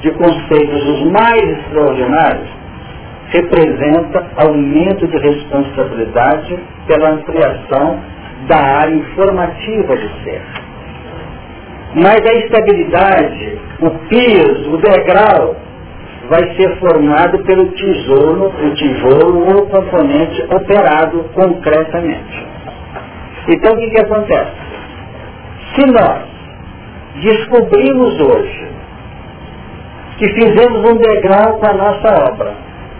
de 0.00 0.10
conceitos 0.14 0.84
os 0.84 1.12
mais 1.12 1.42
extraordinários, 1.42 2.48
representa 3.28 4.26
aumento 4.36 5.06
de 5.06 5.16
responsabilidade 5.16 6.58
pela 6.88 7.10
ampliação 7.10 8.00
da 8.48 8.58
área 8.58 8.96
informativa 8.96 9.94
do 9.94 10.08
ser. 10.24 10.42
Mas 11.94 12.20
a 12.26 12.34
estabilidade, 12.34 13.58
o 13.80 13.90
piso, 14.08 14.74
o 14.74 14.78
degrau, 14.78 15.54
vai 16.28 16.56
ser 16.56 16.78
formado 16.78 17.38
pelo 17.40 17.66
tijolo, 17.72 18.46
o 18.46 18.74
tijolo 18.74 19.56
ou 19.56 19.66
componente 19.66 20.42
operado 20.54 21.24
concretamente. 21.34 22.46
Então 23.48 23.74
o 23.74 23.76
que, 23.76 23.90
que 23.90 24.00
acontece? 24.00 24.52
Se 25.74 25.86
nós 25.86 26.24
descobrimos 27.22 28.20
hoje 28.20 28.68
que 30.18 30.28
fizemos 30.28 30.90
um 30.90 30.96
degrau 30.96 31.58
com 31.58 31.68
a 31.68 31.72
nossa 31.74 32.32
obra, 32.32 32.54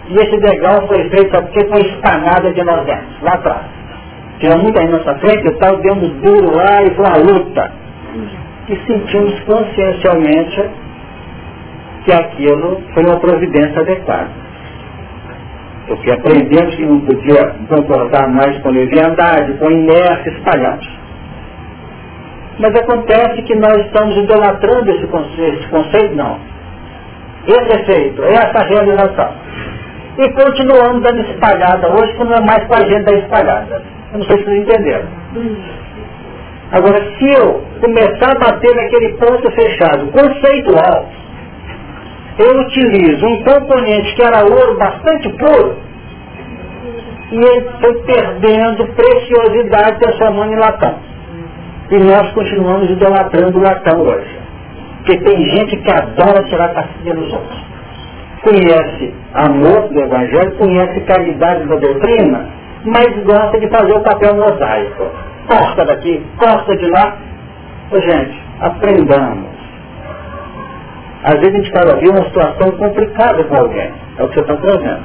e 0.08 0.16
esse 0.16 0.36
degrau 0.38 0.86
foi 0.86 1.08
feito 1.08 1.30
porque 1.30 1.66
foi 1.66 1.80
espanada 1.80 2.52
de 2.52 2.62
nós 2.62 2.84
dentro, 2.84 3.06
lá 3.22 3.34
atrás. 3.34 3.62
Tinha 4.38 4.56
muita 4.56 4.80
aí 4.80 4.88
na 4.88 4.98
nossa 4.98 5.14
frente 5.14 5.46
e 5.46 5.52
tal, 5.52 5.76
demos 5.78 6.10
duro 6.20 6.54
lá 6.54 6.82
e 6.82 6.90
foi 6.94 7.06
uma 7.06 7.16
luta. 7.16 7.72
E 8.68 8.76
sentimos 8.86 9.40
consciencialmente 9.40 10.70
que 12.04 12.12
aquilo 12.12 12.82
foi 12.92 13.04
uma 13.04 13.18
providência 13.18 13.80
adequada. 13.80 14.30
Porque 15.86 16.10
aprendemos 16.10 16.74
que 16.76 16.86
não 16.86 17.00
podia 17.00 17.54
concordar 17.68 18.28
mais 18.28 18.56
com 18.62 18.70
leviandade, 18.70 19.54
com 19.54 19.70
inércia, 19.70 20.30
espalhamos. 20.30 20.88
Mas 22.58 22.74
acontece 22.74 23.42
que 23.42 23.54
nós 23.56 23.76
estamos 23.86 24.16
idolatrando 24.16 24.90
esse 24.90 25.06
conceito, 25.08 25.58
esse 25.58 25.68
conceito 25.68 26.14
não. 26.14 26.38
Esse 27.46 27.80
efeito, 27.80 28.22
essa 28.22 28.64
realização. 28.64 29.34
E 30.16 30.28
continuamos 30.30 31.02
dando 31.02 31.20
espalhada 31.22 31.88
hoje, 31.92 32.12
que 32.16 32.24
não 32.24 32.34
é 32.34 32.40
mais 32.40 32.64
com 32.64 32.74
a 32.74 32.86
gente 32.86 33.04
da 33.04 33.18
espalhada. 33.18 33.82
Eu 34.12 34.18
não 34.18 34.26
sei 34.26 34.38
se 34.38 34.44
vocês 34.44 34.62
entenderam. 34.62 35.08
Agora, 36.70 36.98
se 37.18 37.32
eu 37.32 37.62
começar 37.80 38.30
a 38.30 38.38
bater 38.38 38.74
naquele 38.74 39.14
ponto 39.14 39.50
fechado, 39.50 40.06
conceitual, 40.12 41.08
eu 42.38 42.60
utilizo 42.60 43.26
um 43.26 43.42
componente 43.44 44.14
que 44.14 44.22
era 44.22 44.44
ouro 44.44 44.76
bastante 44.78 45.28
puro, 45.30 45.76
e 47.30 47.36
ele 47.36 47.70
foi 47.80 47.94
perdendo 48.02 48.86
preciosidade 48.94 49.98
transformando 49.98 50.52
em 50.52 50.58
latão. 50.58 50.94
E 51.90 51.98
nós 51.98 52.32
continuamos 52.32 52.90
idolatrando 52.90 53.58
o 53.58 53.62
latão 53.62 54.00
hoje. 54.00 54.38
Porque 54.98 55.18
tem 55.18 55.48
gente 55.50 55.76
que 55.76 55.92
adora 55.92 56.42
tirar 56.44 56.72
casquinha 56.72 57.14
dos 57.14 57.32
outros. 57.32 57.64
Conhece 58.42 59.14
amor 59.34 59.88
do 59.88 60.00
Evangelho, 60.00 60.56
conhece 60.56 61.00
caridade 61.00 61.66
da 61.66 61.76
doutrina, 61.76 62.48
mas 62.84 63.24
gosta 63.24 63.58
de 63.58 63.68
fazer 63.68 63.92
o 63.92 64.00
papel 64.00 64.34
mosaico. 64.34 65.10
Corta 65.46 65.84
daqui, 65.84 66.24
corta 66.38 66.76
de 66.76 66.86
lá. 66.90 67.16
Ô, 67.90 68.00
gente, 68.00 68.38
aprendamos. 68.60 69.53
Às 71.24 71.40
vezes 71.40 71.54
a 71.54 71.56
gente 71.56 71.72
fala 71.72 71.94
ali 71.94 72.08
uma 72.08 72.24
situação 72.24 72.70
complicada 72.72 73.44
com 73.44 73.56
alguém. 73.56 73.90
É 74.18 74.22
o 74.22 74.28
que 74.28 74.34
você 74.34 74.40
está 74.40 74.56
trazendo. 74.56 75.04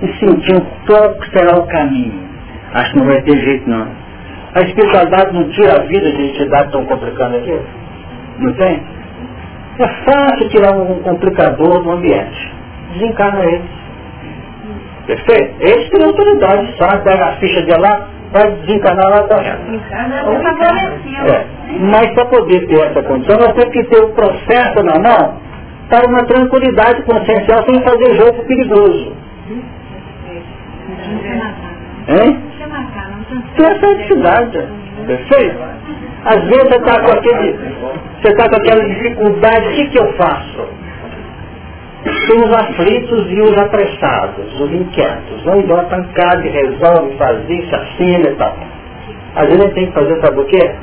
E 0.00 0.06
sentir 0.18 0.62
qual 0.86 1.14
será 1.30 1.58
o 1.58 1.66
caminho. 1.66 2.24
Acho 2.72 2.92
que 2.92 2.98
não 2.98 3.06
vai 3.06 3.20
ter 3.22 3.36
jeito 3.36 3.68
não. 3.68 3.86
A 4.54 4.60
espiritualidade 4.60 5.34
não 5.34 5.48
tira 5.50 5.76
a 5.76 5.84
vida 5.84 6.10
de 6.10 6.22
entidades 6.22 6.72
tão 6.72 6.84
complicadas 6.86 7.42
aqui. 7.42 7.60
Não 8.38 8.52
tem? 8.54 8.82
É 9.78 9.88
fácil 10.04 10.48
tirar 10.48 10.72
um 10.74 11.02
complicador 11.02 11.82
do 11.82 11.90
ambiente. 11.90 12.52
Desencarna 12.94 13.44
ele. 13.44 13.64
Perfeito? 15.06 15.54
Eles 15.60 15.90
têm 15.90 16.04
autoridade, 16.04 16.74
sabe? 16.78 17.04
Pega 17.04 17.26
a 17.26 17.32
ficha 17.36 17.62
de 17.62 17.78
lá, 17.78 18.08
vai 18.34 18.50
desencarnar 18.50 19.10
lá 19.10 19.22
correndo. 19.28 19.80
É. 21.28 21.46
Mas 21.78 22.12
para 22.14 22.26
poder 22.26 22.66
ter 22.66 22.80
essa 22.80 23.02
condição, 23.04 23.38
nós 23.38 23.52
temos 23.52 23.72
que 23.72 23.84
ter 23.84 24.02
o 24.02 24.08
processo 24.08 24.82
na 24.82 24.98
mão 24.98 25.38
para 25.88 26.08
uma 26.08 26.24
tranquilidade 26.24 27.02
consciencial 27.02 27.64
sem 27.64 27.80
fazer 27.82 28.16
jogo 28.16 28.44
perigoso. 28.44 29.12
Hein? 32.08 32.42
Tem 33.56 33.66
essa 33.66 33.94
dificuldade. 33.94 34.64
Perfeito? 35.06 35.58
Às 36.24 36.42
vezes 36.44 36.62
você 36.62 36.76
está 36.76 37.00
com 37.02 37.12
aquele, 37.12 37.52
você 38.20 38.28
está 38.28 38.48
com 38.48 38.56
aquela 38.56 38.84
dificuldade, 38.88 39.68
o 39.68 39.74
que, 39.74 39.88
que 39.90 39.98
eu 39.98 40.12
faço? 40.14 40.68
Tem 42.04 42.38
os 42.38 42.52
aflitos 42.52 43.30
e 43.30 43.40
os 43.40 43.58
apressados, 43.58 44.60
os 44.60 44.72
inquietos. 44.72 45.46
Um 45.46 45.66
dá 45.66 45.84
pancada 45.84 46.42
resolve 46.42 47.16
fazer, 47.16 47.66
se 47.68 47.74
assina 47.74 48.30
e 48.30 48.34
tal. 48.36 48.56
Às 49.36 49.46
vezes 49.46 49.60
a 49.60 49.64
gente 49.64 49.74
tem 49.74 49.86
que 49.86 49.92
fazer, 49.92 50.20
sabe 50.20 50.40
o 50.40 50.44
quê? 50.44 50.74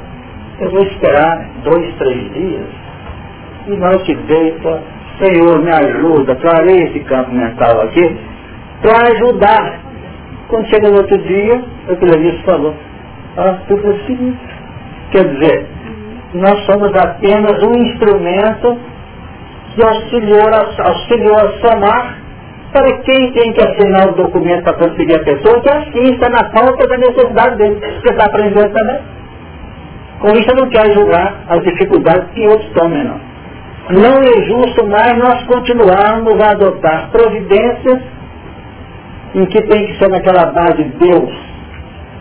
Eu 0.60 0.72
vou 0.72 0.84
esperar 0.84 1.48
dois, 1.64 1.96
três 1.96 2.34
dias 2.34 2.82
e 3.68 3.78
nós 3.78 4.04
te 4.04 4.16
deita, 4.16 4.82
Senhor, 5.20 5.62
me 5.62 5.72
ajuda, 5.72 6.36
clarei 6.36 6.84
esse 6.84 7.00
campo 7.02 7.32
mental 7.32 7.82
aqui, 7.82 8.18
para 8.82 9.08
ajudar. 9.14 9.80
Quando 10.48 10.68
chega 10.68 10.90
no 10.90 10.98
outro 10.98 11.18
dia, 11.20 11.62
o 11.88 11.96
que 11.96 12.44
falou, 12.44 12.74
ah, 13.38 13.58
eu 13.70 13.78
vou 13.78 13.98
seguir. 14.06 14.36
Quer 15.12 15.26
dizer, 15.26 15.66
nós 16.34 16.60
somos 16.66 16.92
apenas 16.96 17.64
um 17.64 17.74
instrumento 17.84 18.78
que 19.76 19.84
auxiliou 19.84 20.48
a, 20.48 20.88
auxiliou 20.88 21.36
a 21.36 21.60
somar 21.60 22.18
para 22.72 22.98
quem 23.00 23.32
tem 23.34 23.54
que 23.54 23.62
assinar 23.62 24.10
o 24.10 24.16
documento 24.16 24.64
para 24.64 24.74
conseguir 24.74 25.16
a 25.16 25.24
pessoa, 25.24 25.62
que 25.62 25.70
assim 25.70 26.14
está 26.14 26.30
na 26.30 26.50
falta 26.52 26.88
da 26.88 26.98
necessidade 26.98 27.58
dele. 27.58 27.80
Você 27.80 28.14
está 28.14 28.26
aprendendo 28.26 28.72
também. 28.72 29.00
Com 30.20 30.30
isso 30.30 30.50
eu 30.52 30.56
não 30.56 30.70
quero 30.70 30.94
julgar 30.94 31.44
as 31.50 31.64
dificuldades 31.64 32.30
que 32.34 32.48
outros 32.48 32.72
tomem, 32.74 33.04
não. 33.04 33.20
Não 33.90 34.22
é 34.22 34.46
justo 34.46 34.88
mais 34.88 35.18
nós 35.18 35.44
continuarmos 35.44 36.40
a 36.40 36.52
adotar 36.52 37.10
providências 37.12 38.02
em 39.34 39.46
que 39.46 39.62
tem 39.64 39.88
que 39.88 39.98
ser 39.98 40.10
naquela 40.10 40.46
base 40.52 40.84
Deus, 40.84 41.34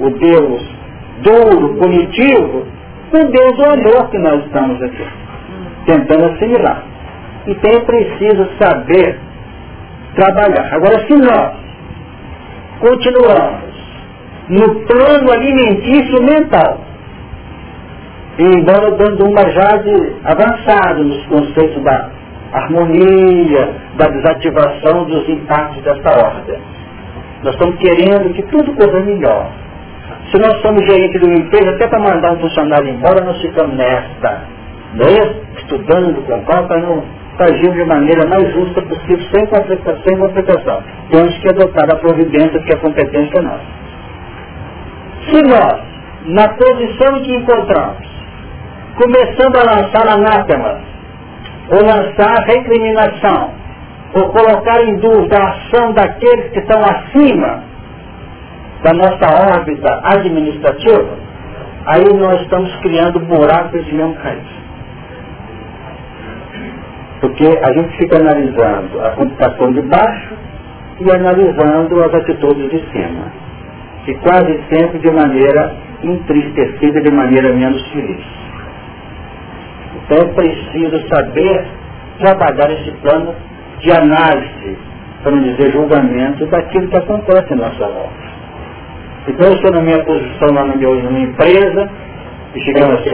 o 0.01 0.11
Deus 0.11 0.81
duro, 1.23 1.77
punitivo, 1.77 2.67
com 3.11 3.31
Deus 3.31 3.59
o 3.59 3.71
amor 3.71 4.11
que 4.11 4.19
nós 4.19 4.45
estamos 4.47 4.83
aqui, 4.83 5.07
tentando 5.87 6.25
assimilar. 6.27 6.90
Então 7.47 7.71
é 7.71 7.81
preciso 7.81 8.49
saber 8.61 9.19
trabalhar. 10.15 10.75
Agora, 10.75 11.07
se 11.07 11.15
nós 11.17 11.53
continuamos 12.81 13.71
no 14.49 14.75
plano 14.87 15.31
alimentício 15.33 16.23
mental, 16.23 16.81
embora 18.39 18.91
dando 18.93 19.27
uma 19.27 19.49
já 19.51 19.77
de 19.77 20.13
avançado 20.25 21.05
nos 21.05 21.25
conceitos 21.27 21.83
da 21.83 22.11
harmonia, 22.53 23.75
da 23.97 24.09
desativação 24.09 25.05
dos 25.05 25.29
impactos 25.29 25.83
dessa 25.83 26.27
ordem. 26.27 26.59
Nós 27.43 27.55
estamos 27.55 27.77
querendo 27.77 28.35
que 28.35 28.43
tudo 28.43 28.75
corra 28.75 29.01
melhor. 29.01 29.51
Se 30.31 30.39
nós 30.39 30.61
somos 30.63 30.85
gerente 30.85 31.19
de 31.19 31.25
uma 31.25 31.35
empresa, 31.35 31.71
até 31.71 31.87
para 31.89 31.99
mandar 31.99 32.33
um 32.33 32.41
funcionário 32.41 32.89
embora, 32.89 33.25
nós 33.25 33.41
ficamos 33.41 33.77
nesta, 33.77 34.43
né? 34.95 35.35
estudando 35.57 36.25
com 36.27 36.41
para 36.43 36.81
não 36.81 37.20
agir 37.45 37.73
de 37.73 37.85
maneira 37.85 38.27
mais 38.29 38.53
justa 38.53 38.83
possível, 38.83 39.27
sem 39.33 39.47
complicação, 39.47 40.03
sem 40.07 40.19
complicação. 40.19 40.83
Temos 41.11 41.39
que 41.39 41.49
adotar 41.49 41.91
a 41.93 41.97
providência 41.97 42.61
que 42.61 42.73
é 42.73 42.77
competência 42.77 43.43
nossa. 43.43 43.81
Se 45.31 45.43
nós, 45.43 45.81
na 46.27 46.49
posição 46.49 47.23
que 47.23 47.35
encontramos, 47.35 48.09
começando 48.97 49.57
a 49.57 49.75
lançar 49.75 50.09
anátema, 50.09 50.81
ou 51.71 51.83
lançar 51.83 52.45
recriminação, 52.47 53.51
ou 54.15 54.29
colocar 54.31 54.83
em 54.83 54.97
dúvida 54.97 55.39
a 55.39 55.51
ação 55.51 55.93
daqueles 55.93 56.51
que 56.51 56.59
estão 56.59 56.81
acima 56.83 57.63
da 58.83 58.93
nossa 58.93 59.53
órbita 59.53 60.01
administrativa, 60.05 61.19
aí 61.87 62.13
nós 62.15 62.41
estamos 62.43 62.75
criando 62.77 63.21
buracos 63.21 63.85
de 63.85 63.95
mesmo 63.95 64.15
cair. 64.17 64.60
Porque 67.21 67.47
a 67.47 67.73
gente 67.75 67.97
fica 67.99 68.17
analisando 68.17 69.01
a 69.01 69.11
computação 69.11 69.73
de 69.73 69.83
baixo 69.83 70.35
e 71.01 71.11
analisando 71.11 72.03
as 72.03 72.15
atitudes 72.15 72.71
de 72.71 72.81
cima. 72.91 73.33
E 74.07 74.15
quase 74.15 74.61
sempre 74.73 74.99
de 74.99 75.11
maneira 75.11 75.73
entristecida, 76.03 77.01
de 77.01 77.13
maneira 77.13 77.53
menos 77.53 77.87
feliz. 77.91 78.25
Então 79.97 80.19
é 80.19 80.33
preciso 80.33 81.09
saber 81.09 81.67
trabalhar 82.19 82.71
esse 82.73 82.91
plano 83.03 83.35
de 83.81 83.93
análise, 83.93 84.79
para 85.23 85.33
não 85.33 85.43
dizer 85.43 85.73
julgamento, 85.73 86.47
daquilo 86.47 86.89
que 86.89 86.97
acontece 86.97 87.55
na 87.55 87.69
nossa 87.69 87.87
volta. 87.87 88.31
Então 89.29 89.47
eu 89.49 89.55
estou 89.55 89.73
na 89.73 89.81
minha 89.83 90.03
posição 90.05 90.55
lá 90.55 90.65
no 90.65 90.77
numa 90.77 91.21
empresa, 91.21 91.91
e 92.55 92.61
chegando 92.63 92.95
assim, 92.95 93.11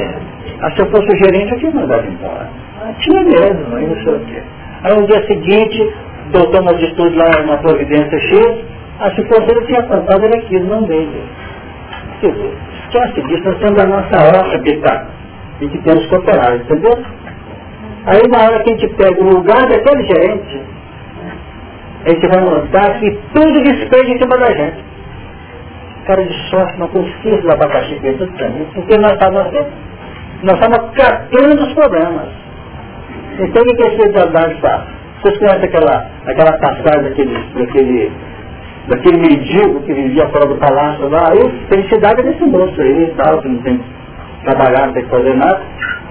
ah, 0.60 0.70
se 0.70 0.80
eu 0.80 0.86
fosse 0.86 1.08
gerente, 1.24 1.52
eu 1.52 1.58
tinha 1.58 1.72
mandado 1.72 2.06
embora. 2.06 2.48
Tinha 2.94 3.22
mesmo, 3.22 3.76
aí 3.76 3.86
não 3.86 4.02
sei 4.02 4.14
o 4.14 4.20
quê. 4.20 4.42
Aí 4.82 4.94
no 4.94 5.06
dia 5.06 5.26
seguinte, 5.26 5.94
doutor 6.32 6.60
uma 6.62 6.72
atitude 6.72 7.16
lá, 7.16 7.26
uma 7.44 7.58
providência 7.58 8.18
X, 8.18 8.64
a 9.00 9.10
situação 9.10 9.66
tinha 9.66 9.82
contado 9.82 10.24
era 10.24 10.36
aquilo, 10.38 10.66
não 10.68 10.82
dele. 10.84 11.22
Quer 12.20 12.32
dizer, 12.32 12.52
esquece 12.84 13.22
disso, 13.22 13.44
nós 13.44 13.58
temos 13.58 13.78
a 13.78 13.86
nossa 13.86 14.24
hora 14.24 14.54
habitar 14.54 15.06
e 15.60 15.68
que 15.68 15.78
temos 15.78 16.06
que 16.06 16.14
operar, 16.14 16.56
entendeu? 16.56 16.98
Aí 18.06 18.22
na 18.30 18.44
hora 18.44 18.62
que 18.62 18.70
a 18.70 18.76
gente 18.76 18.94
pega 18.94 19.20
o 19.20 19.28
lugar 19.28 19.66
daquele 19.66 20.06
gerente, 20.06 20.60
a 22.04 22.10
gente 22.10 22.26
vai 22.28 22.40
notar 22.40 23.00
que 23.00 23.18
tudo 23.34 23.62
despeja 23.62 24.14
em 24.14 24.18
cima 24.18 24.38
da 24.38 24.52
gente. 24.54 24.84
Cara 26.06 26.22
de 26.24 26.50
sorte, 26.50 26.78
não 26.78 26.88
consigo 26.88 27.42
do 27.42 27.52
abacaxi 27.52 27.98
tudo 28.00 28.32
para 28.32 28.48
mim, 28.50 28.66
porque 28.74 28.96
nós 28.96 29.12
estávamos 29.12 29.54
assim, 29.54 29.66
nós 30.44 30.54
estamos 30.54 30.78
catando 30.94 31.62
os 31.64 31.72
problemas. 31.74 32.45
Então 33.38 33.62
o 33.62 33.76
que 33.76 33.82
esse 33.82 34.02
cidadão 34.02 34.50
faz? 34.60 34.82
Vocês 35.22 35.38
conhecem 35.38 35.64
aquela, 35.64 36.06
aquela 36.26 36.52
passagem 36.58 37.02
daquele, 37.02 37.38
daquele, 37.54 38.12
daquele 38.88 39.16
mendigo 39.18 39.80
que 39.82 39.92
vivia 39.92 40.28
fora 40.28 40.46
do 40.46 40.56
palácio 40.56 41.08
lá? 41.08 41.32
Aí, 41.32 41.68
felicidade 41.68 42.22
desse 42.22 42.44
moço 42.44 42.80
aí 42.80 43.04
e 43.04 43.14
tal, 43.16 43.38
que 43.42 43.48
não 43.48 43.62
tem 43.62 43.78
que 43.78 43.84
trabalhar, 44.44 44.86
não 44.86 44.94
tem 44.94 45.04
que 45.04 45.10
fazer 45.10 45.34
nada. 45.34 45.60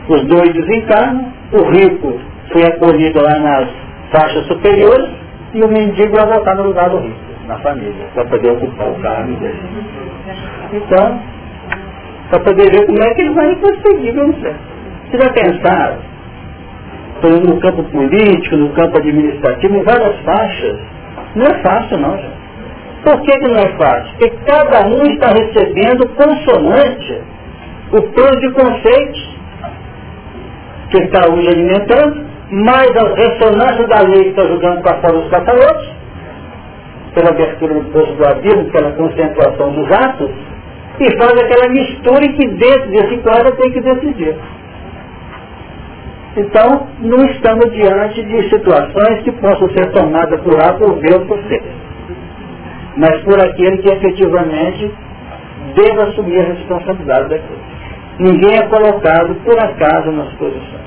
Os 0.10 0.24
dois 0.26 0.54
desencarnam, 0.54 1.32
o 1.52 1.64
rico 1.72 2.20
foi 2.52 2.64
acolhido 2.64 3.22
lá 3.24 3.40
nas 3.40 3.70
faixas 4.12 4.46
superiores 4.48 5.10
e 5.54 5.62
o 5.62 5.68
mendigo 5.68 6.16
vai 6.16 6.28
voltar 6.28 6.56
no 6.56 6.64
lugar 6.64 6.90
do 6.90 6.98
rico, 6.98 7.16
na 7.48 7.58
família, 7.60 8.06
para 8.14 8.26
poder 8.26 8.52
ocupar 8.52 8.90
o 8.90 8.96
cargo 9.02 9.34
dele. 9.34 9.60
Então, 10.74 11.20
para 12.30 12.40
poder 12.40 12.72
ver 12.72 12.86
como 12.86 13.04
é 13.04 13.14
que 13.14 13.22
ele 13.22 13.34
vai 13.34 13.56
conseguir 13.56 14.12
vencer. 14.12 14.56
Você 15.10 15.18
já 15.18 15.30
pensaram, 15.32 15.98
no 17.24 17.60
campo 17.60 17.84
político, 17.84 18.58
no 18.58 18.70
campo 18.74 18.98
administrativo, 18.98 19.78
em 19.78 19.84
várias 19.84 20.20
faixas, 20.22 20.80
não 21.36 21.46
é 21.46 21.62
fácil 21.62 21.98
não, 21.98 22.18
gente. 22.18 22.46
Por 23.04 23.22
que, 23.22 23.32
que 23.32 23.48
não 23.48 23.60
é 23.60 23.78
fácil? 23.78 24.12
Porque 24.18 24.30
cada 24.46 24.88
um 24.88 25.02
está 25.04 25.28
recebendo 25.30 26.08
consonante 26.16 27.22
o 27.92 28.02
plano 28.02 28.40
de 28.40 28.52
conceitos 28.52 29.36
que 30.90 31.04
está 31.04 31.32
hoje 31.32 31.48
alimentando, 31.48 32.26
mais 32.52 32.90
a 32.96 33.16
ressonância 33.16 33.88
da 33.88 34.02
lei 34.02 34.24
que 34.24 34.30
está 34.30 34.44
jogando 34.46 34.82
para 34.82 35.02
fora 35.02 35.18
os 35.18 35.30
catalotes, 35.30 35.90
pela 37.14 37.30
abertura 37.30 37.74
do 37.76 37.92
poço 37.92 38.14
do 38.14 38.28
abismo, 38.28 38.72
pela 38.72 38.92
concentração 38.92 39.72
dos 39.72 39.92
atos, 39.92 40.32
e 41.00 41.18
faz 41.18 41.32
aquela 41.32 41.70
mistura 41.70 42.22
que 42.22 42.48
dentro 42.48 42.90
desse 42.90 43.18
quadro 43.18 43.56
tem 43.56 43.72
que 43.72 43.82
decidir. 43.82 44.36
Então, 46.38 46.88
não 47.00 47.26
estamos 47.26 47.72
diante 47.72 48.22
de 48.24 48.50
situações 48.50 49.24
que 49.24 49.32
possam 49.34 49.70
ser 49.70 49.90
tomadas 49.92 50.42
por 50.42 50.60
A, 50.62 50.74
por 50.74 51.00
B 51.00 51.14
ou 51.14 51.26
por 51.26 51.40
C. 51.44 51.62
Mas 52.98 53.22
por 53.24 53.40
aquele 53.40 53.78
que 53.78 53.90
efetivamente 53.90 54.94
deve 55.76 56.02
assumir 56.02 56.40
a 56.42 56.44
responsabilidade 56.44 57.30
daquilo. 57.30 57.60
Ninguém 58.20 58.58
é 58.58 58.68
colocado 58.68 59.36
por 59.44 59.58
acaso 59.58 60.12
nas 60.12 60.32
posições. 60.34 60.86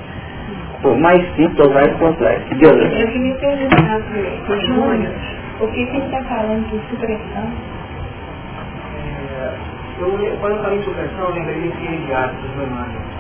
Por 0.82 0.96
mais 0.99 1.20
simples 1.34 1.59
ou 1.66 1.72
mais 1.72 1.92
complexo. 1.96 2.55
Deus 2.55 2.72
Eu 2.72 3.09
queria 3.09 3.34
perguntar 3.36 4.01
para 4.46 4.55
o 4.55 4.61
Júnior, 4.61 5.12
o 5.61 5.66
que 5.68 5.86
você 5.86 5.96
está 5.96 6.22
falando 6.24 6.70
de 6.70 6.90
supressão? 6.90 7.53
É, 9.40 9.55
eu, 9.99 10.36
quando 10.40 10.57
eu 10.57 10.62
falei 10.62 10.78
de 10.78 10.84
supressão, 10.84 11.24
eu 11.24 11.34
lembrei 11.34 11.61
de 11.61 11.86
Eliade, 11.86 12.34
do 12.36 12.62
Emmanuel. 12.62 13.18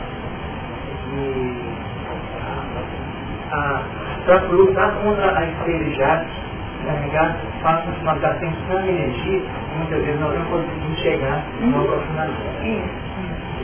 Para 3.50 4.38
lutar 4.50 4.92
contra 5.02 5.38
a 5.38 5.44
esterilidade, 5.44 6.26
carregar, 6.84 7.36
que 7.82 8.04
nós 8.04 8.20
gastemos 8.20 8.58
tanta 8.68 8.86
energia 8.86 9.38
e 9.38 9.78
muitas 9.78 10.04
vezes 10.04 10.20
nós 10.20 10.38
não 10.38 10.44
conseguimos 10.46 10.98
chegar 11.00 11.42
no 11.60 11.80
aproximamento. 11.82 12.58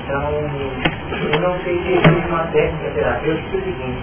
Então, 0.05 0.31
eu 1.33 1.41
não 1.41 1.59
sei 1.61 1.83
se 1.83 1.93
existe 1.93 2.29
uma 2.29 2.45
técnica 2.49 2.91
terapêutica 2.95 3.57
é 3.57 3.59
o 3.59 3.65
seguinte, 3.65 4.03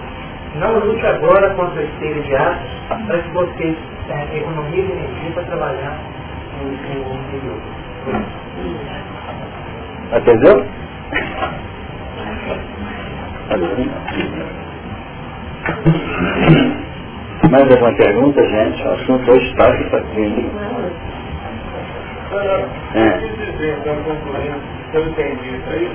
não 0.56 0.78
lute 0.78 1.06
agora 1.06 1.54
contra 1.54 1.80
a 1.80 1.84
esteira 1.84 2.20
de 2.20 2.34
atos 2.34 2.70
para 3.06 3.18
que 3.18 3.30
você 3.30 3.76
é, 4.08 4.38
economize 4.38 4.92
energia 4.92 5.30
para 5.34 5.44
trabalhar 5.44 5.98
no, 6.60 6.72
interior. 6.72 7.60
Entendeu? 10.12 10.66
Mais 17.50 17.70
alguma 17.70 17.92
pergunta, 17.94 18.42
gente? 18.48 18.82
O 18.82 18.92
assunto 18.92 19.30
hoje 19.30 19.50
está 19.50 19.68
aqui 19.68 19.84
para 19.84 20.00
É 22.94 23.32
eu 24.94 25.08
entendi 25.08 25.48
isso 25.56 25.70
aí, 25.70 25.90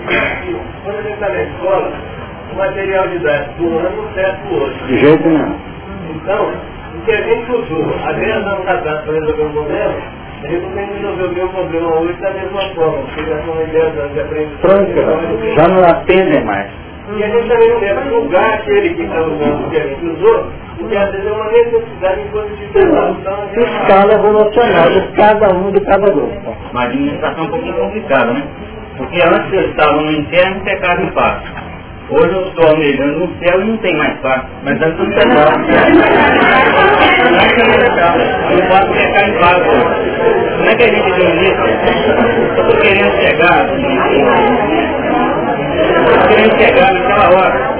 quando 0.84 0.98
a 0.98 1.02
gente 1.02 1.14
está 1.14 1.30
na 1.30 1.44
escola, 1.44 1.92
o 2.52 2.56
material 2.56 3.08
didático 3.10 3.62
do 3.62 3.78
ano 3.78 4.04
não 4.04 4.14
serve 4.14 4.38
para 4.38 4.50
o 4.50 4.62
outro. 4.62 4.88
De 4.88 4.98
jeito 4.98 5.28
nenhum. 5.28 5.56
Então, 6.16 6.52
o 6.96 7.02
que 7.06 7.12
a 7.12 7.22
gente 7.22 7.52
usou 7.52 7.96
há 8.04 8.14
10 8.14 8.36
anos 8.38 8.68
atrás 8.68 9.02
para 9.02 9.14
resolver 9.14 9.44
um 9.44 9.52
problema, 9.52 9.96
a 10.44 10.48
gente 10.48 10.66
não 10.66 10.72
tem 10.72 10.88
que 10.88 10.94
resolver 10.94 11.26
o 11.26 11.34
meu 11.34 11.50
problema 11.50 11.96
hoje 12.00 12.14
da 12.22 12.32
mesma 12.32 12.62
forma, 12.74 12.98
porque 13.04 13.24
já 13.26 13.42
são 13.44 13.56
10 13.56 14.00
anos 14.00 14.14
de 14.14 14.20
aprendizagem. 14.20 14.94
Pronto, 14.94 15.56
já 15.56 15.68
não 15.68 15.84
atendem 15.84 16.44
mais. 16.46 16.87
E 17.10 17.24
a 17.24 17.28
gente 17.30 17.48
também 17.48 17.70
não 17.70 17.80
deve 17.80 18.10
julgar 18.10 18.54
aquele 18.56 18.94
que 18.94 19.04
está 19.04 19.22
usando 19.22 19.66
o 19.66 19.70
que 19.70 19.78
a 19.78 19.88
gente 19.88 20.06
usou, 20.06 20.52
porque 20.78 20.98
às 20.98 21.10
vezes 21.10 21.26
é 21.26 21.32
uma 21.32 21.52
necessidade 21.52 22.22
enquanto 22.22 22.50
de 22.50 22.78
evolução. 22.78 23.50
Escala 23.56 24.14
evolucional 24.14 24.90
de 24.90 25.08
cada 25.16 25.50
um 25.56 25.72
de 25.72 25.80
cada 25.82 26.12
grupo. 26.12 26.58
Mas 26.74 26.84
a 26.84 26.88
administração 26.88 27.44
é 27.44 27.48
um 27.48 27.50
pouquinho 27.50 27.76
complicada, 27.76 28.34
né? 28.34 28.44
Porque 28.98 29.22
antes 29.22 29.54
eles 29.54 29.70
estavam 29.70 30.02
no 30.02 30.12
inferno 30.12 30.58
e 30.58 30.60
pecaram 30.66 31.04
em 31.04 31.12
paz. 31.12 31.44
Hoje 32.10 32.34
eu 32.34 32.48
estou 32.48 32.68
almejando 32.68 33.20
no 33.20 33.28
céu 33.40 33.62
e 33.62 33.66
não 33.66 33.78
tem 33.78 33.96
mais 33.98 34.20
paz. 34.20 34.42
Mas 34.64 34.82
antes 34.82 34.98
não 34.98 35.10
pecava. 35.10 35.54
Eu 38.50 38.58
não 38.58 38.68
posso 38.68 38.94
pecar 38.94 39.30
em 39.30 39.34
paz 39.40 39.60
hoje. 39.60 40.12
Como 40.58 40.70
é 40.70 40.76
que 40.76 40.84
a 40.84 40.88
gente 40.88 41.12
administra? 41.14 41.68
Eu 42.58 42.66
estou 42.66 42.82
querendo 42.82 43.12
chegar. 43.22 44.97
Estou 46.08 46.28
querendo 46.30 46.60
chegar 46.60 46.94
naquela 46.94 47.30
hora. 47.36 47.78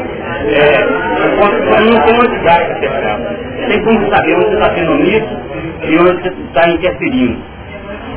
É, 0.48 0.84
eu 0.84 1.86
não 1.86 2.04
tenho 2.04 2.20
onde 2.20 2.44
dar 2.44 2.62
essa 2.62 2.76
questão. 2.76 3.20
Tem 3.68 3.84
como 3.84 4.10
saber 4.10 4.36
onde 4.36 4.46
você 4.46 4.54
está 4.56 4.76
sendo 4.76 4.92
omisso 4.92 5.38
e 5.84 5.98
onde 6.00 6.22
você 6.22 6.30
está 6.30 6.70
interferindo. 6.70 7.38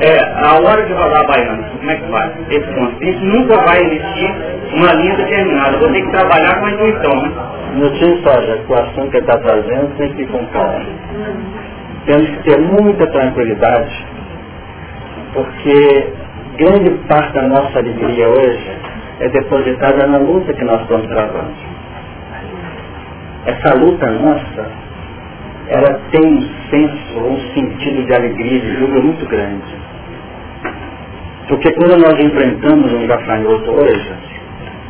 É, 0.00 0.18
a 0.42 0.54
hora 0.54 0.82
de 0.82 0.92
rodar 0.94 1.20
a 1.20 1.24
baiana, 1.24 1.62
como 1.78 1.90
é 1.90 1.94
que 1.94 2.10
vai? 2.10 2.32
Esse 2.50 2.66
consciente 2.74 3.24
nunca 3.24 3.56
vai 3.64 3.82
existir 3.84 4.34
uma 4.74 4.92
linha 4.94 5.14
determinada. 5.16 5.76
Vou 5.76 5.90
ter 5.90 6.02
que 6.02 6.10
trabalhar 6.10 6.58
com 6.58 6.66
a 6.66 6.70
intuição, 6.70 7.22
né? 7.22 7.30
Notícia, 7.76 8.30
olha, 8.30 8.56
que 8.58 8.72
o 8.72 8.74
assunto 8.74 9.10
que 9.10 9.18
está 9.18 9.36
trazendo 9.38 9.96
tem 9.98 10.12
que 10.14 10.26
calma. 10.26 10.86
Temos 12.06 12.30
que 12.30 12.42
ter 12.44 12.58
muita 12.58 13.06
tranquilidade, 13.08 14.06
porque 15.34 16.12
grande 16.56 16.90
parte 17.06 17.32
da 17.34 17.42
nossa 17.42 17.78
alegria 17.78 18.28
hoje 18.28 18.80
é 19.20 19.28
depositada 19.28 20.06
na 20.06 20.18
luta 20.18 20.52
que 20.54 20.64
nós 20.64 20.80
estamos 20.80 21.06
travando. 21.08 21.52
Essa 23.44 23.74
luta 23.76 24.10
nossa, 24.10 24.66
ela 25.68 26.00
tem 26.10 26.26
um 26.26 26.42
senso, 26.70 27.18
um 27.20 27.38
sentido 27.54 28.06
de 28.06 28.14
alegria, 28.14 28.60
de 28.60 28.76
júbilo 28.78 29.02
muito 29.04 29.26
grande. 29.28 29.78
Porque 31.48 31.70
quando 31.72 31.98
nós 31.98 32.14
enfrentamos 32.18 32.92
um 32.92 33.06
gafanhoto 33.06 33.70
hoje, 33.72 34.12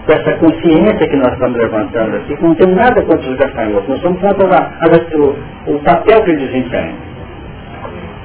com 0.07 0.13
essa 0.13 0.33
consciência 0.39 1.09
que 1.09 1.17
nós 1.17 1.33
estamos 1.33 1.59
levantando 1.59 2.17
aqui, 2.17 2.37
não 2.41 2.55
tem 2.55 2.69
nada 2.69 3.03
contra 3.03 3.31
os 3.31 3.37
gafanhotos, 3.37 3.89
nós 3.89 3.97
estamos 3.97 4.21
contra 4.21 4.47
o, 5.67 5.79
papel 5.81 6.23
que 6.23 6.31
eles 6.31 6.51
desempenham. 6.51 6.95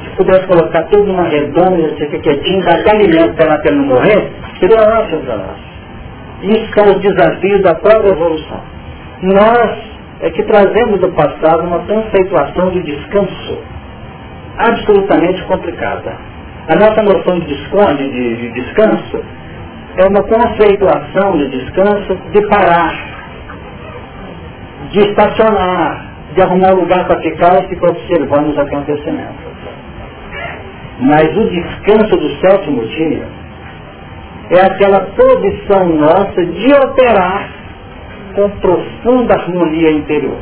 Se 0.04 0.18
pudesse 0.18 0.46
colocar 0.48 0.84
tudo 0.84 1.06
numa 1.06 1.28
redonda, 1.28 1.88
o 1.88 1.96
que, 1.96 2.20
quietinho, 2.20 2.64
dar 2.64 2.80
até 2.80 2.92
alimento 2.92 3.36
para 3.36 3.46
ela 3.46 3.76
não 3.76 3.86
morrer, 3.86 4.32
seria 4.60 5.00
ótimo 5.00 5.22
para 5.22 5.38
nós. 5.38 5.75
Isso 6.46 6.74
são 6.76 6.96
os 6.96 7.02
desafios 7.02 7.62
da 7.64 7.74
própria 7.74 8.10
evolução. 8.10 8.62
Nós 9.24 9.80
é 10.22 10.30
que 10.30 10.44
trazemos 10.44 11.00
do 11.00 11.12
passado 11.14 11.64
uma 11.64 11.80
conceituação 11.80 12.70
de 12.70 12.84
descanso 12.84 13.58
absolutamente 14.58 15.44
complicada. 15.46 16.16
A 16.68 16.76
nossa 16.76 17.02
noção 17.02 17.40
de, 17.40 17.48
de, 17.48 18.12
de, 18.12 18.36
de 18.38 18.52
descanso 18.52 19.24
é 19.98 20.08
uma 20.08 20.22
conceituação 20.22 21.38
de 21.38 21.50
descanso 21.50 22.16
de 22.32 22.42
parar, 22.48 22.94
de 24.92 25.00
estacionar, 25.00 26.06
de 26.36 26.42
arrumar 26.44 26.74
um 26.74 26.82
lugar 26.82 27.08
para 27.08 27.22
ficar 27.22 27.64
e 27.64 27.68
ficar 27.70 27.90
observando 27.90 28.50
os 28.50 28.58
acontecimentos. 28.60 29.46
Mas 31.00 31.26
o 31.36 31.50
descanso 31.50 32.16
do 32.18 32.30
sétimo 32.40 32.86
dia 32.88 33.45
é 34.50 34.62
aquela 34.62 35.00
posição 35.02 35.88
nossa 35.90 36.46
de 36.46 36.74
operar 36.74 37.50
com 38.36 38.50
profunda 38.60 39.34
harmonia 39.36 39.92
interior. 39.92 40.38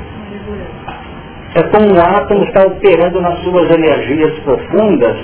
É 1.56 1.64
como 1.64 1.94
um 1.94 2.00
átomo 2.00 2.44
está 2.46 2.66
operando 2.66 3.22
nas 3.22 3.40
suas 3.40 3.72
energias 3.76 4.34
profundas, 4.40 5.16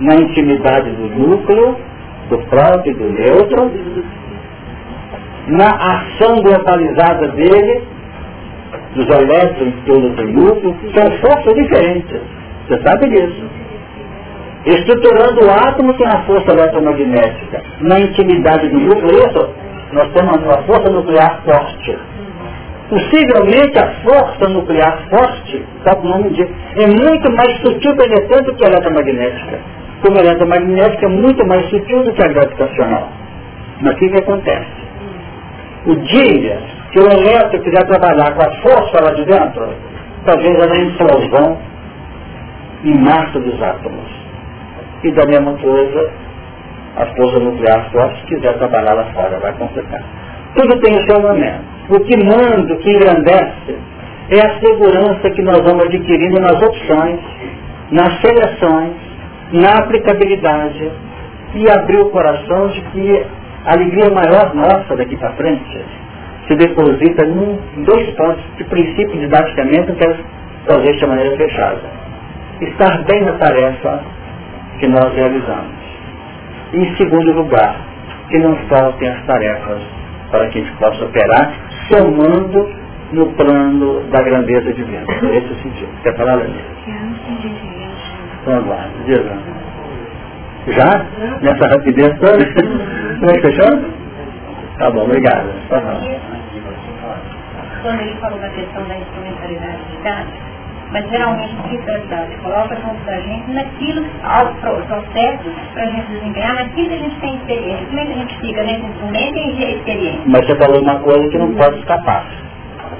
na 0.00 0.16
intimidade 0.16 0.90
do 0.90 1.08
núcleo, 1.08 1.76
do 2.28 2.38
próprio 2.48 2.90
e 2.90 2.94
do 2.94 3.12
neutro, 3.12 3.70
na 5.46 5.68
ação 5.68 6.42
globalizada 6.42 7.28
dele, 7.28 7.82
dos 8.96 9.08
elétrons 9.08 9.68
em 9.68 9.80
torno 9.86 10.10
do 10.10 10.24
núcleo, 10.24 10.76
são 10.92 11.10
forças 11.18 11.54
diferentes. 11.54 12.20
Você 12.66 12.82
sabe 12.82 13.08
disso. 13.08 13.44
Estruturando 14.66 15.44
o 15.44 15.50
átomo 15.50 15.94
tem 15.94 16.08
a 16.08 16.24
força 16.24 16.50
eletromagnética. 16.50 17.62
Na 17.82 18.00
intimidade 18.00 18.68
do 18.68 18.80
núcleo, 18.80 19.54
nós 19.92 20.12
temos 20.12 20.42
uma 20.42 20.62
força 20.64 20.90
nuclear 20.90 21.40
forte. 21.44 21.96
Possivelmente 22.88 23.78
a 23.78 23.88
força 24.02 24.48
nuclear 24.48 24.98
forte, 25.08 25.64
sabe 25.84 26.06
o 26.06 26.10
nome 26.10 26.30
disso, 26.30 26.52
é 26.76 26.86
muito 26.86 27.32
mais 27.32 27.56
sutil 27.60 27.96
penetrante 27.96 28.54
que 28.54 28.64
a 28.64 28.68
eletromagnética. 28.68 29.58
Como 30.02 30.18
a 30.18 30.20
eletromagnética 30.20 31.06
é 31.06 31.08
muito 31.10 31.46
mais 31.46 31.70
sutil 31.70 32.02
do 32.02 32.12
que 32.12 32.24
a 32.24 32.28
gravitacional. 32.28 33.08
Mas 33.80 33.94
o 33.94 33.96
que, 33.98 34.08
que 34.08 34.18
acontece? 34.18 34.66
O 35.86 35.94
dia 35.94 36.58
que 36.90 36.98
o 36.98 37.06
elétron 37.06 37.60
quiser 37.60 37.86
trabalhar 37.86 38.34
com 38.34 38.42
a 38.42 38.50
força 38.62 39.04
lá 39.04 39.12
de 39.12 39.24
dentro, 39.24 39.68
talvez 40.24 40.54
ela 40.58 40.76
implosão 40.76 41.58
em 42.84 42.98
massa 42.98 43.38
dos 43.38 43.62
átomos. 43.62 44.15
E 45.06 45.12
da 45.12 45.24
mesma 45.24 45.52
coisa, 45.52 46.10
a 46.96 47.06
força 47.14 47.38
nuclear 47.38 47.88
forte, 47.92 48.20
se 48.22 48.26
quiser 48.26 48.58
trabalhar 48.58 48.94
lá 48.94 49.04
fora, 49.14 49.38
vai 49.38 49.52
completar. 49.52 50.02
Tudo 50.56 50.80
tem 50.80 50.96
o 50.96 51.06
seu 51.08 51.20
momento. 51.20 51.62
O 51.90 52.00
que 52.00 52.16
manda, 52.24 52.74
o 52.74 52.78
que 52.78 52.90
engrandece, 52.90 53.76
é 54.30 54.40
a 54.40 54.58
segurança 54.58 55.30
que 55.30 55.42
nós 55.42 55.58
vamos 55.58 55.84
adquirindo 55.84 56.40
nas 56.40 56.60
opções, 56.60 57.20
nas 57.92 58.20
seleções, 58.20 58.94
na 59.52 59.74
aplicabilidade 59.78 60.90
e 61.54 61.70
abrir 61.70 62.00
o 62.00 62.10
coração 62.10 62.66
de 62.68 62.80
que 62.80 63.26
a 63.64 63.72
alegria 63.74 64.10
maior 64.10 64.52
nossa 64.56 64.96
daqui 64.96 65.16
para 65.16 65.30
frente 65.34 65.84
se 66.48 66.56
deposita 66.56 67.24
em 67.24 67.84
dois 67.84 68.10
pontos 68.16 68.42
de 68.56 68.64
princípio 68.64 69.20
didaticamente 69.20 69.92
que 69.92 69.98
quero 69.98 70.16
fazer 70.66 70.96
de 70.96 71.06
maneira 71.06 71.36
fechada. 71.36 71.82
Estar 72.60 73.04
bem 73.04 73.22
na 73.22 73.32
tarefa 73.34 74.15
que 74.78 74.88
nós 74.88 75.12
realizamos. 75.14 75.74
E, 76.72 76.78
em 76.78 76.96
segundo 76.96 77.32
lugar, 77.32 77.76
que 78.28 78.38
não 78.38 78.56
faltem 78.68 79.08
as 79.08 79.24
tarefas 79.24 79.82
para 80.30 80.48
que 80.48 80.58
a 80.58 80.62
gente 80.62 80.76
possa 80.78 81.04
operar, 81.04 81.52
somando 81.88 82.68
no 83.12 83.26
plano 83.34 84.02
da 84.10 84.22
grandeza 84.22 84.72
divina. 84.72 85.04
Esse 85.32 85.46
é 85.46 85.52
o 85.52 85.62
sentido. 85.62 86.02
Quer 86.02 86.16
falar, 86.16 86.34
Lenir? 86.36 86.64
Vamos 88.44 88.66
lá, 88.68 88.88
diga. 89.06 89.38
Já? 90.68 91.06
Nessa 91.42 91.68
rapidez 91.68 92.18
toda? 92.18 92.42
Estão 92.42 93.40
fechando? 93.40 93.88
Tá 94.78 94.90
bom, 94.90 95.04
obrigado. 95.04 95.48
Quando 97.82 98.00
ele 98.00 98.14
falou 98.20 98.38
da 98.40 98.48
questão 98.48 98.82
da 98.88 98.96
instrumentalidade 98.96 100.45
mas 100.92 101.08
geralmente 101.10 101.54
o 101.56 101.62
que 101.64 101.76
verdade 101.78 102.36
coloca 102.42 102.76
junto 102.76 103.04
da 103.04 103.20
gente 103.20 103.50
naquilo, 103.50 104.06
ao 104.22 104.46
processo, 104.54 105.50
para 105.74 105.82
a 105.82 105.86
gente 105.86 106.12
desempenhar 106.12 106.54
naquilo 106.54 106.88
que 106.88 106.94
a 106.94 106.98
gente 106.98 107.20
tem 107.20 107.34
experiência. 107.36 107.86
Como 107.86 108.00
é 108.00 108.04
que 108.04 108.12
a 108.12 108.16
gente 108.16 108.38
fica 108.38 108.62
nesse 108.62 108.86
instrumento 108.86 109.36
e 109.36 109.74
experiência? 109.76 110.22
Mas 110.26 110.46
você 110.46 110.56
falou 110.56 110.80
uma 110.80 110.98
coisa 111.00 111.28
que 111.28 111.38
não 111.38 111.54
pode 111.54 111.78
escapar. 111.80 112.26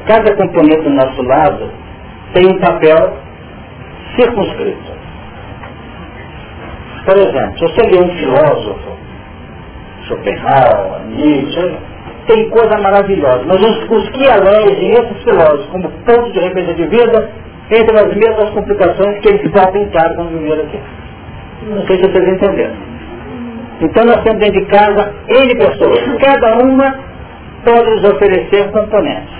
Cada 0.07 0.37
componente 0.37 0.83
do 0.83 0.91
nosso 0.91 1.23
lado 1.23 1.71
tem 2.33 2.47
um 2.47 2.59
papel 2.59 3.17
circunscrito. 4.17 4.97
Por 7.05 7.17
exemplo, 7.17 7.59
se 7.59 7.65
você 7.65 7.83
lê 7.83 8.01
um 8.01 8.17
filósofo, 8.17 8.97
Schopenhauer, 10.07 11.03
Nietzsche, 11.09 11.77
tem 12.27 12.51
coisa 12.51 12.77
maravilhosa, 12.79 13.45
mas 13.47 13.61
os, 13.61 13.91
os 13.91 14.09
que 14.11 14.25
elegem 14.25 14.91
esses 14.91 15.23
filósofos 15.23 15.67
como 15.67 15.89
ponto 16.05 16.33
de 16.33 16.41
referência 16.41 16.75
de 16.75 16.87
vida 16.89 17.31
entre 17.71 17.99
as 17.99 18.15
mesmas 18.15 18.51
complicações 18.51 19.19
que 19.21 19.29
eles 19.29 19.51
próprios 19.51 19.87
encaram 19.87 20.15
quando 20.17 20.39
viveram 20.39 20.63
aqui. 20.63 20.79
Não 21.69 21.87
sei 21.87 21.97
se 21.97 22.11
vocês 22.11 22.29
entenderam. 22.29 22.75
Então 23.81 24.05
nós 24.05 24.23
temos 24.23 24.39
dentro 24.39 24.61
de 24.61 24.67
casa 24.67 25.13
N 25.29 25.55
pessoas. 25.57 26.01
Cada 26.23 26.65
uma 26.65 26.99
pode 27.65 27.91
nos 27.91 28.05
oferecer 28.05 28.71
componentes. 28.71 29.35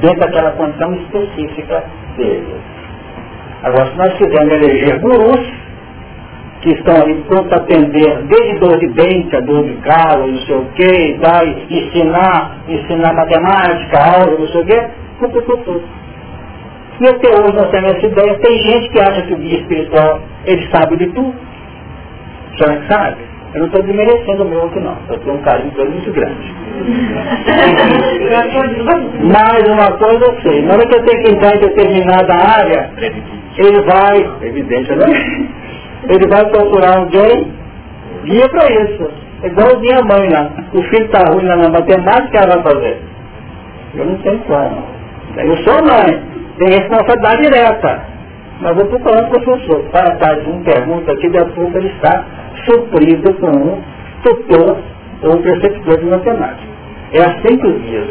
Dentro 0.00 0.20
daquela 0.20 0.50
condição 0.52 0.94
específica 0.94 1.84
deles. 2.16 2.76
Agora, 3.62 3.86
se 3.86 3.96
nós 3.96 4.12
quisermos 4.14 4.52
eleger 4.52 5.00
gurus, 5.00 5.40
que 6.60 6.72
estão 6.72 6.96
ali 7.00 7.14
prontos 7.28 7.52
a 7.52 7.56
atender, 7.56 8.22
desde 8.24 8.58
dor 8.58 8.78
de 8.78 8.88
dente, 8.88 9.36
a 9.36 9.40
dor 9.40 9.64
de 9.64 9.74
calo, 9.76 10.26
não 10.26 10.38
sei 10.40 10.56
o 10.56 10.64
quê, 10.74 11.14
e 11.14 11.18
tal, 11.20 11.46
ensinar, 11.46 12.58
ensinar 12.68 13.14
matemática, 13.14 13.98
aula, 13.98 14.38
não 14.38 14.48
sei 14.48 14.60
o 14.60 14.66
quê, 14.66 14.88
tudo, 15.20 15.42
tudo, 15.42 15.64
tudo. 15.64 15.82
E 16.98 17.06
até 17.06 17.28
hoje 17.28 17.52
nós 17.54 17.70
temos 17.70 17.94
essa 17.94 18.06
ideia. 18.06 18.38
Tem 18.38 18.58
gente 18.58 18.88
que 18.90 19.00
acha 19.00 19.22
que 19.22 19.34
o 19.34 19.36
guia 19.36 19.60
espiritual, 19.60 20.20
ele 20.46 20.68
sabe 20.70 20.96
de 20.96 21.06
tudo. 21.08 21.34
Só 22.56 22.64
que 22.64 22.92
sabe. 22.92 23.16
Eu 23.54 23.60
não 23.60 23.66
estou 23.66 23.82
desmerecendo 23.82 24.44
o 24.44 24.48
meu 24.48 24.64
aqui 24.64 24.80
não. 24.80 24.96
Eu 25.08 25.18
tenho 25.18 25.36
um 25.36 25.42
carinho 25.42 25.70
por 25.72 25.80
ele 25.80 25.90
muito 25.90 26.12
grande. 26.12 26.54
Mas 29.22 29.68
uma 29.68 29.92
coisa 29.98 30.24
eu 30.24 30.40
sei. 30.42 30.62
Na 30.62 30.74
hora 30.74 30.86
que 30.86 30.94
eu 30.94 31.04
tenho 31.04 31.22
que 31.22 31.32
entrar 31.32 31.56
em 31.56 31.60
determinada 31.60 32.34
área, 32.34 32.90
ele 33.56 33.80
vai, 33.82 34.30
evidente, 34.42 34.94
né? 34.94 35.06
Ele 36.08 36.28
vai 36.28 36.44
procurar 36.50 36.98
alguém 36.98 37.52
guia 38.24 38.48
para 38.48 38.66
isso. 38.72 39.10
É 39.42 39.46
igualzinho 39.48 40.00
a 40.00 40.02
mãe 40.02 40.28
lá. 40.30 40.50
O 40.72 40.82
filho 40.82 41.06
está 41.06 41.32
ruim 41.32 41.46
lá 41.46 41.56
na 41.56 41.68
matemática, 41.68 42.38
ela 42.38 42.62
vai 42.62 42.74
fazer. 42.74 43.00
Eu 43.94 44.04
não 44.04 44.16
tenho 44.18 44.38
como. 44.40 44.82
Eu 45.36 45.56
sou 45.58 45.82
mãe 45.82 46.35
tem 46.58 46.68
responsabilidade 46.68 47.42
direta. 47.42 48.16
Mas 48.60 48.74
vou 48.74 48.86
procurar 48.86 49.24
um 49.24 49.28
professor. 49.28 49.82
Para 49.90 50.16
trás 50.16 50.46
uma 50.46 50.62
pergunta 50.62 51.12
aqui, 51.12 51.28
de 51.28 51.38
a 51.38 51.44
pouco 51.44 51.76
ele 51.76 51.88
está 51.88 52.24
suprido 52.64 53.34
com 53.34 53.50
um 53.50 53.82
tutor 54.22 54.78
ou 55.22 55.36
preceptor 55.42 55.98
de 55.98 56.06
matemática. 56.06 56.76
É 57.12 57.20
assim 57.20 57.56
que 57.56 57.66
os 57.66 57.82
dias 57.82 58.08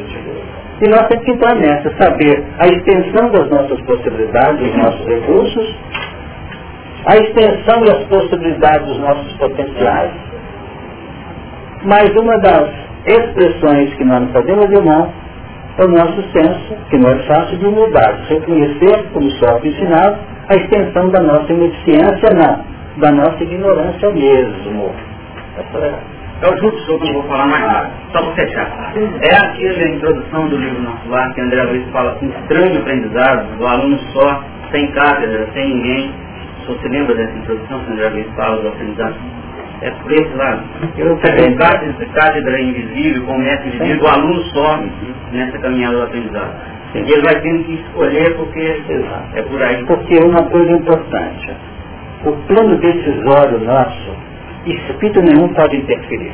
E 0.82 0.90
nós 0.90 1.08
temos 1.08 1.26
que 1.26 1.32
entrar 1.32 1.56
nessa, 1.56 1.94
saber 2.00 2.44
a 2.60 2.68
extensão 2.68 3.32
das 3.32 3.50
nossas 3.50 3.82
possibilidades, 3.82 4.60
dos 4.60 4.78
nossos 4.78 5.06
recursos, 5.06 5.76
a 7.06 7.18
extensão 7.18 7.86
e 7.86 7.90
as 7.90 8.04
possibilidades 8.06 8.88
dos 8.88 9.00
nossos 9.00 9.34
potenciais. 9.34 10.12
Mas 11.84 12.10
uma 12.16 12.38
das 12.40 12.70
expressões 13.06 13.94
que 13.96 14.04
nós 14.04 14.22
não 14.22 14.28
podemos, 14.30 14.72
irmão, 14.72 15.12
é 15.12 15.25
o 15.84 15.88
nosso 15.88 16.22
senso, 16.32 16.76
que 16.90 16.98
não 16.98 17.10
é 17.10 17.20
fácil, 17.24 17.58
de 17.58 17.66
humildade. 17.66 18.28
Reconhecer, 18.30 19.06
como 19.14 19.30
Sócrates 19.32 19.74
ensinava, 19.74 20.20
a 20.48 20.56
extensão 20.56 21.10
da 21.10 21.22
nossa 21.22 21.52
ineficiência, 21.52 22.30
não, 22.34 22.64
da 22.98 23.12
nossa 23.12 23.44
ignorância 23.44 24.10
mesmo. 24.12 24.94
É 26.42 26.50
o 26.50 26.58
junto 26.58 26.78
sobre 26.80 27.08
que 27.08 27.10
eu 27.10 27.22
vou 27.22 27.24
falar 27.24 27.48
mais 27.48 27.66
nada, 27.66 27.90
só 28.12 28.22
para 28.22 28.34
fechar. 28.36 28.94
É 29.22 29.36
aquela 29.36 29.88
introdução 29.90 30.48
do 30.48 30.58
livro 30.58 30.82
Nosso 30.82 31.10
Lar 31.10 31.34
que 31.34 31.42
André 31.42 31.64
Luiz 31.64 31.90
fala 31.92 32.16
com 32.16 32.26
estranho 32.26 32.80
aprendizado, 32.80 33.58
do 33.58 33.66
aluno 33.66 33.98
só, 34.14 34.44
sem 34.72 34.92
cátedra, 34.92 35.48
sem 35.54 35.76
ninguém. 35.76 36.14
Você 36.68 36.88
lembra 36.90 37.16
dessa 37.16 37.38
introdução 37.38 37.80
que 37.80 37.92
André 37.94 38.10
Luiz 38.10 38.28
fala 38.36 38.62
do 38.62 38.68
aprendizado? 38.68 39.16
É 39.86 39.92
por 39.92 40.12
esse 40.12 40.34
lado. 40.34 40.64
Eu 40.98 41.16
tenho 41.18 41.56
cátedra, 41.58 42.06
cátedra 42.08 42.60
invisível, 42.60 43.24
com 43.24 43.38
mestre 43.38 43.68
invisível, 43.68 44.04
o 44.04 44.08
aluno 44.08 44.42
só 44.46 44.80
nessa 45.32 45.60
caminhada 45.60 45.98
do 45.98 46.04
aprendizado. 46.04 46.54
E 46.96 46.98
ele 46.98 47.22
vai 47.22 47.40
tendo 47.40 47.64
que 47.66 47.74
escolher 47.74 48.36
porque 48.36 48.82
é 49.36 49.42
por 49.44 49.62
aí. 49.62 49.86
Porque 49.86 50.18
uma 50.26 50.42
coisa 50.50 50.72
importante, 50.72 51.52
o 52.26 52.32
plano 52.48 52.78
decisório 52.78 53.60
nosso, 53.60 54.16
espírito 54.66 55.22
nenhum 55.22 55.50
pode 55.50 55.78
interferir. 55.78 56.34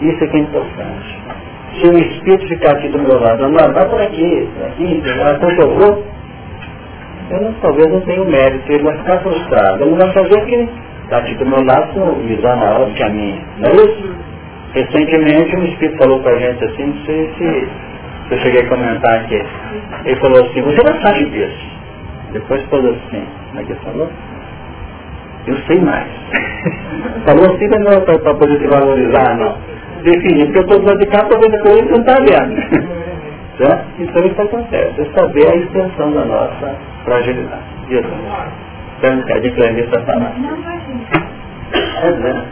Isso 0.00 0.24
é 0.24 0.26
que 0.28 0.36
é 0.36 0.40
importante. 0.40 1.18
Se 1.74 1.88
o 1.88 1.98
espírito 1.98 2.48
ficar 2.48 2.70
aqui 2.70 2.88
do 2.88 3.00
meu 3.00 3.20
lado, 3.20 3.48
não, 3.50 3.72
vai 3.72 3.86
por 3.86 4.00
aqui, 4.00 4.48
aqui, 4.66 5.02
então 5.04 5.50
eu 5.50 5.74
vou, 5.74 6.04
eu 7.30 7.40
não, 7.42 7.52
talvez 7.60 7.92
não 7.92 8.00
tenha 8.00 8.22
o 8.22 8.30
mérito, 8.30 8.72
ele 8.72 8.84
vai 8.84 8.96
ficar 8.96 9.18
frustrado. 9.18 9.84
Ele 9.84 9.94
vai 9.94 10.10
fazer 10.12 10.46
que 10.46 10.87
está 11.08 11.18
aqui 11.18 11.34
do 11.36 11.46
meu 11.46 11.64
lado 11.64 11.94
com 11.94 12.26
visão 12.26 12.56
maior 12.56 12.84
do 12.86 12.94
que 12.94 13.02
a 13.02 13.08
minha. 13.08 13.40
Não 13.58 13.70
é 13.70 13.74
isso? 13.74 14.14
Recentemente 14.74 15.56
um 15.56 15.64
espírito 15.64 15.96
falou 15.96 16.20
para 16.22 16.32
a 16.32 16.38
gente 16.38 16.62
assim, 16.64 16.84
não 16.84 17.04
sei 17.06 17.30
se 17.38 17.68
eu 18.30 18.38
cheguei 18.40 18.60
a 18.60 18.68
comentar 18.68 19.14
aqui. 19.20 19.42
Ele 20.04 20.16
falou 20.20 20.44
assim, 20.44 20.60
você 20.60 20.82
não 20.82 21.00
sabe 21.00 21.24
disso. 21.30 21.66
Depois 22.32 22.62
falou 22.64 22.92
assim, 22.92 23.26
como 23.48 23.60
é 23.60 23.64
que 23.64 23.72
ele 23.72 23.80
falou? 23.80 24.08
Eu 25.46 25.56
sei 25.66 25.80
mais. 25.80 26.06
falou 27.24 27.44
assim, 27.46 27.68
mas 27.70 27.80
não 27.80 27.92
é 27.92 28.00
para 28.00 28.34
poder 28.34 28.58
se 28.58 28.66
valorizar, 28.66 29.34
não. 29.38 29.56
definir, 30.02 30.44
porque 30.44 30.58
eu 30.58 30.62
estou 30.62 30.78
do 30.78 30.86
lado 30.86 30.98
de 30.98 31.06
cá, 31.06 31.22
estou 31.22 31.40
vendo 31.40 31.62
coisa 31.62 31.82
que 31.82 31.90
não 31.90 32.00
está 32.00 32.14
vendo. 32.16 32.98
certo? 33.56 33.88
Então 33.98 34.24
isso 34.24 34.42
acontece, 34.42 35.00
é 35.00 35.04
saber 35.18 35.48
a 35.50 35.56
extensão 35.56 36.12
da 36.12 36.24
nossa 36.26 36.76
fragilidade. 37.04 37.62
Jesus. 37.88 38.67
Então, 38.98 39.12
a 39.12 39.40
gente 39.40 39.56
vai 39.56 39.72
ver 39.74 39.86
essa 39.86 40.00
palavra. 40.00 40.34
Não, 40.38 40.56
imagina. 40.56 41.38
É, 42.02 42.10
né? 42.10 42.44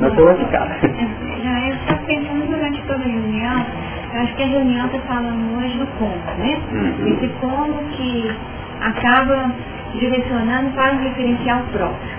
Não 0.00 0.08
estou 0.08 0.34
de 0.34 0.44
cá. 0.46 0.66
É, 0.82 1.70
eu 1.70 1.74
estava 1.74 1.98
pensando 2.06 2.46
durante 2.46 2.82
toda 2.82 3.04
a 3.04 3.06
reunião, 3.06 3.66
eu 4.12 4.20
acho 4.20 4.34
que 4.34 4.42
a 4.42 4.46
reunião 4.46 4.86
está 4.86 4.98
falando 5.00 5.58
hoje 5.58 5.78
do 5.78 5.86
como, 5.98 6.14
né? 6.38 6.58
Uhum. 6.72 7.08
Esse 7.08 7.28
como 7.40 7.74
que 7.92 8.32
acaba 8.80 9.50
direcionando 9.94 10.70
para 10.72 10.92
um 10.92 10.98
referencial 10.98 11.62
próprio. 11.72 12.10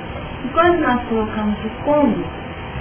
E 0.46 0.48
quando 0.50 0.80
nós 0.80 1.02
colocamos 1.10 1.56
o 1.64 1.70
como, 1.84 2.24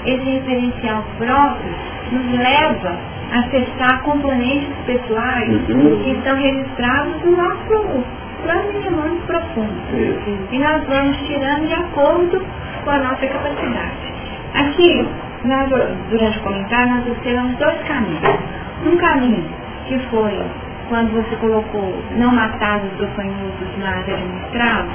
esse 0.07 0.25
referencial 0.25 1.05
próprio 1.19 1.71
nos 2.13 2.39
leva 2.39 2.97
a 3.33 3.39
acessar 3.41 4.03
componentes 4.03 4.75
pessoais 4.87 5.69
uhum. 5.69 6.03
que 6.03 6.11
estão 6.13 6.37
registrados 6.37 7.23
no 7.25 7.37
nosso 7.37 8.05
plano 8.45 8.73
mnemônico 8.73 9.27
profundo. 9.27 9.73
Uhum. 9.93 10.47
E 10.53 10.59
nós 10.59 10.85
vamos 10.87 11.17
tirando 11.27 11.67
de 11.67 11.75
acordo 11.75 12.47
com 12.85 12.91
a 12.91 12.99
nossa 12.99 13.27
capacidade. 13.27 14.15
Aqui, 14.55 15.09
nós, 15.45 15.69
durante 16.11 16.39
o 16.39 16.43
comentário, 16.43 16.95
nós 16.95 17.07
observamos 17.09 17.57
dois 17.57 17.81
caminhos. 17.89 18.39
Um 18.87 18.97
caminho 18.97 19.45
que 19.89 19.99
foi 20.11 20.43
quando 20.89 21.13
você 21.13 21.37
colocou 21.37 22.03
não 22.17 22.31
matar 22.35 22.81
os 22.85 23.01
gafanhotos 23.01 23.79
na 23.79 23.91
área 23.91 24.15
administrada, 24.15 24.89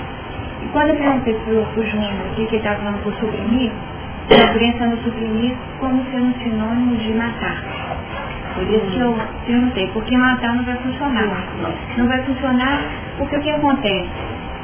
e 0.61 0.67
quando 0.67 0.89
eu 0.89 0.95
perguntei 0.95 1.33
para 1.33 1.53
o 1.53 1.85
Júnior 1.85 2.13
o 2.31 2.35
que 2.35 2.41
ele 2.43 2.57
estava 2.57 2.77
falando 2.77 3.03
por 3.03 3.13
suprimir, 3.15 3.71
a 4.31 4.53
crença 4.53 4.85
no 4.85 4.97
suprimir 4.97 5.55
como 5.79 6.05
sendo 6.11 6.27
um 6.27 6.33
sinônimo 6.43 6.95
de 6.97 7.13
matar. 7.13 7.63
Por 8.59 8.67
isso 8.67 8.85
que 8.91 8.99
eu 8.99 9.17
perguntei, 9.45 9.87
porque 9.93 10.17
matar 10.17 10.53
não 10.53 10.65
vai 10.65 10.75
funcionar. 10.75 11.43
Não 11.95 12.07
vai 12.07 12.21
funcionar 12.23 12.83
porque 13.17 13.37
o 13.37 13.41
que 13.41 13.51
acontece? 13.51 14.09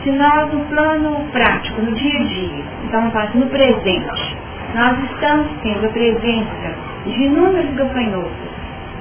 Se 0.04 0.12
nós, 0.12 0.54
no 0.54 0.60
plano 0.66 1.26
prático, 1.32 1.82
no 1.82 1.94
dia 1.94 2.20
a 2.20 2.24
dia, 2.24 2.64
então 2.84 3.12
no 3.36 3.46
presente, 3.48 4.38
nós 4.76 4.98
estamos 5.12 5.48
tendo 5.64 5.86
a 5.86 5.90
presença 5.90 6.76
de 7.06 7.24
inúmeros 7.24 7.74
gafanhotos 7.76 8.32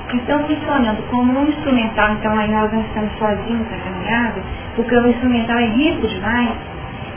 que 0.08 0.16
estão 0.18 0.38
funcionando 0.46 1.02
como 1.10 1.40
um 1.40 1.48
instrumental, 1.48 2.12
então 2.12 2.38
aí 2.38 2.48
nós 2.48 2.72
não 2.72 2.80
estamos 2.82 3.12
sozinhos 3.18 3.66
na 3.68 3.78
caminhada, 3.78 4.40
porque 4.76 4.96
o 4.96 5.08
instrumental 5.08 5.58
é 5.58 5.66
rico 5.66 6.06
demais 6.06 6.52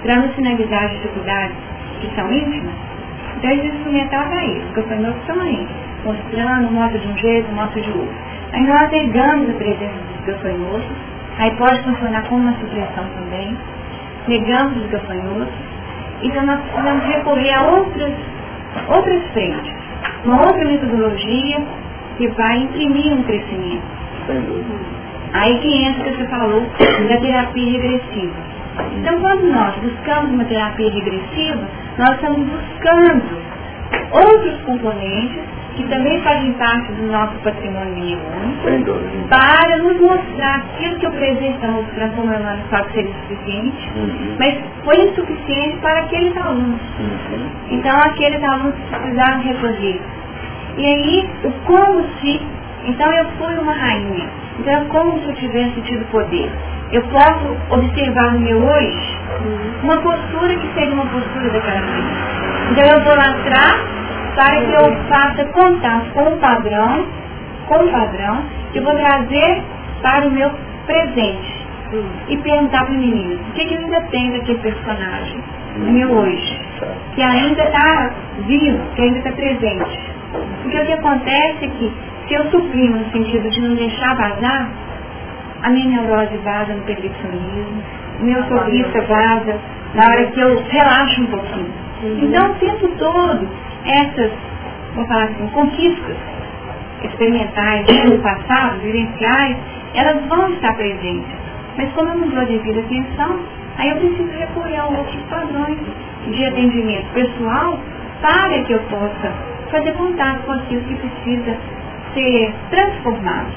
para 0.02 0.16
nos 0.16 0.34
sinalizar 0.34 0.86
as 0.86 0.92
dificuldades 0.94 1.56
que 2.02 2.16
são 2.16 2.34
íntimas. 2.34 2.74
Então 3.38 3.52
esse 3.52 3.68
instrumental 3.68 4.24
está 4.24 4.40
aí, 4.40 4.64
os 4.66 4.72
gafanhotos 4.72 5.22
estão 5.22 5.40
aí, 5.40 5.68
mostrando, 6.08 6.72
mostra 6.72 6.99
de 6.99 7.08
um 7.08 7.18
jeito, 7.18 7.51
mostra 7.51 7.82
de 7.82 7.91
outro. 7.91 8.16
Aí 8.53 8.66
nós 8.66 8.89
negamos 8.91 9.49
a 9.49 9.53
presença 9.53 9.93
dos 9.93 10.26
gafanhotos, 10.26 10.88
aí 11.38 11.51
pode 11.58 11.84
funcionar 11.84 12.24
como 12.24 12.41
uma 12.41 12.53
supressão 12.60 13.05
também, 13.20 13.58
negamos 14.28 14.78
os 14.78 14.89
gafanhotos, 14.89 15.53
então 16.24 16.45
nós 16.45 16.60
precisamos 16.62 17.03
recorrer 17.05 17.53
a 17.53 17.64
outras, 17.64 18.14
outras 18.88 19.24
frentes, 19.34 19.74
uma 20.24 20.41
outra 20.41 20.66
metodologia 20.66 21.58
que 22.18 22.28
vai 22.30 22.58
imprimir 22.58 23.14
um 23.14 23.24
crescimento. 23.24 23.97
Aí 25.34 25.60
que 25.60 25.84
entra 25.84 26.01
o 26.01 26.05
que 26.05 26.18
você 26.18 26.28
falou 26.30 26.62
da 27.10 27.18
terapia 27.18 27.72
regressiva. 27.72 28.58
Então, 28.97 29.20
quando 29.20 29.43
nós 29.51 29.76
buscamos 29.78 30.32
uma 30.32 30.45
terapia 30.45 30.91
regressiva, 30.91 31.68
nós 31.97 32.12
estamos 32.12 32.47
buscando 32.47 33.41
outros 34.12 34.62
componentes 34.64 35.57
que 35.78 35.84
também 35.90 36.20
fazem 36.22 36.52
parte 36.54 36.92
do 36.94 37.04
nosso 37.04 37.36
patrimônio 37.44 37.94
mnemônico, 37.94 38.64
para 39.30 39.78
nos 39.78 40.02
mostrar 40.02 40.56
aquilo 40.56 40.96
que 40.96 41.06
o 41.06 41.12
presente 41.12 41.54
está 41.56 41.68
mostrando 41.68 42.16
como 42.16 42.34
é 42.34 42.40
não 42.40 42.70
sabe 42.70 42.94
ser 42.94 43.08
suficiente, 43.08 43.92
uhum. 43.96 44.36
mas 44.40 44.58
foi 44.84 44.98
insuficiente 45.06 45.78
para 45.78 46.00
aqueles 46.00 46.36
alunos. 46.36 46.82
Uhum. 47.00 47.50
Então 47.70 47.96
aqueles 48.00 48.44
alunos 48.44 48.74
precisaram 48.90 49.42
recorrer. 49.42 50.02
E 50.78 50.86
aí, 50.86 51.30
o 51.44 51.52
como 51.66 52.04
se, 52.20 52.42
então 52.86 53.12
eu 53.14 53.26
fui 53.38 53.54
uma 53.60 53.74
rainha, 53.74 54.28
então 54.60 54.74
é 54.74 54.86
como 54.86 55.20
se 55.20 55.30
eu 55.30 55.36
tivesse 55.36 55.80
tido 55.82 56.06
poder. 56.12 56.50
Eu 56.92 57.04
posso 57.04 57.56
observar 57.70 58.34
no 58.34 58.40
meu 58.40 58.58
hoje 58.58 59.18
uma 59.84 59.98
postura 59.98 60.56
que 60.56 60.74
seja 60.74 60.94
uma 60.94 61.06
postura 61.06 61.50
daquela 61.50 61.82
rainha. 61.82 62.38
Então 62.72 62.86
eu 62.86 63.04
vou 63.04 63.16
lá 63.16 63.30
atrás 63.30 63.97
para 64.38 64.62
que 64.62 64.72
eu 64.72 64.96
faça 65.10 65.46
contato 65.46 66.12
com 66.14 66.22
o 66.22 66.38
padrão, 66.38 67.08
com 67.68 67.84
o 67.84 67.92
padrão, 67.92 68.44
que 68.72 68.78
eu 68.78 68.84
vou 68.84 68.94
trazer 68.94 69.64
para 70.04 70.28
o 70.28 70.32
meu 70.32 70.52
presente. 70.86 71.58
E 72.30 72.38
perguntar 72.38 72.86
para 72.86 72.94
o 72.94 72.98
menino, 72.98 73.36
o 73.36 73.54
que, 73.54 73.66
que 73.66 73.76
ainda 73.76 74.00
tem 74.12 74.32
daquele 74.32 74.60
personagem, 74.60 75.44
meu 75.78 76.12
hoje, 76.12 76.60
que 77.16 77.22
ainda 77.22 77.64
está 77.64 78.12
vivo, 78.46 78.80
que 78.96 79.02
ainda 79.02 79.18
está 79.20 79.32
presente. 79.32 80.00
Porque 80.62 80.78
o 80.82 80.86
que 80.86 80.94
acontece 80.94 81.66
é 81.66 81.68
que, 81.68 81.94
se 82.28 82.34
eu 82.36 82.44
suprimo 82.52 82.98
no 82.98 83.12
sentido 83.12 83.50
de 83.50 83.62
não 83.62 83.76
deixar 83.76 84.16
vazar, 84.16 84.70
a 85.64 85.70
minha 85.72 86.02
neurose 86.02 86.38
vaza 86.44 86.74
no 86.74 86.84
perfeccionismo, 86.84 87.84
o 88.20 88.24
meu 88.24 88.44
sorriso 88.44 88.92
vaza 89.08 89.58
na 89.96 90.06
hora 90.06 90.26
que 90.28 90.40
eu 90.40 90.62
relaxo 90.70 91.22
um 91.22 91.28
pouquinho. 91.28 91.74
Então, 92.22 92.52
o 92.52 92.54
tempo 92.56 92.88
todo, 93.00 93.48
essas, 93.88 94.32
vamos 94.94 95.08
falar 95.08 95.24
assim, 95.26 95.48
conquistas 95.48 96.18
experimentais 97.04 97.86
do 97.86 98.22
passado, 98.22 98.80
vivenciais, 98.82 99.58
elas 99.94 100.26
vão 100.28 100.50
estar 100.54 100.74
presentes. 100.76 101.30
Mas 101.78 101.92
como 101.94 102.10
eu 102.10 102.18
não 102.18 102.30
dou 102.30 102.46
devida 102.46 102.80
atenção, 102.80 103.40
aí 103.78 103.90
eu 103.90 103.98
preciso 103.98 104.30
recorrer 104.38 104.78
a 104.78 104.86
outros 104.86 105.22
padrões 105.30 105.78
de 106.32 106.46
atendimento 106.46 107.08
pessoal 107.14 107.80
para 108.22 108.64
que 108.64 108.74
eu 108.74 108.80
possa 108.90 109.32
fazer 109.72 109.94
contato 109.94 110.44
com 110.46 110.54
aquilo 110.54 110.82
que 110.82 110.96
precisa 110.96 111.58
ser 112.14 112.54
transformado. 112.72 113.52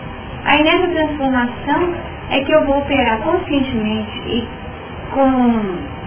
Aí 0.44 0.62
nessa 0.62 0.88
transformação 0.88 1.94
é 2.30 2.40
que 2.40 2.52
eu 2.52 2.64
vou 2.64 2.78
operar 2.78 3.18
conscientemente 3.18 4.18
e 4.26 4.48
com 5.12 6.00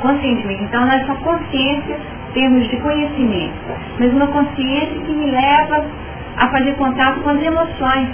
conscientemente. 0.00 0.64
Então 0.64 0.84
nessa 0.84 1.14
consciência 1.14 1.96
termos 2.34 2.68
de 2.68 2.76
conhecimento, 2.78 3.54
mas 3.98 4.12
uma 4.12 4.26
consciência 4.28 5.00
que 5.06 5.12
me 5.12 5.30
leva 5.30 5.84
a 6.36 6.48
fazer 6.48 6.72
contato 6.74 7.20
com 7.20 7.30
as 7.30 7.42
emoções. 7.42 8.08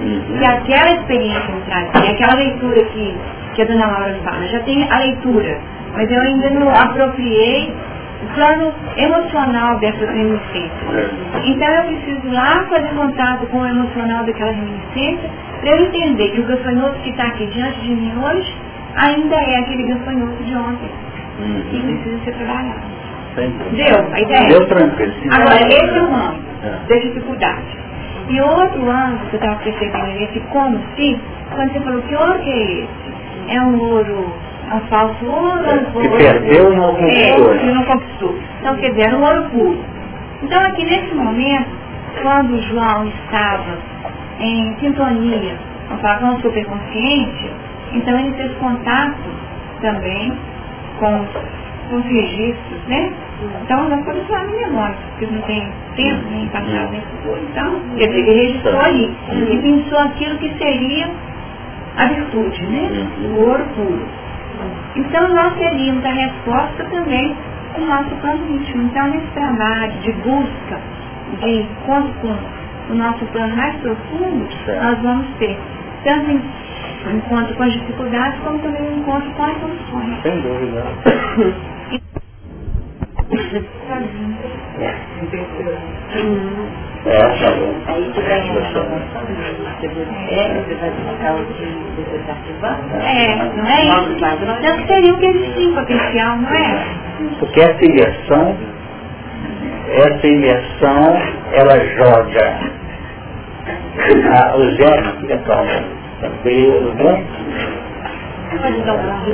Uhum. 0.00 0.38
Que 0.38 0.44
aquela 0.44 0.90
experiência 0.92 1.54
me 1.54 1.60
traz, 1.62 1.88
e 1.94 2.10
aquela 2.10 2.34
leitura 2.34 2.84
que, 2.84 3.14
que 3.54 3.62
a 3.62 3.64
dona 3.64 3.86
Laura 3.86 4.16
fala, 4.24 4.46
já 4.48 4.58
tem 4.60 4.90
a 4.90 4.98
leitura, 4.98 5.60
mas 5.94 6.10
eu 6.10 6.20
ainda 6.20 6.50
não 6.50 6.68
apropriei 6.70 7.72
o 8.22 8.34
plano 8.34 8.72
emocional 8.96 9.78
dessa 9.78 10.04
reminiscência. 10.04 10.72
É. 10.92 11.48
Então 11.48 11.68
eu 11.68 11.84
preciso 11.84 12.32
lá 12.32 12.64
fazer 12.68 12.88
contato 12.88 13.46
com 13.46 13.58
o 13.58 13.66
emocional 13.66 14.24
daquela 14.24 14.50
reminiscência 14.50 15.30
para 15.60 15.70
eu 15.70 15.86
entender 15.86 16.30
que 16.30 16.40
o 16.40 16.46
gafanhoto 16.46 16.98
que 17.00 17.10
está 17.10 17.26
aqui 17.26 17.46
diante 17.46 17.80
de 17.80 17.90
mim 17.90 18.12
hoje 18.22 18.54
ainda 18.96 19.36
é 19.36 19.58
aquele 19.58 19.84
gafanhoto 19.84 20.42
de 20.42 20.56
ontem 20.56 20.90
uhum. 21.38 21.62
e 21.72 21.82
precisa 21.82 22.24
ser 22.24 22.34
trabalhado. 22.34 22.94
Deu 23.36 24.12
a 24.12 24.20
ideia? 24.20 24.48
Deu 24.48 24.66
tranquilo. 24.68 25.12
Agora, 25.30 25.66
esse 25.66 25.98
é 25.98 26.02
o 26.02 26.14
ângulo 26.14 26.44
é. 26.62 26.88
da 26.88 26.96
dificuldade. 27.00 27.84
E 28.28 28.40
outro 28.40 28.88
ângulo 28.88 29.28
que 29.28 29.36
eu 29.36 29.40
estava 29.40 29.56
percebendo 29.56 30.22
esse 30.22 30.40
como 30.52 30.78
se, 30.96 31.18
quando 31.54 31.72
você 31.72 31.80
falou 31.80 32.02
que 32.02 32.14
ouro 32.14 32.38
que 32.38 32.50
é 32.50 32.62
esse? 32.62 33.56
É 33.56 33.60
um 33.60 33.80
ouro, 33.80 34.32
é 34.70 34.74
um 34.74 34.80
falso 34.82 35.26
ouro, 35.26 35.64
é, 35.66 35.74
um 35.74 35.94
ouro. 35.94 36.10
Que 36.10 36.16
perdeu 36.16 36.72
e 36.72 36.76
não 36.76 36.94
conquistou. 36.94 37.54
É, 37.54 37.58
que 37.58 37.66
não 37.66 37.84
conquistou. 37.84 38.38
Então, 38.60 38.76
quer 38.76 38.90
dizer, 38.90 39.02
era 39.08 39.16
um 39.16 39.24
ouro 39.24 39.50
puro. 39.50 39.84
Então, 40.42 40.62
aqui 40.62 40.84
nesse 40.84 41.14
momento, 41.14 41.68
quando 42.22 42.54
o 42.54 42.62
João 42.62 43.06
estava 43.08 43.78
em 44.40 44.76
sintonia, 44.80 45.56
com 45.88 46.34
o 46.34 46.40
superconsciente, 46.40 47.50
então 47.92 48.18
ele 48.18 48.32
fez 48.34 48.52
contato 48.58 49.30
também 49.80 50.32
com 50.98 51.26
os 51.92 52.04
registros, 52.04 52.80
né? 52.88 53.12
Então, 53.62 53.88
nós 53.88 54.04
podemos 54.04 54.28
falar 54.28 54.46
em 54.46 54.60
memória, 54.60 54.96
porque 55.10 55.26
não 55.26 55.42
tem 55.42 55.72
tempo, 55.96 56.30
nem 56.30 56.46
passado, 56.48 56.90
nem 56.92 57.00
futuro. 57.00 57.40
Então, 57.50 57.80
ele 57.96 58.22
registrou 58.22 58.80
ali 58.80 59.16
e 59.50 59.58
pensou 59.58 59.98
aquilo 59.98 60.38
que 60.38 60.50
seria 60.58 61.10
a 61.96 62.06
virtude, 62.06 62.62
né? 62.66 63.08
O 63.24 63.40
ouro 63.40 63.64
puro. 63.74 64.06
Então, 64.96 65.28
nós 65.34 65.54
teríamos 65.54 66.04
a 66.04 66.10
resposta 66.10 66.84
também 66.84 67.36
com 67.74 67.82
o 67.82 67.86
nosso 67.86 68.10
plano 68.20 68.56
íntimo. 68.56 68.82
Então, 68.84 69.08
nesse 69.08 69.26
trabalho 69.34 69.92
de 70.00 70.12
busca, 70.12 70.80
de 71.40 71.62
encontro 71.62 72.12
com 72.20 72.92
o 72.92 72.94
nosso 72.94 73.24
plano 73.26 73.56
mais 73.56 73.74
profundo, 73.76 74.48
nós 74.82 74.98
vamos 75.02 75.26
ter 75.38 75.58
tanto 76.04 76.30
encontro 77.12 77.54
com 77.56 77.62
as 77.62 77.72
dificuldades, 77.72 78.40
como 78.40 78.58
também 78.60 78.82
um 78.82 78.98
encontro 78.98 79.30
com 79.32 79.42
as 79.42 79.58
soluções. 79.58 80.22
Sem 80.22 80.40
dúvida. 80.40 80.84
É, 87.06 87.20
tá 87.20 87.50
bom. 87.52 87.74
Aí 87.86 88.10
tu 88.14 88.20
ganha 88.22 88.52
uma 88.52 88.60
informação 88.60 89.22
do 89.24 89.80
seguro 89.80 90.10
é, 90.30 90.54
você 90.54 90.74
vai 90.74 90.90
buscar 90.90 91.34
o 91.34 91.44
que 91.46 92.02
você 92.02 92.16
está 92.16 92.32
ativando. 92.32 92.94
É, 93.02 93.52
não 93.56 93.66
é 93.66 93.84
isso? 93.84 94.16
Tanto 94.62 94.86
seria 94.86 95.12
o 95.14 95.18
que 95.18 95.26
eles 95.26 95.54
tinham 95.54 95.74
potencial, 95.74 96.36
não 96.38 96.48
é? 96.54 96.84
Porque 97.38 97.60
essa 97.60 97.84
imersão, 97.84 98.56
essa 99.90 100.26
imersão, 100.26 101.16
ela 101.52 101.78
joga 101.96 102.58
ah, 104.34 104.56
os 104.56 104.76
genes, 104.76 105.30
então, 105.30 105.66
tranquilo, 106.20 106.94
né? 106.94 107.24
Pode 108.60 108.80
dar 108.82 108.94
uma 108.94 109.24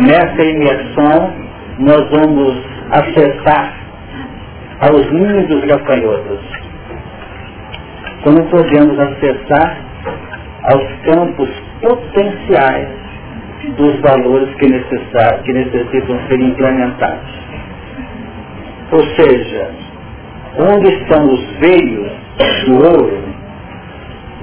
Nessa 0.00 0.42
imersão, 0.42 1.34
nós 1.78 2.08
vamos 2.10 2.56
acessar 2.90 3.74
aos 4.80 5.10
ninhos 5.10 5.48
dos 5.48 5.64
gafanhotos. 5.64 6.40
Como 8.22 8.44
podemos 8.50 8.98
acessar 8.98 9.78
aos 10.62 10.84
campos 11.04 11.48
potenciais 11.80 12.88
dos 13.76 14.00
valores 14.00 14.54
que, 14.56 14.66
que 14.66 15.52
necessitam 15.52 16.18
ser 16.28 16.40
implementados. 16.40 17.34
Ou 18.92 19.04
seja, 19.16 19.70
onde 20.58 20.88
estão 20.94 21.24
os 21.32 21.44
veios 21.58 22.12
do 22.66 22.74
ouro, 22.76 23.22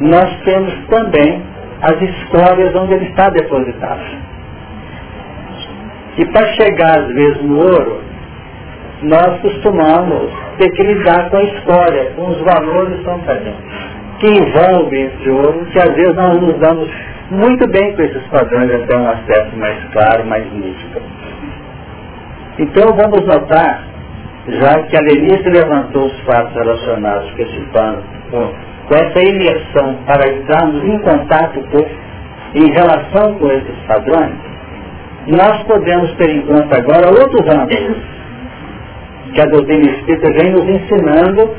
nós 0.02 0.30
temos 0.44 0.74
também 0.90 1.51
as 1.82 2.02
escórias 2.02 2.76
onde 2.76 2.94
ele 2.94 3.06
está 3.06 3.30
depositado. 3.30 4.02
E 6.18 6.26
para 6.26 6.54
chegar 6.54 7.00
às 7.00 7.08
vezes 7.08 7.42
no 7.42 7.58
ouro, 7.58 8.02
nós 9.04 9.42
costumamos 9.42 10.32
ter 10.58 10.70
que 10.72 10.84
lidar 10.84 11.30
com 11.30 11.38
a 11.38 11.44
escória, 11.44 12.12
com 12.16 12.28
os 12.30 12.40
valores 12.42 13.04
tão 13.04 13.20
presentes, 13.20 13.64
que 14.20 14.28
envolvem 14.28 15.06
esse 15.06 15.30
ouro, 15.30 15.66
que 15.72 15.80
às 15.80 15.96
vezes 15.96 16.16
nós 16.16 16.40
nos 16.40 16.60
damos 16.60 16.90
muito 17.32 17.68
bem 17.70 17.96
com 17.96 18.02
esses 18.04 18.24
padrões 18.28 18.72
até 18.72 18.98
um 18.98 19.10
acesso 19.10 19.56
mais 19.58 19.84
claro, 19.94 20.26
mais 20.26 20.52
nítido. 20.54 21.02
Então 22.60 22.94
vamos 22.94 23.26
notar, 23.26 23.84
já 24.48 24.84
que 24.84 24.98
a 24.98 25.02
Lenice 25.02 25.50
levantou 25.50 26.06
os 26.06 26.20
fatos 26.22 26.54
relacionados 26.54 27.32
com 27.32 27.42
esse 27.42 27.62
pano, 27.74 28.04
com, 28.92 28.96
essa 28.96 29.20
imersão 29.22 29.96
para 30.06 30.28
entrarmos 30.28 30.84
em 30.84 31.00
contato 31.00 31.62
com, 31.72 32.60
em 32.60 32.72
relação 32.72 33.36
com 33.36 33.48
esses 33.48 33.76
padrões, 33.88 34.34
nós 35.28 35.64
podemos 35.64 36.14
ter 36.16 36.30
em 36.30 36.42
conta 36.42 36.78
agora 36.78 37.08
outros 37.08 37.48
âmbitos 37.48 37.98
que 39.34 39.42
a 39.42 39.46
doutrina 39.46 39.92
espírita 39.92 40.34
vem 40.34 40.52
nos 40.52 40.68
ensinando 40.68 41.56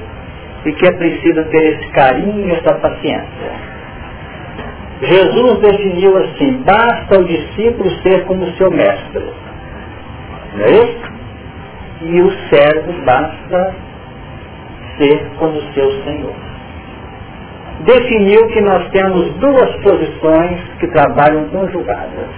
e 0.67 0.73
que 0.73 0.87
é 0.87 0.93
preciso 0.93 1.45
ter 1.45 1.75
esse 1.75 1.89
carinho 1.93 2.49
e 2.49 2.51
essa 2.53 2.75
paciência. 2.75 3.73
Jesus 5.01 5.59
definiu 5.61 6.17
assim, 6.19 6.63
basta 6.65 7.19
o 7.19 7.25
discípulo 7.25 7.91
ser 8.03 8.25
como 8.27 8.47
seu 8.53 8.71
mestre. 8.71 9.25
Não 10.55 10.65
é 10.65 10.71
isso? 10.71 11.13
E 12.03 12.21
o 12.21 12.33
servo 12.51 12.93
basta 13.05 13.75
ser 14.99 15.25
como 15.39 15.61
seu 15.73 15.91
Senhor. 16.05 16.52
Definiu 17.85 18.47
que 18.49 18.61
nós 18.61 18.89
temos 18.91 19.33
duas 19.35 19.77
posições 19.83 20.61
que 20.79 20.87
trabalham 20.89 21.49
conjugadas 21.49 22.29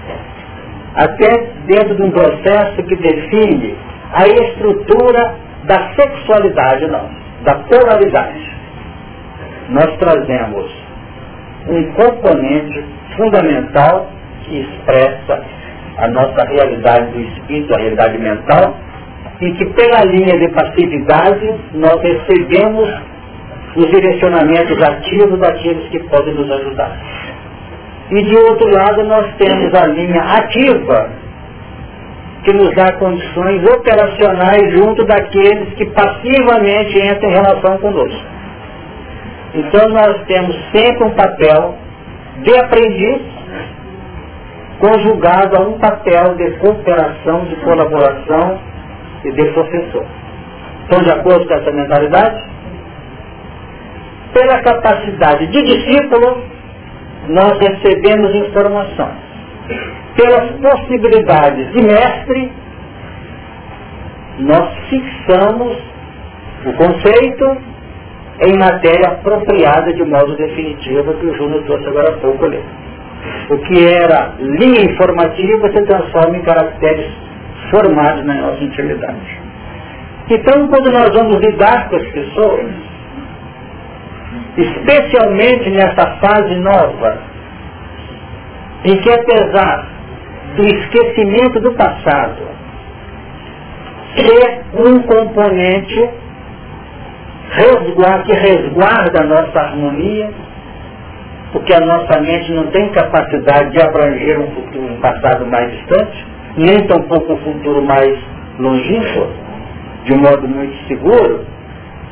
até 0.94 1.48
dentro 1.66 1.96
de 1.96 2.02
um 2.02 2.10
processo 2.10 2.82
que 2.84 2.96
define 2.96 3.76
a 4.12 4.26
estrutura 4.28 5.34
da 5.64 5.92
sexualidade, 5.94 6.86
não, 6.86 7.10
da 7.42 7.54
polaridade. 7.56 8.54
Nós 9.70 9.96
trazemos 9.98 10.70
um 11.68 11.92
componente 11.92 12.84
fundamental 13.16 14.08
que 14.44 14.60
expressa 14.60 15.44
a 15.98 16.08
nossa 16.08 16.46
realidade 16.46 17.12
do 17.12 17.20
espírito, 17.20 17.74
a 17.74 17.80
realidade 17.80 18.18
mental, 18.18 18.76
e 19.40 19.50
que 19.52 19.66
pela 19.72 20.04
linha 20.04 20.38
de 20.38 20.48
passividade 20.52 21.54
nós 21.74 22.00
recebemos 22.00 22.88
os 23.76 23.86
direcionamentos 23.90 24.80
ativos 24.82 25.38
daqueles 25.38 25.88
que 25.88 25.98
podem 26.04 26.34
nos 26.34 26.50
ajudar. 26.50 26.96
E 28.10 28.22
de 28.22 28.36
outro 28.36 28.68
lado 28.70 29.02
nós 29.04 29.34
temos 29.36 29.74
a 29.74 29.86
linha 29.86 30.20
ativa, 30.20 31.10
que 32.44 32.52
nos 32.52 32.74
dá 32.74 32.92
condições 32.92 33.64
operacionais 33.64 34.72
junto 34.74 35.04
daqueles 35.06 35.74
que 35.74 35.86
passivamente 35.86 36.98
entram 36.98 37.30
em 37.30 37.32
relação 37.32 37.78
conosco. 37.78 38.24
Então 39.54 39.88
nós 39.88 40.24
temos 40.26 40.54
sempre 40.72 41.04
um 41.04 41.10
papel 41.10 41.74
de 42.42 42.58
aprendiz 42.58 43.22
conjugado 44.78 45.56
a 45.56 45.60
um 45.60 45.78
papel 45.78 46.34
de 46.34 46.50
cooperação, 46.58 47.44
de 47.46 47.56
colaboração 47.56 48.58
e 49.24 49.32
de 49.32 49.44
professor. 49.52 50.04
Estão 50.82 51.02
de 51.02 51.10
acordo 51.10 51.46
com 51.46 51.54
essa 51.54 51.70
mentalidade? 51.70 52.53
Pela 54.34 54.60
capacidade 54.62 55.46
de 55.46 55.62
discípulo, 55.62 56.42
nós 57.28 57.58
recebemos 57.58 58.34
informações. 58.34 59.22
Pelas 60.16 60.50
possibilidades 60.60 61.72
de 61.72 61.82
mestre, 61.82 62.52
nós 64.40 64.68
fixamos 64.90 65.78
o 66.66 66.72
conceito 66.72 67.56
em 68.40 68.58
matéria 68.58 69.12
apropriada 69.12 69.92
de 69.92 70.02
modo 70.04 70.36
definitivo 70.36 71.14
que 71.14 71.26
o 71.26 71.36
Júnior 71.36 71.62
trouxe 71.64 71.86
agora 71.86 72.10
há 72.10 72.18
pouco 72.18 72.44
ali. 72.44 72.62
O 73.50 73.58
que 73.58 73.86
era 73.86 74.34
linha 74.38 74.82
informativa 74.82 75.72
se 75.72 75.82
transforma 75.84 76.36
em 76.36 76.42
caracteres 76.42 77.06
formados 77.70 78.24
na 78.24 78.34
nossa 78.34 78.62
intimidade. 78.62 79.40
Então, 80.30 80.68
quando 80.68 80.90
nós 80.90 81.10
vamos 81.14 81.36
lidar 81.36 81.88
com 81.88 81.96
as 81.96 82.06
pessoas, 82.08 82.66
especialmente 84.56 85.70
nessa 85.70 86.18
fase 86.20 86.54
nova, 86.56 87.18
em 88.84 88.96
que 89.00 89.10
apesar 89.10 89.86
do 90.56 90.64
esquecimento 90.64 91.60
do 91.60 91.72
passado 91.72 92.54
ser 94.16 94.62
um 94.74 95.00
componente 95.02 96.10
que 98.26 98.32
resguarda 98.32 99.22
a 99.22 99.26
nossa 99.26 99.58
harmonia, 99.58 100.30
porque 101.52 101.72
a 101.72 101.80
nossa 101.80 102.20
mente 102.20 102.52
não 102.52 102.66
tem 102.68 102.88
capacidade 102.90 103.70
de 103.70 103.80
abranger 103.80 104.40
um 104.40 104.50
futuro, 104.52 104.92
um 104.92 105.00
passado 105.00 105.46
mais 105.46 105.70
distante, 105.70 106.26
nem 106.56 106.86
tampouco 106.86 107.32
um 107.32 107.38
futuro 107.38 107.82
mais 107.82 108.18
longínquo, 108.58 109.28
de 110.04 110.14
um 110.14 110.18
modo 110.18 110.48
muito 110.48 110.76
seguro, 110.88 111.44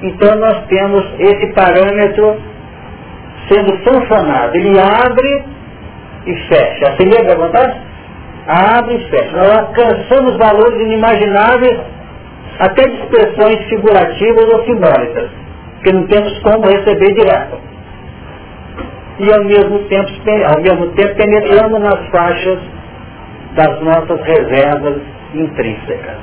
então 0.03 0.37
nós 0.37 0.67
temos 0.67 1.05
esse 1.19 1.53
parâmetro 1.55 2.37
sendo 3.49 3.77
funcionado. 3.85 4.57
Ele 4.57 4.79
abre 4.81 5.45
e 6.27 6.35
fecha. 6.49 6.93
Assim 6.93 7.09
lembra 7.09 7.35
acontece? 7.35 7.81
Abre 8.49 8.97
e 8.97 9.11
fecha. 9.11 9.37
Nós 9.37 9.59
alcançamos 9.59 10.37
valores 10.37 10.81
inimagináveis 10.81 11.81
até 12.59 12.83
de 12.83 12.97
expressões 12.97 13.65
figurativas 13.69 14.45
ou 14.53 14.65
simbólicas, 14.65 15.31
que 15.85 15.93
não 15.93 16.07
temos 16.07 16.39
como 16.41 16.67
receber 16.67 17.15
direto. 17.15 17.59
E 19.21 19.33
ao 19.33 19.45
mesmo 19.45 19.79
tempo, 19.89 20.11
ao 20.53 20.61
mesmo 20.61 20.87
tempo 20.95 21.15
penetramos 21.15 21.81
nas 21.81 22.07
faixas 22.09 22.59
das 23.55 23.81
nossas 23.83 24.21
reservas 24.23 25.01
intrínsecas. 25.35 26.17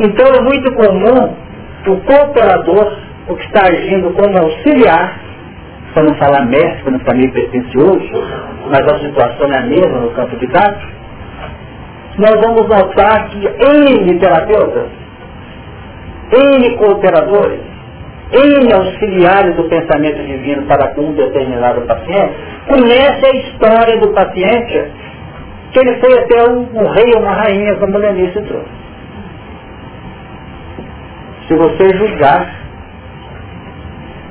Então 0.00 0.26
é 0.26 0.40
muito 0.42 0.72
comum 0.74 1.47
o 1.86 1.96
cooperador, 2.00 2.98
o 3.28 3.36
que 3.36 3.44
está 3.46 3.66
agindo 3.66 4.10
como 4.14 4.38
auxiliar, 4.38 5.20
para 5.94 6.02
não 6.04 6.14
falar 6.16 6.44
mestre, 6.46 6.82
para 6.82 6.92
não 6.92 7.00
falar 7.00 7.16
meio 7.16 7.32
pretencioso, 7.32 8.10
mas 8.70 8.80
a 8.80 8.98
situação 8.98 9.52
é 9.52 9.58
a 9.58 9.62
mesma 9.62 10.00
no 10.00 10.10
campo 10.10 10.36
de 10.36 10.46
dados, 10.48 10.82
nós 12.18 12.40
vamos 12.40 12.68
notar 12.68 13.28
que 13.28 13.46
N 13.46 14.18
terapeutas, 14.18 14.88
N 16.32 16.76
cooperadores, 16.76 17.60
N 18.32 18.72
auxiliares 18.72 19.56
do 19.56 19.64
pensamento 19.64 20.22
divino 20.26 20.66
para 20.66 20.88
com 20.88 21.02
um 21.02 21.12
determinado 21.12 21.82
paciente, 21.82 22.34
conhece 22.66 23.26
a 23.26 23.36
história 23.36 24.00
do 24.00 24.12
paciente, 24.12 24.90
que 25.72 25.80
ele 25.80 26.00
foi 26.00 26.18
até 26.18 26.50
um, 26.50 26.68
um 26.74 26.88
rei 26.88 27.12
ou 27.14 27.22
uma 27.22 27.32
rainha, 27.32 27.76
como 27.76 27.96
o 27.96 27.98
Lenice 27.98 28.42
trouxe 28.42 28.87
se 31.48 31.54
você 31.54 31.96
julgar 31.96 32.54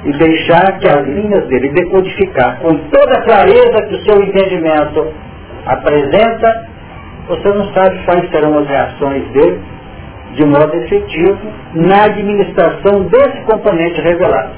e 0.06 0.12
deixar 0.14 0.80
que 0.80 0.88
as 0.88 1.06
linhas 1.08 1.48
dele 1.48 1.70
decodificar 1.70 2.60
com 2.60 2.78
toda 2.90 3.18
a 3.18 3.22
clareza 3.24 3.88
que 3.88 3.96
o 3.96 4.04
seu 4.04 4.24
entendimento 4.24 5.12
apresenta, 5.66 6.70
você 7.28 7.50
não 7.50 7.74
sabe 7.74 8.00
quais 8.06 8.30
serão 8.30 8.60
as 8.60 8.68
reações 8.68 9.28
dele 9.32 9.60
de 10.36 10.46
modo 10.46 10.76
efetivo 10.76 11.40
na 11.74 12.04
administração 12.04 13.04
desse 13.04 13.42
componente 13.46 14.00
revelado. 14.02 14.52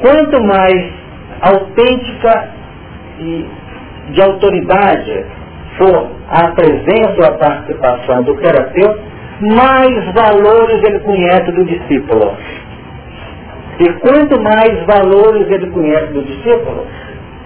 Quanto 0.00 0.42
mais 0.44 0.92
autêntica 1.40 2.48
e 3.18 3.46
de 4.10 4.22
autoridade 4.22 5.26
for 5.76 6.10
a 6.28 6.48
presença 6.48 7.14
ou 7.18 7.24
a 7.24 7.38
participação 7.38 8.22
do 8.22 8.36
terapeuta, 8.36 9.02
mais 9.40 10.12
valores 10.14 10.82
ele 10.84 11.00
conhece 11.00 11.52
do 11.52 11.64
discípulo. 11.64 12.36
E 13.80 13.92
quanto 14.00 14.40
mais 14.40 14.84
valores 14.86 15.48
ele 15.50 15.70
conhece 15.70 16.12
do 16.12 16.22
discípulo, 16.22 16.84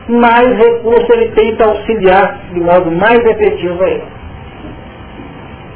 mais 0.09 0.49
recurso 0.57 1.07
ele 1.13 1.31
tem 1.33 1.55
para 1.57 1.67
auxiliar 1.67 2.39
de 2.53 2.61
modo 2.61 2.91
mais 2.91 3.19
efetivo 3.19 3.83
a 3.83 3.89
ele. 3.89 4.05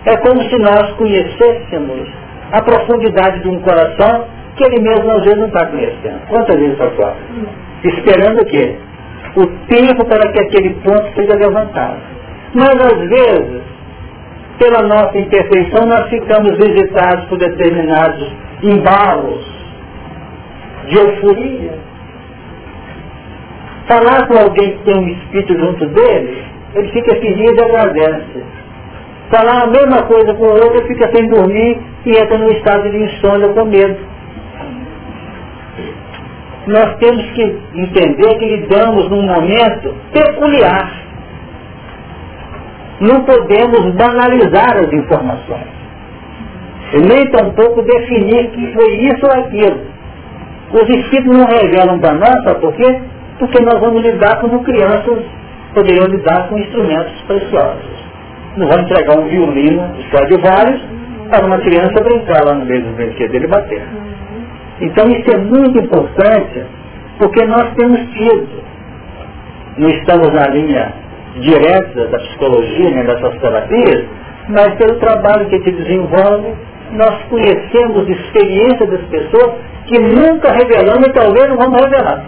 É 0.06 0.16
como 0.18 0.40
se 0.42 0.56
nós 0.58 0.92
conhecêssemos 0.92 2.08
a 2.52 2.62
profundidade 2.62 3.40
de 3.40 3.48
um 3.48 3.60
coração 3.60 4.24
que 4.56 4.64
ele 4.64 4.80
mesmo 4.80 5.10
às 5.10 5.22
vezes 5.22 5.38
não 5.38 5.48
está 5.48 5.66
conhecendo. 5.66 6.20
Quantas 6.28 6.58
vezes 6.58 6.78
fora? 6.78 7.16
Esperando 7.84 8.40
o 8.40 8.46
quê? 8.46 8.76
O 9.36 9.46
tempo 9.66 10.04
para 10.06 10.32
que 10.32 10.40
aquele 10.40 10.74
ponto 10.74 11.12
seja 11.14 11.36
levantado. 11.36 11.98
Mas 12.54 12.80
às 12.80 12.98
vezes, 13.08 13.62
pela 14.58 14.82
nossa 14.82 15.18
imperfeição, 15.18 15.86
nós 15.86 16.08
ficamos 16.08 16.56
visitados 16.56 17.24
por 17.28 17.38
determinados 17.38 18.32
embalos 18.62 19.44
de 20.88 20.96
euforia. 20.96 21.78
Falar 23.88 24.26
com 24.26 24.38
alguém 24.38 24.78
que 24.78 24.84
tem 24.84 24.98
um 24.98 25.08
espírito 25.08 25.58
junto 25.58 25.86
dele, 25.86 26.44
ele 26.74 26.88
fica 26.92 27.14
feliz 27.16 27.52
e 27.52 27.60
agradece 27.60 28.56
falar 29.30 29.64
a 29.64 29.66
mesma 29.66 30.02
coisa 30.02 30.34
com 30.34 30.44
o 30.44 30.52
outro, 30.52 30.86
fica 30.86 31.10
sem 31.14 31.28
dormir 31.28 31.78
e 32.04 32.10
entra 32.10 32.38
num 32.38 32.50
estado 32.50 32.90
de 32.90 32.96
insônia 32.96 33.48
com 33.48 33.64
medo. 33.64 33.96
Nós 36.66 36.96
temos 36.96 37.24
que 37.32 37.42
entender 37.74 38.38
que 38.38 38.44
lidamos 38.44 39.08
num 39.08 39.22
momento 39.22 39.94
peculiar. 40.12 41.05
Não 43.00 43.24
podemos 43.24 43.94
banalizar 43.94 44.76
as 44.76 44.92
informações. 44.92 45.76
E 46.94 46.98
nem 46.98 47.26
tampouco 47.30 47.82
definir 47.82 48.50
que 48.50 48.72
foi 48.72 48.96
isso 48.96 49.26
ou 49.26 49.40
aquilo. 49.40 49.80
Os 50.72 50.88
espíritos 50.88 51.36
não 51.36 51.46
revelam 51.46 51.98
para 51.98 52.14
nós, 52.14 52.44
sabe 52.44 52.60
por 52.60 52.72
quê? 52.74 53.00
Porque 53.38 53.62
nós 53.62 53.78
vamos 53.80 54.02
lidar 54.02 54.40
como 54.40 54.62
crianças 54.64 55.24
poderiam 55.74 56.06
lidar 56.06 56.48
com 56.48 56.58
instrumentos 56.58 57.20
preciosos 57.26 57.96
não 58.56 58.66
vai 58.68 58.80
entregar 58.80 59.18
um 59.18 59.28
violino 59.28 59.82
de 60.28 60.36
vários 60.38 60.80
para 61.30 61.46
uma 61.46 61.58
criança 61.58 62.02
brincar 62.02 62.44
lá 62.44 62.54
no 62.54 62.64
meio 62.64 62.82
dos 62.82 62.94
brinquedos 62.94 63.32
dele 63.32 63.46
bater. 63.46 63.82
Então 64.80 65.06
isso 65.08 65.30
é 65.30 65.38
muito 65.38 65.78
importante, 65.78 66.64
porque 67.18 67.44
nós 67.44 67.74
temos 67.74 68.00
tido, 68.12 68.62
não 69.78 69.88
estamos 69.88 70.32
na 70.32 70.46
linha 70.48 70.92
direta 71.40 72.06
da 72.08 72.18
psicologia, 72.18 72.90
nem 72.90 73.04
dessas 73.04 73.38
terapias, 73.38 74.04
mas 74.48 74.74
pelo 74.74 74.98
trabalho 74.98 75.46
que 75.46 75.58
te 75.60 75.70
desenvolve, 75.72 76.54
nós 76.92 77.22
conhecemos 77.28 78.08
experiência 78.08 78.86
das 78.86 79.02
pessoas 79.06 79.54
que 79.86 79.98
nunca 79.98 80.52
revelamos 80.52 81.08
e 81.08 81.12
talvez 81.12 81.48
não 81.48 81.56
vamos 81.56 81.80
revelar. 81.80 82.24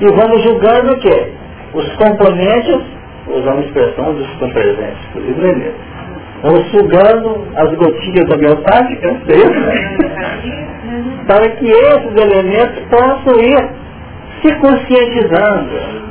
E 0.00 0.06
vamos 0.06 0.42
julgando 0.42 0.92
o 0.92 0.98
quê? 0.98 1.32
Os 1.72 1.92
componentes 1.96 2.96
uma 3.28 3.60
expressão 3.60 4.14
dos 4.14 4.26
presentes 4.52 5.12
do 5.12 5.20
livro 5.20 5.46
é 5.46 5.72
Vamos 6.42 6.70
sugando 6.70 7.46
as 7.56 7.74
gotinhas 7.74 8.30
homeopáticas 8.30 9.16
para 11.26 11.48
que 11.56 11.66
esses 11.66 12.22
elementos 12.22 12.78
possam 12.90 13.40
ir 13.40 13.70
se 14.42 14.54
conscientizando. 14.56 16.05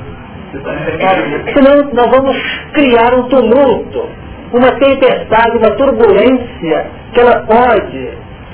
Senão 1.54 1.90
nós 1.94 2.10
vamos 2.10 2.38
criar 2.74 3.14
um 3.16 3.24
tumulto, 3.30 4.10
uma 4.54 4.72
tempestade, 4.72 5.58
uma 5.58 5.72
turbulência, 5.72 6.88
que 7.14 7.20
ela 7.20 7.42
pode 7.42 8.10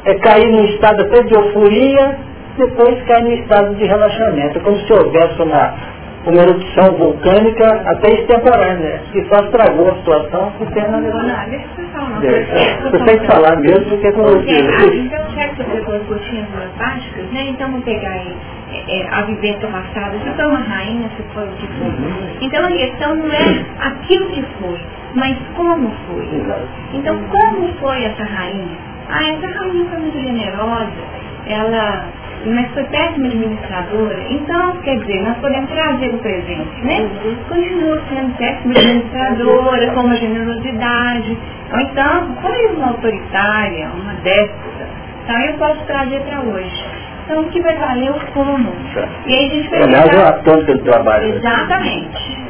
é, 0.05 0.13
cair 0.15 0.47
num 0.51 0.65
estado 0.65 1.01
até 1.01 1.23
de 1.23 1.33
euforia, 1.33 2.17
depois 2.57 3.01
cair 3.03 3.23
num 3.23 3.33
estado 3.33 3.75
de 3.75 3.85
relaxamento, 3.85 4.59
como 4.61 4.77
se 4.77 4.93
houvesse 4.93 5.41
uma 5.41 5.73
uma 6.25 6.41
erupção 6.43 6.95
vulcânica 6.97 7.81
até 7.85 8.13
extemporânea, 8.13 9.01
que 9.11 9.25
só 9.25 9.43
estragou 9.43 9.89
a 9.89 9.95
situação 9.95 10.51
ter 10.71 10.87
na 10.87 10.99
Você 12.83 13.05
tem 13.05 13.19
que 13.19 13.25
falar 13.25 13.55
mesmo 13.57 13.85
do 13.85 13.97
que 13.97 14.07
é 14.07 14.11
você. 14.11 14.97
Então, 14.97 15.31
já 15.35 15.47
que 15.49 15.63
você 15.63 15.99
gotinhas 16.07 16.47
homeopáticas, 16.53 17.25
né? 17.31 17.47
Então 17.49 17.71
vamos 17.71 17.85
pegar 17.85 18.11
aí 18.11 18.35
é, 18.71 18.99
é, 18.99 19.07
a 19.11 19.21
vivência 19.23 19.67
passada, 19.67 20.17
se 20.23 20.29
foi 20.31 20.45
uma 20.45 20.59
rainha, 20.59 21.09
se 21.17 21.23
foi 21.33 21.43
o 21.43 21.51
que 21.51 21.67
foi. 21.67 21.93
Então 22.41 22.65
a 22.65 22.71
questão 22.71 23.15
não 23.15 23.31
é 23.31 23.65
aquilo 23.79 24.25
que 24.29 24.43
foi, 24.59 24.79
mas 25.15 25.37
como 25.55 25.91
foi. 26.07 26.27
Então 26.93 27.19
como 27.29 27.67
foi 27.79 28.03
essa 28.03 28.23
rainha? 28.23 28.77
Ah, 29.09 29.27
essa 29.27 29.47
rainha 29.47 29.85
foi 29.89 29.99
muito 29.99 30.21
generosa, 30.21 30.91
ela 31.47 32.05
mas 32.45 32.71
foi 32.71 32.83
péssima 32.85 33.27
administradora, 33.27 34.19
então, 34.29 34.75
quer 34.77 34.97
dizer, 34.99 35.21
nós 35.21 35.37
podemos 35.37 35.69
trazer 35.69 36.07
o 36.09 36.17
presente, 36.17 36.81
né? 36.83 37.07
Continua 37.47 38.01
sendo 38.09 38.35
péssima 38.37 38.73
administradora, 38.73 39.91
com 39.91 39.99
uma 40.01 40.15
generosidade, 40.15 41.37
ou 41.71 41.79
então, 41.79 42.35
foi 42.41 42.65
uma 42.75 42.87
autoritária, 42.87 43.89
uma 43.89 44.13
déspota, 44.15 44.87
então 45.23 45.39
eu 45.39 45.53
posso 45.53 45.85
trazer 45.85 46.19
para 46.21 46.41
hoje. 46.41 46.90
Então, 47.31 47.43
o 47.43 47.49
que 47.49 47.61
vai 47.61 47.77
valer 47.77 48.07
é 48.07 48.11
o 48.11 48.19
como. 48.33 48.73
E 49.25 49.33
aí 49.33 49.45
a 49.45 49.55
gente 49.55 49.69
vai 49.69 49.83
Aliás, 49.83 50.13
é 50.13 50.27
a 50.27 50.33
ponta 50.33 50.65
do 50.65 50.83
trabalho. 50.83 51.35
Exatamente. 51.35 52.41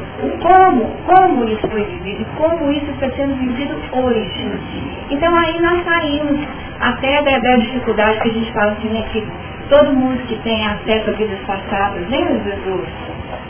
Como, 0.42 0.86
como 1.06 1.44
isso 1.44 1.68
foi 1.68 1.84
vivido 1.84 2.22
e 2.22 2.24
como 2.36 2.72
isso 2.72 2.90
está 2.90 3.08
sendo 3.10 3.36
vivido 3.36 3.76
hoje. 3.92 4.50
Então 5.08 5.32
aí 5.36 5.60
nós 5.60 5.84
saímos 5.84 6.48
até 6.80 7.22
da, 7.22 7.38
da 7.38 7.56
dificuldade 7.58 8.20
que 8.22 8.28
a 8.30 8.32
gente 8.32 8.52
fala 8.52 8.72
assim, 8.72 8.88
né, 8.88 9.04
que 9.12 9.24
todo 9.68 9.92
mundo 9.92 10.20
que 10.26 10.36
tem 10.42 10.66
acesso 10.66 11.10
a 11.10 11.12
vidas 11.12 11.38
passadas, 11.46 12.08
lembra 12.10 12.56
dos, 12.56 12.88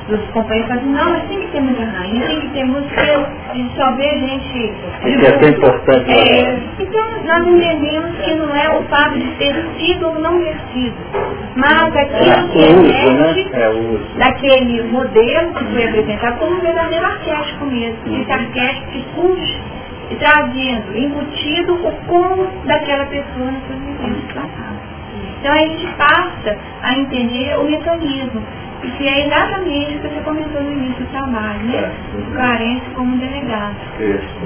dos 0.08 0.20
companheiros 0.30 0.68
falam 0.68 0.82
assim, 0.82 0.92
não, 0.92 1.10
mas 1.10 1.28
tem 1.28 1.40
que 1.40 1.46
ter 1.48 1.60
muita 1.60 1.84
rainha, 1.84 2.26
tem 2.26 2.40
que 2.40 2.48
ter 2.48 2.64
música, 2.64 3.28
a 3.50 3.54
gente 3.54 3.76
só 3.76 3.92
vê 3.92 4.08
gente. 4.18 4.72
Isso 5.04 5.26
é 5.26 5.32
tão 5.32 5.48
importante. 5.48 6.10
É, 6.10 6.58
então 6.78 7.22
nós 7.24 7.46
entendemos 7.46 8.18
que 8.18 8.34
não 8.34 8.54
é 8.54 8.78
o 8.78 8.82
fato 8.84 9.18
de 9.18 9.30
ter 9.36 9.54
sido 9.78 10.08
ou 10.08 10.18
não 10.18 10.38
ter 10.40 10.56
sido, 10.72 10.96
mas 11.56 11.96
aquilo 11.96 12.30
é, 12.30 12.48
que 12.48 12.72
uso, 12.72 12.82
né? 12.82 13.44
é 13.52 14.18
daquele 14.18 14.82
modelo 14.84 15.54
que 15.54 15.64
foi 15.66 15.84
apresentado 15.84 16.38
como 16.38 16.56
um 16.56 16.60
verdadeiro 16.60 17.06
arquétipo 17.06 17.64
mesmo. 17.66 18.22
Esse 18.22 18.32
arquétipo 18.32 18.86
que 18.90 19.04
surge 19.14 19.60
e 20.10 20.16
trazendo, 20.16 20.96
embutido 20.96 21.74
o 21.74 21.92
como 22.06 22.46
daquela 22.66 23.06
pessoa 23.06 23.50
nas 23.50 23.66
suas 23.66 23.78
vivências 23.78 24.32
passadas. 24.34 24.82
Então 25.40 25.52
a 25.52 25.58
gente 25.58 25.86
passa 25.96 26.58
a 26.82 26.98
entender 26.98 27.58
o 27.58 27.64
mecanismo. 27.64 28.42
Que 28.82 29.08
é 29.08 29.26
exatamente 29.26 29.96
o 29.96 30.00
que 30.00 30.08
você 30.08 30.20
comentou 30.24 30.62
no 30.62 30.72
início 30.72 31.04
do 31.04 31.10
trabalho, 31.10 31.60
né? 31.60 31.92
O 32.18 32.34
carente 32.34 32.90
como 32.94 33.16
delegado. 33.16 33.76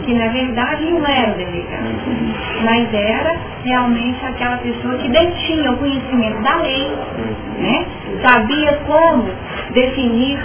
Que 0.04 0.14
na 0.14 0.28
verdade 0.28 0.90
não 0.90 1.06
era 1.06 1.32
o 1.32 1.34
delegado, 1.34 1.88
mas 2.64 2.94
era 2.94 3.36
realmente 3.64 4.24
aquela 4.24 4.58
pessoa 4.58 4.98
que 4.98 5.08
detinha 5.08 5.72
o 5.72 5.78
conhecimento 5.78 6.42
da 6.42 6.56
lei, 6.56 6.88
né? 7.58 7.86
Sabia 8.22 8.72
como 8.86 9.28
definir 9.72 10.38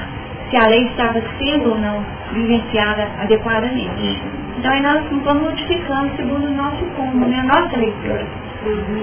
se 0.50 0.58
a 0.58 0.68
lei 0.68 0.84
estava 0.88 1.22
sendo 1.38 1.72
ou 1.72 1.78
não 1.78 2.04
vivenciada 2.34 3.08
adequadamente. 3.22 4.20
Então 4.58 4.72
aí 4.72 4.82
nós 4.82 5.02
vamos 5.24 5.44
modificando 5.44 6.16
segundo 6.16 6.46
o 6.46 6.52
nosso 6.52 6.86
como, 6.96 7.26
né? 7.26 7.40
a 7.40 7.44
nossa 7.44 7.78
leitura. 7.78 8.26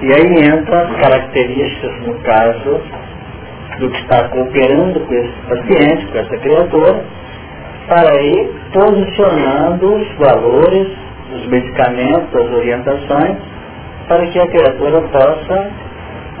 E 0.01 0.13
aí 0.13 0.45
entra 0.45 0.83
as 0.83 0.95
características, 1.01 2.01
no 2.07 2.13
caso, 2.21 2.81
do 3.79 3.89
que 3.89 4.01
está 4.01 4.27
cooperando 4.29 4.99
com 4.99 5.13
esse 5.13 5.33
paciente, 5.47 6.05
com 6.07 6.17
essa 6.17 6.37
criatura, 6.37 7.03
para 7.87 8.21
ir 8.21 8.51
posicionando 8.71 9.95
os 9.95 10.17
valores, 10.17 10.87
os 11.33 11.47
medicamentos, 11.47 12.35
as 12.35 12.51
orientações, 12.51 13.37
para 14.07 14.27
que 14.27 14.39
a 14.39 14.47
criatura 14.47 15.01
possa 15.01 15.71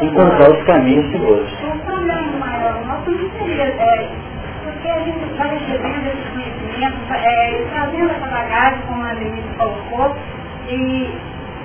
encontrar 0.01 0.51
os 0.51 0.63
caminhos 0.63 1.11
seguros. 1.11 1.49
O 1.63 1.79
problema 1.85 2.37
maior 2.39 2.85
nosso 2.85 3.11
não 3.11 3.19
é, 3.19 4.09
porque 4.63 4.89
a 4.89 4.99
gente 4.99 5.37
vai 5.37 5.57
recebendo 5.57 6.07
esses 6.07 6.29
conhecimentos, 6.33 6.99
é, 7.11 7.65
trazendo 7.73 8.09
essa 8.11 8.27
bagagem, 8.27 8.81
como 8.87 9.03
a 9.03 9.13
Denise 9.13 9.47
colocou, 9.57 10.15
e 10.69 11.09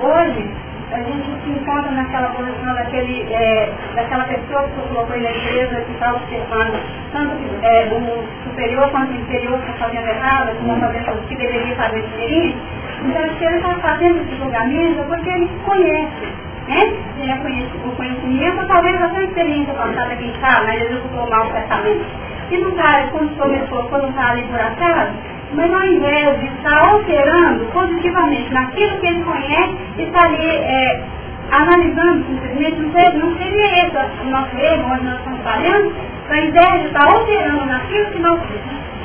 hoje 0.01 0.51
a 0.95 1.03
gente 1.03 1.27
se 1.43 1.51
encontra 1.51 1.91
naquela 1.91 2.29
posição 2.29 2.73
daquele, 2.73 3.27
é, 3.33 3.73
daquela 3.97 4.25
pessoa 4.25 4.63
que 4.63 4.75
você 4.77 4.89
colocou 4.89 5.17
na 5.21 5.31
igreja 5.31 5.81
que 5.81 5.93
está 5.93 6.15
observando 6.15 6.81
tanto 7.13 7.35
é, 7.63 7.85
o 7.87 8.49
superior 8.49 8.91
quanto 8.91 9.11
o 9.13 9.17
inferior 9.17 9.59
que 9.61 9.71
está 9.73 9.87
fazendo 9.87 10.07
errado, 10.07 10.57
que 10.57 10.71
está 10.71 10.87
fazendo 10.87 11.19
o 11.19 11.27
que 11.27 11.37
deveria 11.37 11.75
fazer 11.77 12.03
diferente, 12.03 12.57
Então, 13.05 13.39
se 13.39 13.45
ele 13.45 13.57
está 13.57 13.75
fazendo 13.81 14.23
esse 14.23 14.37
julgamento, 14.37 15.05
porque 15.05 15.29
ele 15.31 15.51
conhece, 15.65 16.27
né? 16.69 16.93
Ele 17.21 17.33
é 17.33 17.37
conhecido, 17.39 17.89
o 17.89 17.97
conhecimento, 17.97 18.67
talvez 18.67 19.03
a 19.03 19.09
sua 19.11 19.23
experiência 19.25 19.75
passada, 19.75 20.17
quem 20.17 20.33
sabe, 20.41 20.67
mas 20.67 20.81
ele 20.81 20.95
executou 20.95 21.29
mal 21.29 21.47
o 21.47 21.53
pensamento. 21.53 22.05
E 22.51 22.59
não 22.59 22.69
está, 22.69 23.09
quando 23.11 23.37
começou, 23.37 23.83
quando 23.89 24.09
está 24.11 24.31
ali 24.31 24.43
por 24.43 24.61
acaso, 24.61 25.13
mas 25.55 25.73
ao 25.73 25.85
invés 25.85 26.41
de 26.41 26.47
estar 26.47 26.89
alterando 26.91 27.65
positivamente 27.67 28.53
naquilo 28.53 28.99
que 28.99 29.07
ele 29.07 29.25
conhece, 29.25 29.77
está 29.99 30.25
ali 30.25 30.49
é, 30.49 31.03
analisando 31.51 32.25
simplesmente, 32.27 32.81
não 32.81 32.93
seria, 32.93 33.19
não 33.19 33.37
seria 33.37 33.87
esse 33.87 33.97
o 33.97 34.31
nosso 34.31 34.57
erro, 34.57 34.93
onde 34.93 35.05
nós 35.05 35.19
estamos 35.19 35.41
falhando, 35.43 35.93
ao 36.31 36.37
invés 36.37 36.81
de 36.81 36.87
estar 36.87 37.07
alterando 37.07 37.67
naquilo 37.67 38.07
que 38.07 38.19
nós 38.21 38.41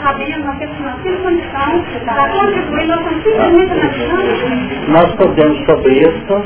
sabemos, 0.02 0.46
naquilo 0.46 0.74
que 0.76 0.84
nós 0.84 0.96
temos 1.04 1.22
condição, 1.22 1.84
para 2.06 2.30
contribuir, 2.30 2.88
nós 2.88 3.00
estamos 3.00 3.24
simplesmente 3.24 3.72
analisando. 3.72 4.92
Nós 4.92 5.16
podemos 5.16 5.66
sobre 5.66 5.94
isso, 5.94 6.44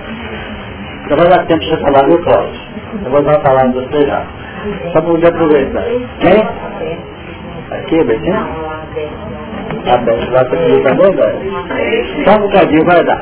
eu 1.10 1.18
vou 1.18 1.30
dar 1.30 1.46
tempo 1.46 1.60
de 1.60 1.78
falar 1.82 2.08
do 2.08 2.18
próximo. 2.20 2.74
Eu 3.04 3.12
vou 3.12 3.22
dar 3.24 3.36
a 3.36 3.40
palavra 3.40 3.70
do 3.70 3.82
você 3.82 4.06
já. 4.06 4.26
Só 4.86 4.92
para 4.94 5.02
poder 5.02 5.28
aproveitar. 5.28 5.84
Quem? 6.20 6.48
Aqui, 7.72 8.04
Betinho? 8.04 8.48
A 9.86 9.98
Beth 9.98 10.30
vai 10.32 10.46
pedir 10.46 10.82
também, 10.84 11.16
velho? 11.16 12.26
Só 12.26 12.38
um 12.38 12.42
bocadinho 12.42 12.86
vai 12.86 13.04
dar. 13.04 13.22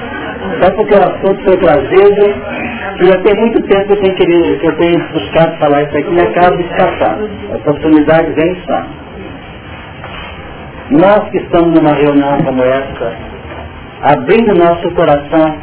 Só 0.61 0.71
porque 0.71 0.93
o 0.93 0.99
assunto 0.99 1.43
foi 1.43 1.57
trazido, 1.57 2.35
e 2.99 3.05
já 3.05 3.17
tem 3.21 3.35
muito 3.35 3.61
tempo 3.63 3.95
que 3.95 4.07
eu 4.07 4.15
tenho, 4.15 4.59
que 4.59 4.67
eu 4.67 4.77
tenho 4.77 5.07
buscado 5.11 5.57
falar 5.57 5.83
isso 5.83 5.97
aqui 5.97 6.13
e 6.13 6.21
acabo 6.21 6.61
escapando. 6.61 7.29
A 7.51 7.55
oportunidade 7.55 8.31
vem 8.33 8.55
só. 8.67 8.83
Nós 10.91 11.29
que 11.29 11.37
estamos 11.37 11.73
numa 11.73 11.93
reunião 11.95 12.37
como 12.43 12.61
essa, 12.61 13.13
abrindo 14.03 14.53
nosso 14.53 14.91
coração, 14.91 15.57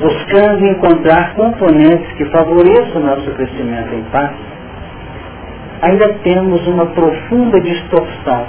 buscando 0.00 0.64
encontrar 0.64 1.34
componentes 1.34 2.12
que 2.16 2.24
favoreçam 2.26 3.02
o 3.02 3.04
nosso 3.04 3.30
crescimento 3.32 3.94
em 3.94 4.02
paz, 4.12 4.30
ainda 5.82 6.08
temos 6.22 6.66
uma 6.66 6.86
profunda 6.86 7.60
distorção 7.60 8.46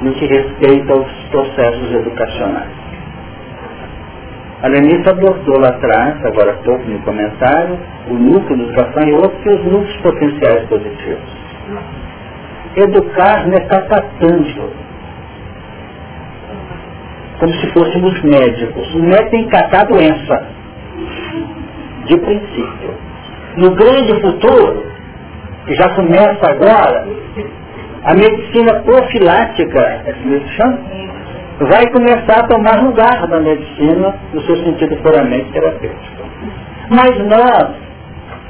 no 0.00 0.12
que 0.12 0.26
respeita 0.26 0.92
aos 0.92 1.10
processos 1.30 1.92
educacionais. 1.92 2.86
A 4.62 4.68
Lenice 4.68 5.08
abordou 5.08 5.60
lá 5.60 5.68
atrás, 5.68 6.24
agora 6.24 6.52
há 6.52 6.56
pouco 6.64 6.82
no 6.84 6.98
comentário, 7.00 7.78
o 8.08 8.14
núcleo 8.14 8.56
dos 8.56 8.74
gafanhotos 8.74 9.38
e 9.44 9.48
os 9.50 9.64
núcleos 9.64 9.96
potenciais 9.98 10.68
positivos. 10.68 11.46
Educar 12.76 13.46
é 13.48 13.60
catando, 13.60 14.72
como 17.38 17.52
se 17.52 17.66
fôssemos 17.72 18.22
médicos. 18.22 18.94
O 18.94 18.98
médico 18.98 19.30
tem 19.30 19.44
que 19.44 19.50
catar 19.50 19.82
a 19.82 19.84
doença, 19.84 20.46
de 22.06 22.16
princípio. 22.18 22.94
No 23.56 23.74
grande 23.74 24.20
futuro, 24.20 24.84
que 25.66 25.74
já 25.74 25.88
começa 25.94 26.50
agora, 26.50 27.06
a 28.06 28.14
medicina 28.14 28.82
profilática, 28.84 30.04
vai 31.58 31.90
começar 31.90 32.38
a 32.38 32.46
tomar 32.46 32.80
lugar 32.84 33.26
da 33.26 33.40
medicina 33.40 34.14
no 34.32 34.40
seu 34.42 34.56
sentido 34.58 34.96
puramente 35.02 35.50
terapêutico. 35.50 36.22
Mas 36.88 37.18
nós 37.26 37.74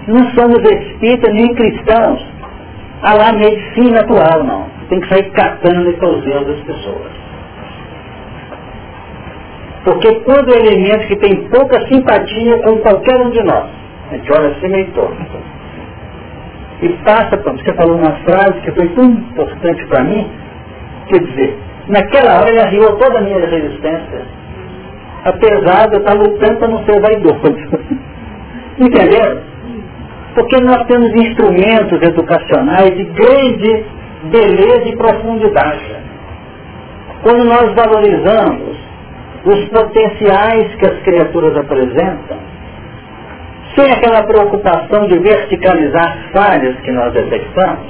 não 0.08 0.30
somos 0.32 0.58
espíritas 0.58 1.32
nem 1.32 1.54
cristãos 1.54 2.22
a 3.02 3.14
lá 3.14 3.32
medicina 3.32 4.00
atual, 4.00 4.44
não. 4.44 4.66
Tem 4.90 5.00
que 5.00 5.08
sair 5.08 5.30
catando 5.30 5.88
e 5.88 5.94
causando 5.94 6.52
das 6.52 6.60
pessoas. 6.60 7.12
Porque 9.84 10.08
é 10.08 10.58
elemento 10.58 11.06
que 11.06 11.16
tem 11.16 11.48
pouca 11.48 11.80
simpatia 11.88 12.58
com 12.58 12.76
qualquer 12.80 13.16
um 13.22 13.30
de 13.30 13.42
nós, 13.42 13.70
a 14.10 14.16
gente 14.16 14.32
olha 14.32 14.48
assim 14.48 14.68
meio 14.68 14.92
torto 14.92 15.55
e 16.82 16.88
passa, 17.04 17.36
você 17.36 17.72
falou 17.74 17.96
uma 17.96 18.12
frase 18.24 18.60
que 18.62 18.72
foi 18.72 18.88
tão 18.90 19.04
importante 19.04 19.86
para 19.86 20.04
mim, 20.04 20.30
quer 21.08 21.20
dizer, 21.20 21.58
naquela 21.88 22.38
hora 22.38 22.50
ele 22.50 22.60
arriou 22.60 22.96
toda 22.96 23.18
a 23.18 23.22
minha 23.22 23.38
resistência, 23.38 24.22
apesar 25.24 25.88
de 25.88 25.94
eu 25.94 26.00
estar 26.00 26.14
lutando 26.14 26.58
para 26.58 26.68
não 26.68 26.84
ser 26.84 27.00
vaidoso. 27.00 27.40
Entenderam? 28.78 29.40
Porque 30.34 30.60
nós 30.60 30.86
temos 30.86 31.10
instrumentos 31.14 32.02
educacionais 32.02 32.94
de 32.94 33.04
grande 33.04 33.84
beleza 34.24 34.88
e 34.88 34.96
profundidade. 34.96 35.96
Quando 37.22 37.44
nós 37.44 37.74
valorizamos 37.74 38.76
os 39.44 39.64
potenciais 39.68 40.74
que 40.74 40.86
as 40.86 40.98
criaturas 41.02 41.56
apresentam, 41.56 42.36
sem 43.76 43.92
aquela 43.92 44.22
preocupação 44.22 45.06
de 45.06 45.18
verticalizar 45.18 46.30
falhas 46.32 46.76
que 46.80 46.90
nós 46.92 47.12
detectamos, 47.12 47.86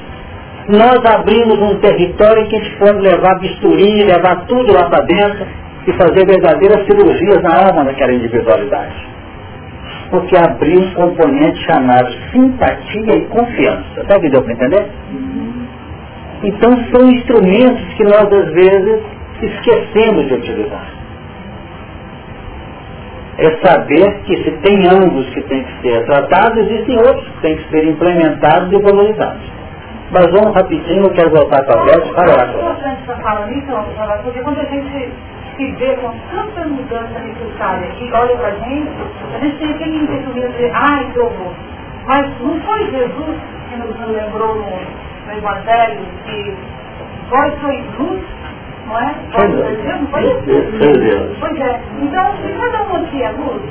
nós 0.68 0.98
abrimos 1.04 1.58
um 1.60 1.78
território 1.78 2.42
em 2.42 2.48
que 2.48 2.56
a 2.56 2.58
gente 2.58 2.76
pode 2.76 2.98
levar 2.98 3.38
bisturi, 3.38 4.04
levar 4.04 4.44
tudo 4.46 4.72
lá 4.72 4.90
para 4.90 5.04
dentro 5.04 5.46
e 5.86 5.92
fazer 5.92 6.26
verdadeiras 6.26 6.84
cirurgias 6.86 7.40
na 7.42 7.68
alma 7.68 7.84
daquela 7.84 8.12
individualidade. 8.12 9.06
Porque 10.10 10.36
abriu 10.36 10.80
um 10.80 10.90
componente 10.94 11.64
chamado 11.64 12.12
simpatia 12.32 13.16
e 13.16 13.20
confiança. 13.26 14.04
Tá 14.08 14.18
que 14.18 14.28
deu 14.28 14.42
para 14.42 14.52
entender? 14.52 14.86
Então 16.42 16.76
são 16.92 17.10
instrumentos 17.10 17.94
que 17.94 18.04
nós 18.04 18.32
às 18.32 18.52
vezes 18.52 19.02
esquecemos 19.40 20.26
de 20.26 20.34
utilizar 20.34 20.96
é 23.38 23.66
saber 23.66 24.22
que 24.24 24.36
se 24.44 24.50
tem 24.62 24.86
ângulos 24.86 25.28
que 25.30 25.42
têm 25.42 25.62
que 25.62 25.82
ser 25.82 26.06
tratados, 26.06 26.58
existem 26.58 26.96
outros 26.98 27.28
que 27.28 27.40
têm 27.42 27.56
que 27.56 27.70
ser 27.70 27.84
implementados 27.84 28.72
e 28.72 28.82
valorizados. 28.82 29.56
Mas 30.10 30.26
vamos 30.30 30.54
rapidinho, 30.54 31.04
eu 31.04 31.10
quero 31.10 31.30
voltar 31.30 31.62
para 31.64 31.80
a 31.80 31.84
Beth 31.84 32.14
para 32.14 32.36
lá. 32.36 34.18
Porque 34.22 34.40
quando 34.40 34.60
a 34.60 34.64
gente 34.64 35.12
se 35.56 35.72
vê 35.72 35.96
com 35.96 36.12
tanta 36.30 36.66
mudança 36.68 37.18
necessária 37.18 37.88
e 38.00 38.12
olha 38.12 38.36
para 38.36 38.48
a 38.48 38.52
gente, 38.52 38.90
a 39.34 39.38
gente 39.38 39.56
tem 39.58 39.70
aquele 39.70 39.96
entendimento 39.96 40.56
de, 40.56 40.70
ai, 40.72 41.10
que 41.12 41.18
horror. 41.18 41.52
Mas 42.06 42.26
não 42.40 42.60
foi 42.60 42.90
Jesus 42.90 43.36
que 43.68 43.76
nos 43.76 44.16
lembrou 44.16 44.54
no, 44.54 45.26
no 45.26 45.38
Evangelho 45.38 46.00
que 46.24 46.56
vós 47.28 47.52
sois 47.60 47.84
luz 47.98 48.35
não 48.86 48.98
é? 48.98 49.14
Foi 49.32 49.48
Deus, 49.76 50.10
foi 50.10 50.22
isso? 50.24 51.36
Pois 51.40 51.60
é. 51.60 51.80
Então, 52.02 52.34
se 52.42 52.48
cada 52.52 52.82
um 52.84 52.96
aqui 52.96 53.22
é 53.22 53.30
luz, 53.30 53.62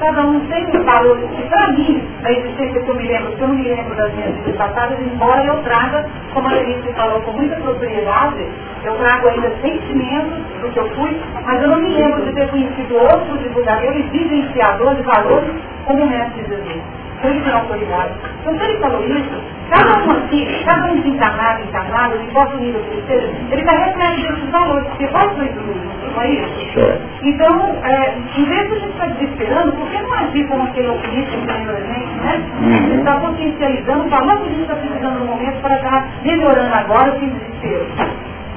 cada 0.00 0.22
um 0.24 0.40
tem 0.40 0.66
um 0.66 0.84
valor 0.84 1.18
que 1.18 1.42
para 1.42 1.68
mim, 1.72 2.02
a 2.24 2.32
existência 2.32 2.80
que 2.82 2.88
eu 2.88 2.94
me 2.94 3.06
lembro, 3.06 3.32
que 3.32 3.42
eu 3.42 3.48
não 3.48 3.54
me 3.54 3.68
lembro 3.68 3.94
das 3.94 4.12
minhas 4.14 4.34
vidas 4.36 4.56
passadas, 4.56 4.98
embora 5.00 5.44
eu 5.44 5.56
traga, 5.62 6.06
como 6.34 6.48
a 6.48 6.50
Denise 6.54 6.92
falou 6.94 7.20
com 7.22 7.32
muita 7.32 7.56
propriedade, 7.56 8.46
eu 8.84 8.94
trago 8.96 9.28
ainda 9.28 9.50
sentimentos 9.62 10.38
do 10.60 10.68
que 10.72 10.78
eu 10.78 10.88
fui, 10.96 11.20
mas 11.44 11.62
eu 11.62 11.68
não 11.68 11.80
me 11.80 11.88
lembro 11.88 12.24
de 12.24 12.32
ter 12.32 12.48
conhecido 12.48 12.96
outros 12.96 13.42
divulgadores, 13.42 14.06
vivenciadores 14.10 14.96
de 14.98 15.02
valores 15.04 15.54
como 15.84 16.02
o 16.02 16.08
mestre 16.08 16.44
Jesus. 16.48 16.82
Ele 17.22 17.40
tem 17.40 17.52
autoridade. 17.52 18.14
Então, 18.40 18.58
se 18.58 18.64
ele 18.64 18.78
falou 18.78 19.04
isso, 19.04 19.40
Cada 19.72 20.04
um 20.04 20.10
aqui, 20.10 20.64
cada 20.66 20.92
um 20.92 20.96
desencarnado, 21.00 21.62
encarnado, 21.62 22.16
importa 22.22 22.56
o 22.56 22.60
nível 22.60 22.80
que 22.82 22.90
ele 22.90 23.04
seja, 23.06 23.32
ele 23.50 23.60
está 23.62 23.72
refletindo 23.72 24.36
esses 24.36 24.50
valores, 24.50 24.86
porque 24.88 25.06
qual 25.08 25.30
foi 25.34 25.48
tudo 25.48 25.72
isso? 25.72 26.12
Não 26.14 26.22
é 26.22 26.30
isso? 26.30 26.70
Então, 27.22 27.76
é, 27.84 28.14
em 28.36 28.44
vez 28.44 28.68
de 28.68 28.74
a 28.74 28.78
gente 28.80 28.92
estar 28.92 29.06
desesperando, 29.06 29.72
por 29.72 29.88
que 29.90 30.02
não 30.02 30.12
agir 30.12 30.46
como 30.48 30.62
aquele 30.64 30.88
alquimista 30.88 31.36
que 31.38 31.46
tem 31.46 31.56
a 31.56 31.80
gente, 31.80 32.14
né? 32.20 32.42
Uhum. 32.60 32.98
Está 32.98 33.16
potencializando 33.20 34.04
o 34.04 34.10
valor 34.10 34.36
que 34.36 34.42
a 34.42 34.48
gente 34.50 34.62
está 34.62 34.74
precisando 34.76 35.18
no 35.20 35.24
momento 35.24 35.62
para 35.62 35.76
estar 35.76 36.08
melhorando 36.22 36.74
agora 36.74 37.18
sem 37.18 37.30
desespero. 37.30 37.86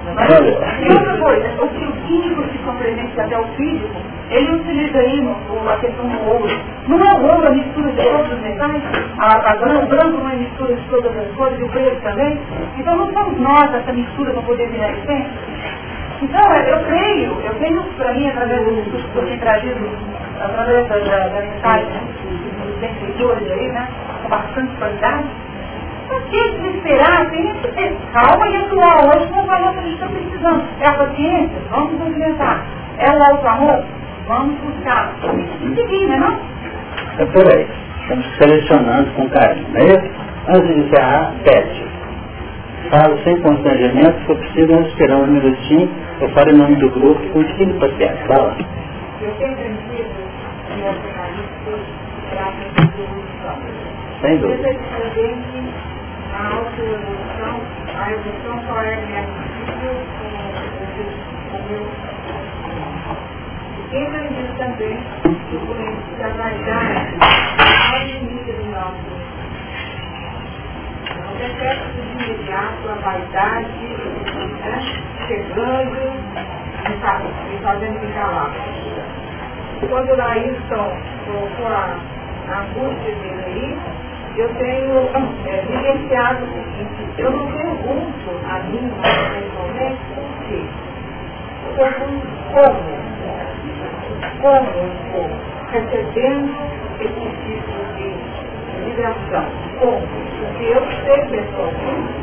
E 0.07 0.93
outra 0.93 1.17
coisa, 1.17 1.63
o 1.63 1.67
que 1.69 1.85
o 1.85 1.91
químico 2.07 2.43
se 2.51 2.57
compreende 2.59 3.19
até 3.19 3.39
o 3.39 3.45
físico, 3.55 3.95
ele 4.29 4.51
utiliza 4.51 4.97
aí 4.99 5.35
a 5.67 5.77
questão 5.77 6.07
do 6.07 6.29
ouro. 6.29 6.49
Não 6.87 6.99
é 6.99 7.19
o 7.19 7.33
ouro 7.33 7.47
a 7.47 7.51
mistura 7.51 7.91
de 7.91 8.03
todos 8.03 8.31
os 8.31 8.39
metais? 8.41 8.81
A, 9.17 9.51
a 9.51 9.55
branco, 9.55 9.85
branco 9.87 10.17
não 10.17 10.29
é 10.29 10.35
mistura 10.35 10.75
de 10.75 10.81
todas 10.89 11.17
as 11.17 11.27
cores, 11.35 11.59
e 11.59 11.63
o 11.63 11.69
preto 11.69 12.01
também? 12.01 12.39
Então 12.77 12.95
não 12.95 13.11
somos 13.13 13.39
nós 13.39 13.73
essa 13.73 13.91
mistura 13.91 14.31
para 14.31 14.41
poder 14.43 14.69
virar 14.69 14.91
essência? 14.91 15.31
Então, 16.21 16.55
eu 16.55 16.79
creio, 16.85 17.41
eu 17.41 17.53
tenho 17.55 17.83
para 17.97 18.13
mim, 18.13 18.27
através 18.29 18.61
estudos 18.77 19.03
que 19.03 19.25
tenho 19.25 19.39
trazido, 19.39 19.89
através 20.39 20.87
da, 20.87 20.97
da, 20.97 21.27
da 21.27 21.41
mensagem 21.41 21.87
dos 22.63 22.75
benfeitores 22.79 23.51
aí, 23.51 23.67
né, 23.69 23.87
com 24.23 24.29
bastante 24.29 24.75
qualidade, 24.77 25.25
por 26.07 26.21
que 26.23 26.51
desesperar? 26.51 27.29
Tem 27.29 27.53
que 27.53 27.67
ter 27.69 27.97
calma 28.13 28.47
e 28.47 28.57
atuar 28.57 29.05
hoje 29.05 29.27
que 29.27 29.35
a 29.35 29.71
gente 29.81 29.93
está 29.93 30.07
precisando. 30.07 30.63
É 30.79 30.87
a 30.87 30.93
paciência? 30.93 31.57
Vamos 31.69 31.93
implementar. 31.93 32.65
É 32.99 33.11
o 33.11 33.23
alto 33.23 33.47
amor? 33.47 33.83
Vamos 34.27 34.59
buscar. 34.61 35.13
E 35.61 35.75
seguir, 35.75 36.07
né 36.07 36.17
não? 36.17 36.39
É 37.19 37.25
por 37.25 37.47
aí. 37.51 37.67
Estamos 38.01 38.25
selecionando 38.37 39.11
com 39.11 39.29
carinho, 39.29 39.67
não 39.69 39.81
é 39.81 39.85
isso? 39.85 40.11
Antes 40.47 40.67
de 40.67 40.79
encerrar, 40.81 41.33
pede. 41.43 41.87
falo 42.91 43.17
sem 43.23 43.41
constrangimento, 43.41 44.19
se 44.19 44.25
for 44.25 44.37
preciso, 44.37 44.67
vamos 44.67 44.87
esperar 44.89 45.17
um 45.17 45.27
minutinho, 45.27 45.89
eu 46.21 46.29
falo 46.29 46.51
em 46.51 46.57
nome 46.57 46.75
do 46.75 46.89
grupo 46.91 47.27
continue 47.31 47.73
o 47.73 47.79
paciente. 47.79 48.27
Fala. 48.27 48.55
Eu 49.21 49.31
tenho 49.37 49.53
aprendido 49.53 50.25
Sem 54.21 54.37
dúvida. 54.37 54.69
A 56.35 56.47
autoevolução, 56.47 57.61
a 57.95 58.11
evolução 58.11 58.55
só 58.67 58.81
é 58.81 58.95
realizível 58.95 59.95
com 60.19 61.57
o 61.57 61.69
meu 61.69 62.15
quem 63.95 64.11
vai 64.11 64.27
também 64.57 64.97
o 65.23 65.59
conhecimento 65.65 66.19
da 66.19 66.27
vaidade 66.27 67.15
ao 67.93 67.99
limite 67.99 68.51
do 68.51 68.65
nosso 68.71 69.15
não 71.15 71.33
detecta 71.37 72.01
de 72.01 72.11
imediato 72.11 72.89
a 72.89 72.95
vaidade 72.95 73.69
né, 74.59 74.73
chegando 75.27 75.99
e 77.53 77.63
fazendo 77.63 77.99
ficar 78.01 78.27
lá. 78.27 78.51
Quando 79.87 80.09
o 80.11 80.17
Laílson 80.17 80.97
colocou 81.25 81.67
a 81.67 81.97
angústia 82.59 83.15
dele 83.15 83.43
aí, 83.45 83.79
eu 84.37 84.49
tenho 84.55 84.99
é, 85.47 85.61
vivenciado 85.61 86.45
o 86.45 86.47
seguinte, 86.47 87.13
eu 87.17 87.31
não 87.31 87.51
pergunto 87.51 88.31
a 88.49 88.59
mim, 88.59 88.91
pessoalmente, 89.01 90.01
por 90.13 90.47
quê? 90.47 90.65
Eu 91.65 91.75
pergunto 91.75 92.27
como 92.53 93.05
como 94.41 94.67
eu 94.69 94.87
estou 94.87 95.29
recebendo 95.71 96.53
esse 96.99 97.29
tipo 97.45 97.75
de 97.95 98.15
vibração. 98.85 99.45
Como? 99.79 100.01
Porque 100.01 100.65
eu 100.65 100.81
sei 101.03 101.25
pessoalmente, 101.25 102.13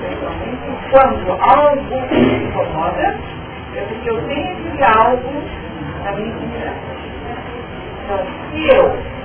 pessoalmente 0.00 0.68
quando 0.90 1.30
algo 1.42 2.00
me 2.10 2.44
incomoda, 2.44 3.16
é 3.76 3.80
porque 3.82 4.10
eu 4.10 4.22
tenho 4.26 4.52
esse 4.52 4.82
algo 4.98 5.42
na 6.04 6.12
minha 6.12 6.34
vida. 6.34 6.74
Então, 8.04 8.26
se 8.52 8.76
eu 8.76 9.17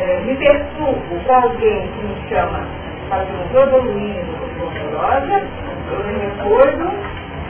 é, 0.00 0.20
me 0.20 0.36
perturbo 0.36 1.20
com 1.24 1.34
alguém 1.34 1.88
que 1.88 2.04
me 2.04 2.28
chama 2.28 2.66
para 3.08 3.24
que 3.24 3.32
eu 3.32 3.46
estou 3.46 3.62
evoluindo, 3.62 4.18
eu 4.18 4.46
estou 4.48 4.70
dolorosa, 4.70 5.42
eu 5.90 6.04
me 6.04 6.12
recordo 6.18 6.90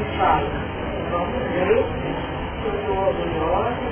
e 0.00 0.18
falo, 0.18 0.46
vamos 1.10 1.42
ver, 1.52 1.84
eu 2.64 2.72
estou 2.74 2.96
orgulhosa, 3.08 3.86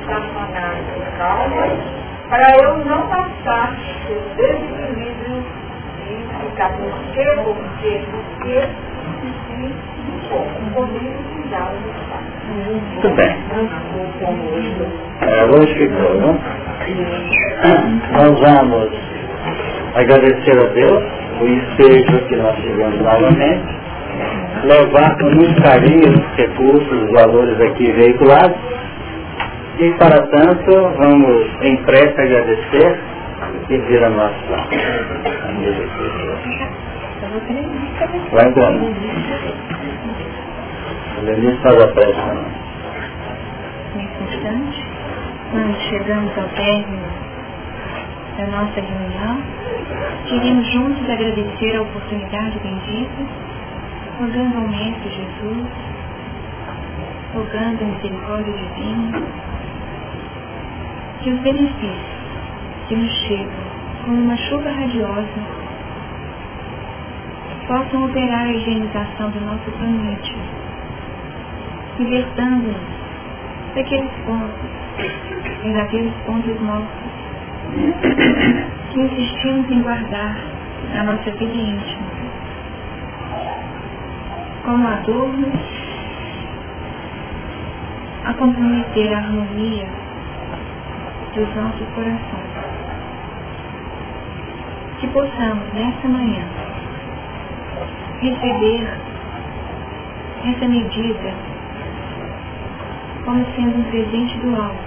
está 0.00 0.20
com 0.20 1.18
calma, 1.18 1.66
para 2.28 2.56
eu 2.62 2.84
não 2.84 3.08
passar 3.08 3.76
pelo 4.06 4.20
desequilíbrio 4.36 5.44
e 6.00 6.50
ficar 6.50 6.70
por 6.76 6.92
quê, 7.12 7.24
por 7.44 7.56
quê, 7.80 8.00
por 8.10 8.24
quê, 8.44 8.68
e 10.34 10.70
comigo 10.74 11.22
cuidar 11.34 11.72
Muito 12.48 13.10
bem. 13.14 13.36
É, 15.20 15.44
hoje 15.44 15.74
ficou, 15.74 16.14
não? 16.20 16.63
Nós 18.12 18.40
vamos 18.40 18.90
agradecer 19.94 20.58
a 20.58 20.66
Deus 20.72 21.04
o 21.40 21.46
ensejo 21.46 22.18
que 22.28 22.36
nós 22.36 22.56
tivemos 22.56 23.00
novamente, 23.00 23.76
levar 24.64 25.16
com 25.18 25.30
muito 25.30 25.62
carinho 25.62 26.12
os 26.12 26.36
recursos, 26.36 27.02
os 27.02 27.12
valores 27.12 27.60
aqui 27.60 27.92
veiculados, 27.92 28.56
e 29.78 29.90
para 29.98 30.26
tanto, 30.28 30.70
vamos 30.98 31.46
em 31.62 31.76
prece 31.84 32.20
agradecer 32.20 32.98
e 33.54 33.66
pedir 33.66 34.04
a 34.04 34.10
nossa 34.10 34.34
Vai 38.32 38.52
dando. 38.52 38.94
Lenise 41.22 41.56
faz 41.62 41.82
a 41.82 41.88
prece 41.88 42.20
Nesse 43.96 44.22
instante, 44.22 44.93
quando 45.54 45.78
chegamos 45.88 46.36
ao 46.36 46.48
término 46.48 47.06
da 48.36 48.46
nossa 48.48 48.80
reunião, 48.80 49.38
queremos 50.28 50.66
juntos 50.72 51.08
agradecer 51.08 51.76
a 51.76 51.82
oportunidade 51.82 52.58
bendita, 52.58 53.22
rogando 54.18 54.56
ao 54.58 54.68
Mestre 54.68 55.10
Jesus, 55.10 55.66
rogando 57.34 57.84
a 57.84 57.86
misericórdia 57.86 58.52
divina, 58.52 59.22
que 61.22 61.30
os 61.30 61.38
benefícios 61.38 62.00
que 62.88 62.96
nos 62.96 63.12
chegam 63.28 63.64
como 64.04 64.22
uma 64.22 64.36
chuva 64.36 64.70
radiosa 64.72 65.40
possam 67.68 68.06
operar 68.06 68.40
a 68.40 68.52
higienização 68.52 69.30
do 69.30 69.40
nosso 69.40 69.70
planeta, 69.70 70.32
libertando-nos 72.00 72.94
daqueles 73.76 74.10
pontos 74.26 74.73
e 75.64 75.72
daqueles 75.72 76.12
pontos 76.26 76.60
mortos 76.60 76.88
que 78.92 79.00
insistimos 79.00 79.70
em 79.70 79.82
guardar 79.82 80.36
na 80.94 81.04
nossa 81.04 81.30
vida 81.32 81.54
íntima, 81.54 82.06
como 84.64 84.86
adornos 84.86 85.54
a 88.24 88.34
comprometer 88.34 89.12
a 89.12 89.18
harmonia 89.18 89.86
dos 91.34 91.54
nossos 91.56 91.86
corações. 91.94 92.54
Que 95.00 95.08
possamos, 95.08 95.72
nessa 95.74 96.08
manhã, 96.08 96.44
receber 98.20 98.88
essa 100.44 100.68
medida 100.68 101.34
como 103.24 103.44
sendo 103.56 103.78
um 103.78 103.84
presente 103.84 104.38
do 104.38 104.54
alto, 104.54 104.83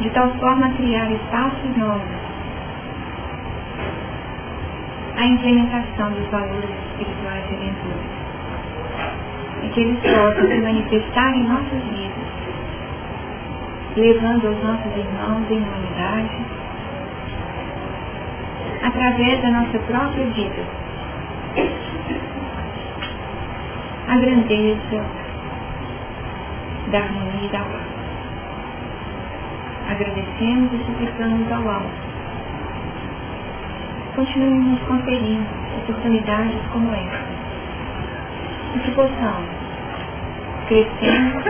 de 0.00 0.10
tal 0.10 0.30
forma 0.38 0.66
a 0.66 0.70
criar 0.70 1.10
espaços 1.10 1.76
novos 1.76 2.26
a 5.16 5.24
implementação 5.24 6.10
dos 6.10 6.28
valores 6.30 6.70
espirituais 6.90 7.44
redentores 7.50 8.16
e 9.62 9.68
que 9.68 9.80
eles 9.80 9.98
possam 10.00 10.46
se 10.46 10.60
manifestar 10.60 11.34
em 11.34 11.44
nossas 11.44 11.82
vidas 11.90 12.26
levando 13.96 14.46
aos 14.46 14.62
nossos 14.62 14.94
irmãos 14.94 15.50
em 15.50 15.56
humanidade, 15.56 16.36
através 18.82 19.40
da 19.40 19.50
nossa 19.50 19.78
própria 19.78 20.26
vida, 20.26 20.62
a 24.08 24.18
grandeza 24.18 25.04
da 26.92 26.98
harmonia 26.98 27.46
e 27.46 27.48
da 27.48 27.60
paz. 27.60 27.95
Agradecemos 29.88 30.72
e 30.72 30.78
suplicamos 30.84 31.52
ao 31.52 31.68
alto. 31.68 32.06
Continuemos 34.16 34.80
conferindo 34.88 35.46
oportunidades 35.82 36.60
como 36.72 36.92
esta. 36.92 37.24
E 38.74 38.78
que 38.80 38.90
possamos, 38.92 39.48
crescendo, 40.66 41.44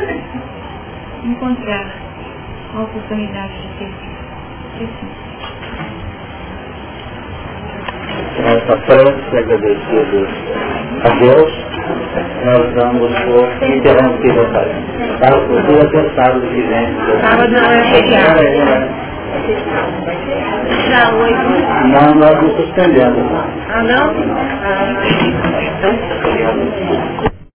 encontrar 1.25 1.87
a 2.75 2.83
oportunidade 2.83 3.55
de 3.55 3.69
ter 3.79 3.93
Jesus. 4.79 5.27
Essa 8.39 8.77
prece 8.77 9.39
agradecidos 9.39 10.29
a 11.05 11.09
Deus, 11.19 11.76
nós 12.45 12.75
vamos 12.75 13.13
por 13.25 13.69
interromper 13.69 14.41
a 14.41 14.53
tarefa. 14.53 15.19
Tá? 15.21 15.33
Procura 15.33 15.85
até 15.85 16.03
sábado 16.17 16.43
que 16.43 16.63
vem. 16.63 16.89
Sábado 17.23 17.53
não 17.53 17.71
é 17.71 17.85
feriado. 17.93 18.43
Não, 21.89 22.15
nós 22.17 22.43
não 22.43 22.51
suspendemos. 22.57 23.25
Ah, 23.71 23.83
não? 23.83 24.15
Ah. 24.65 24.95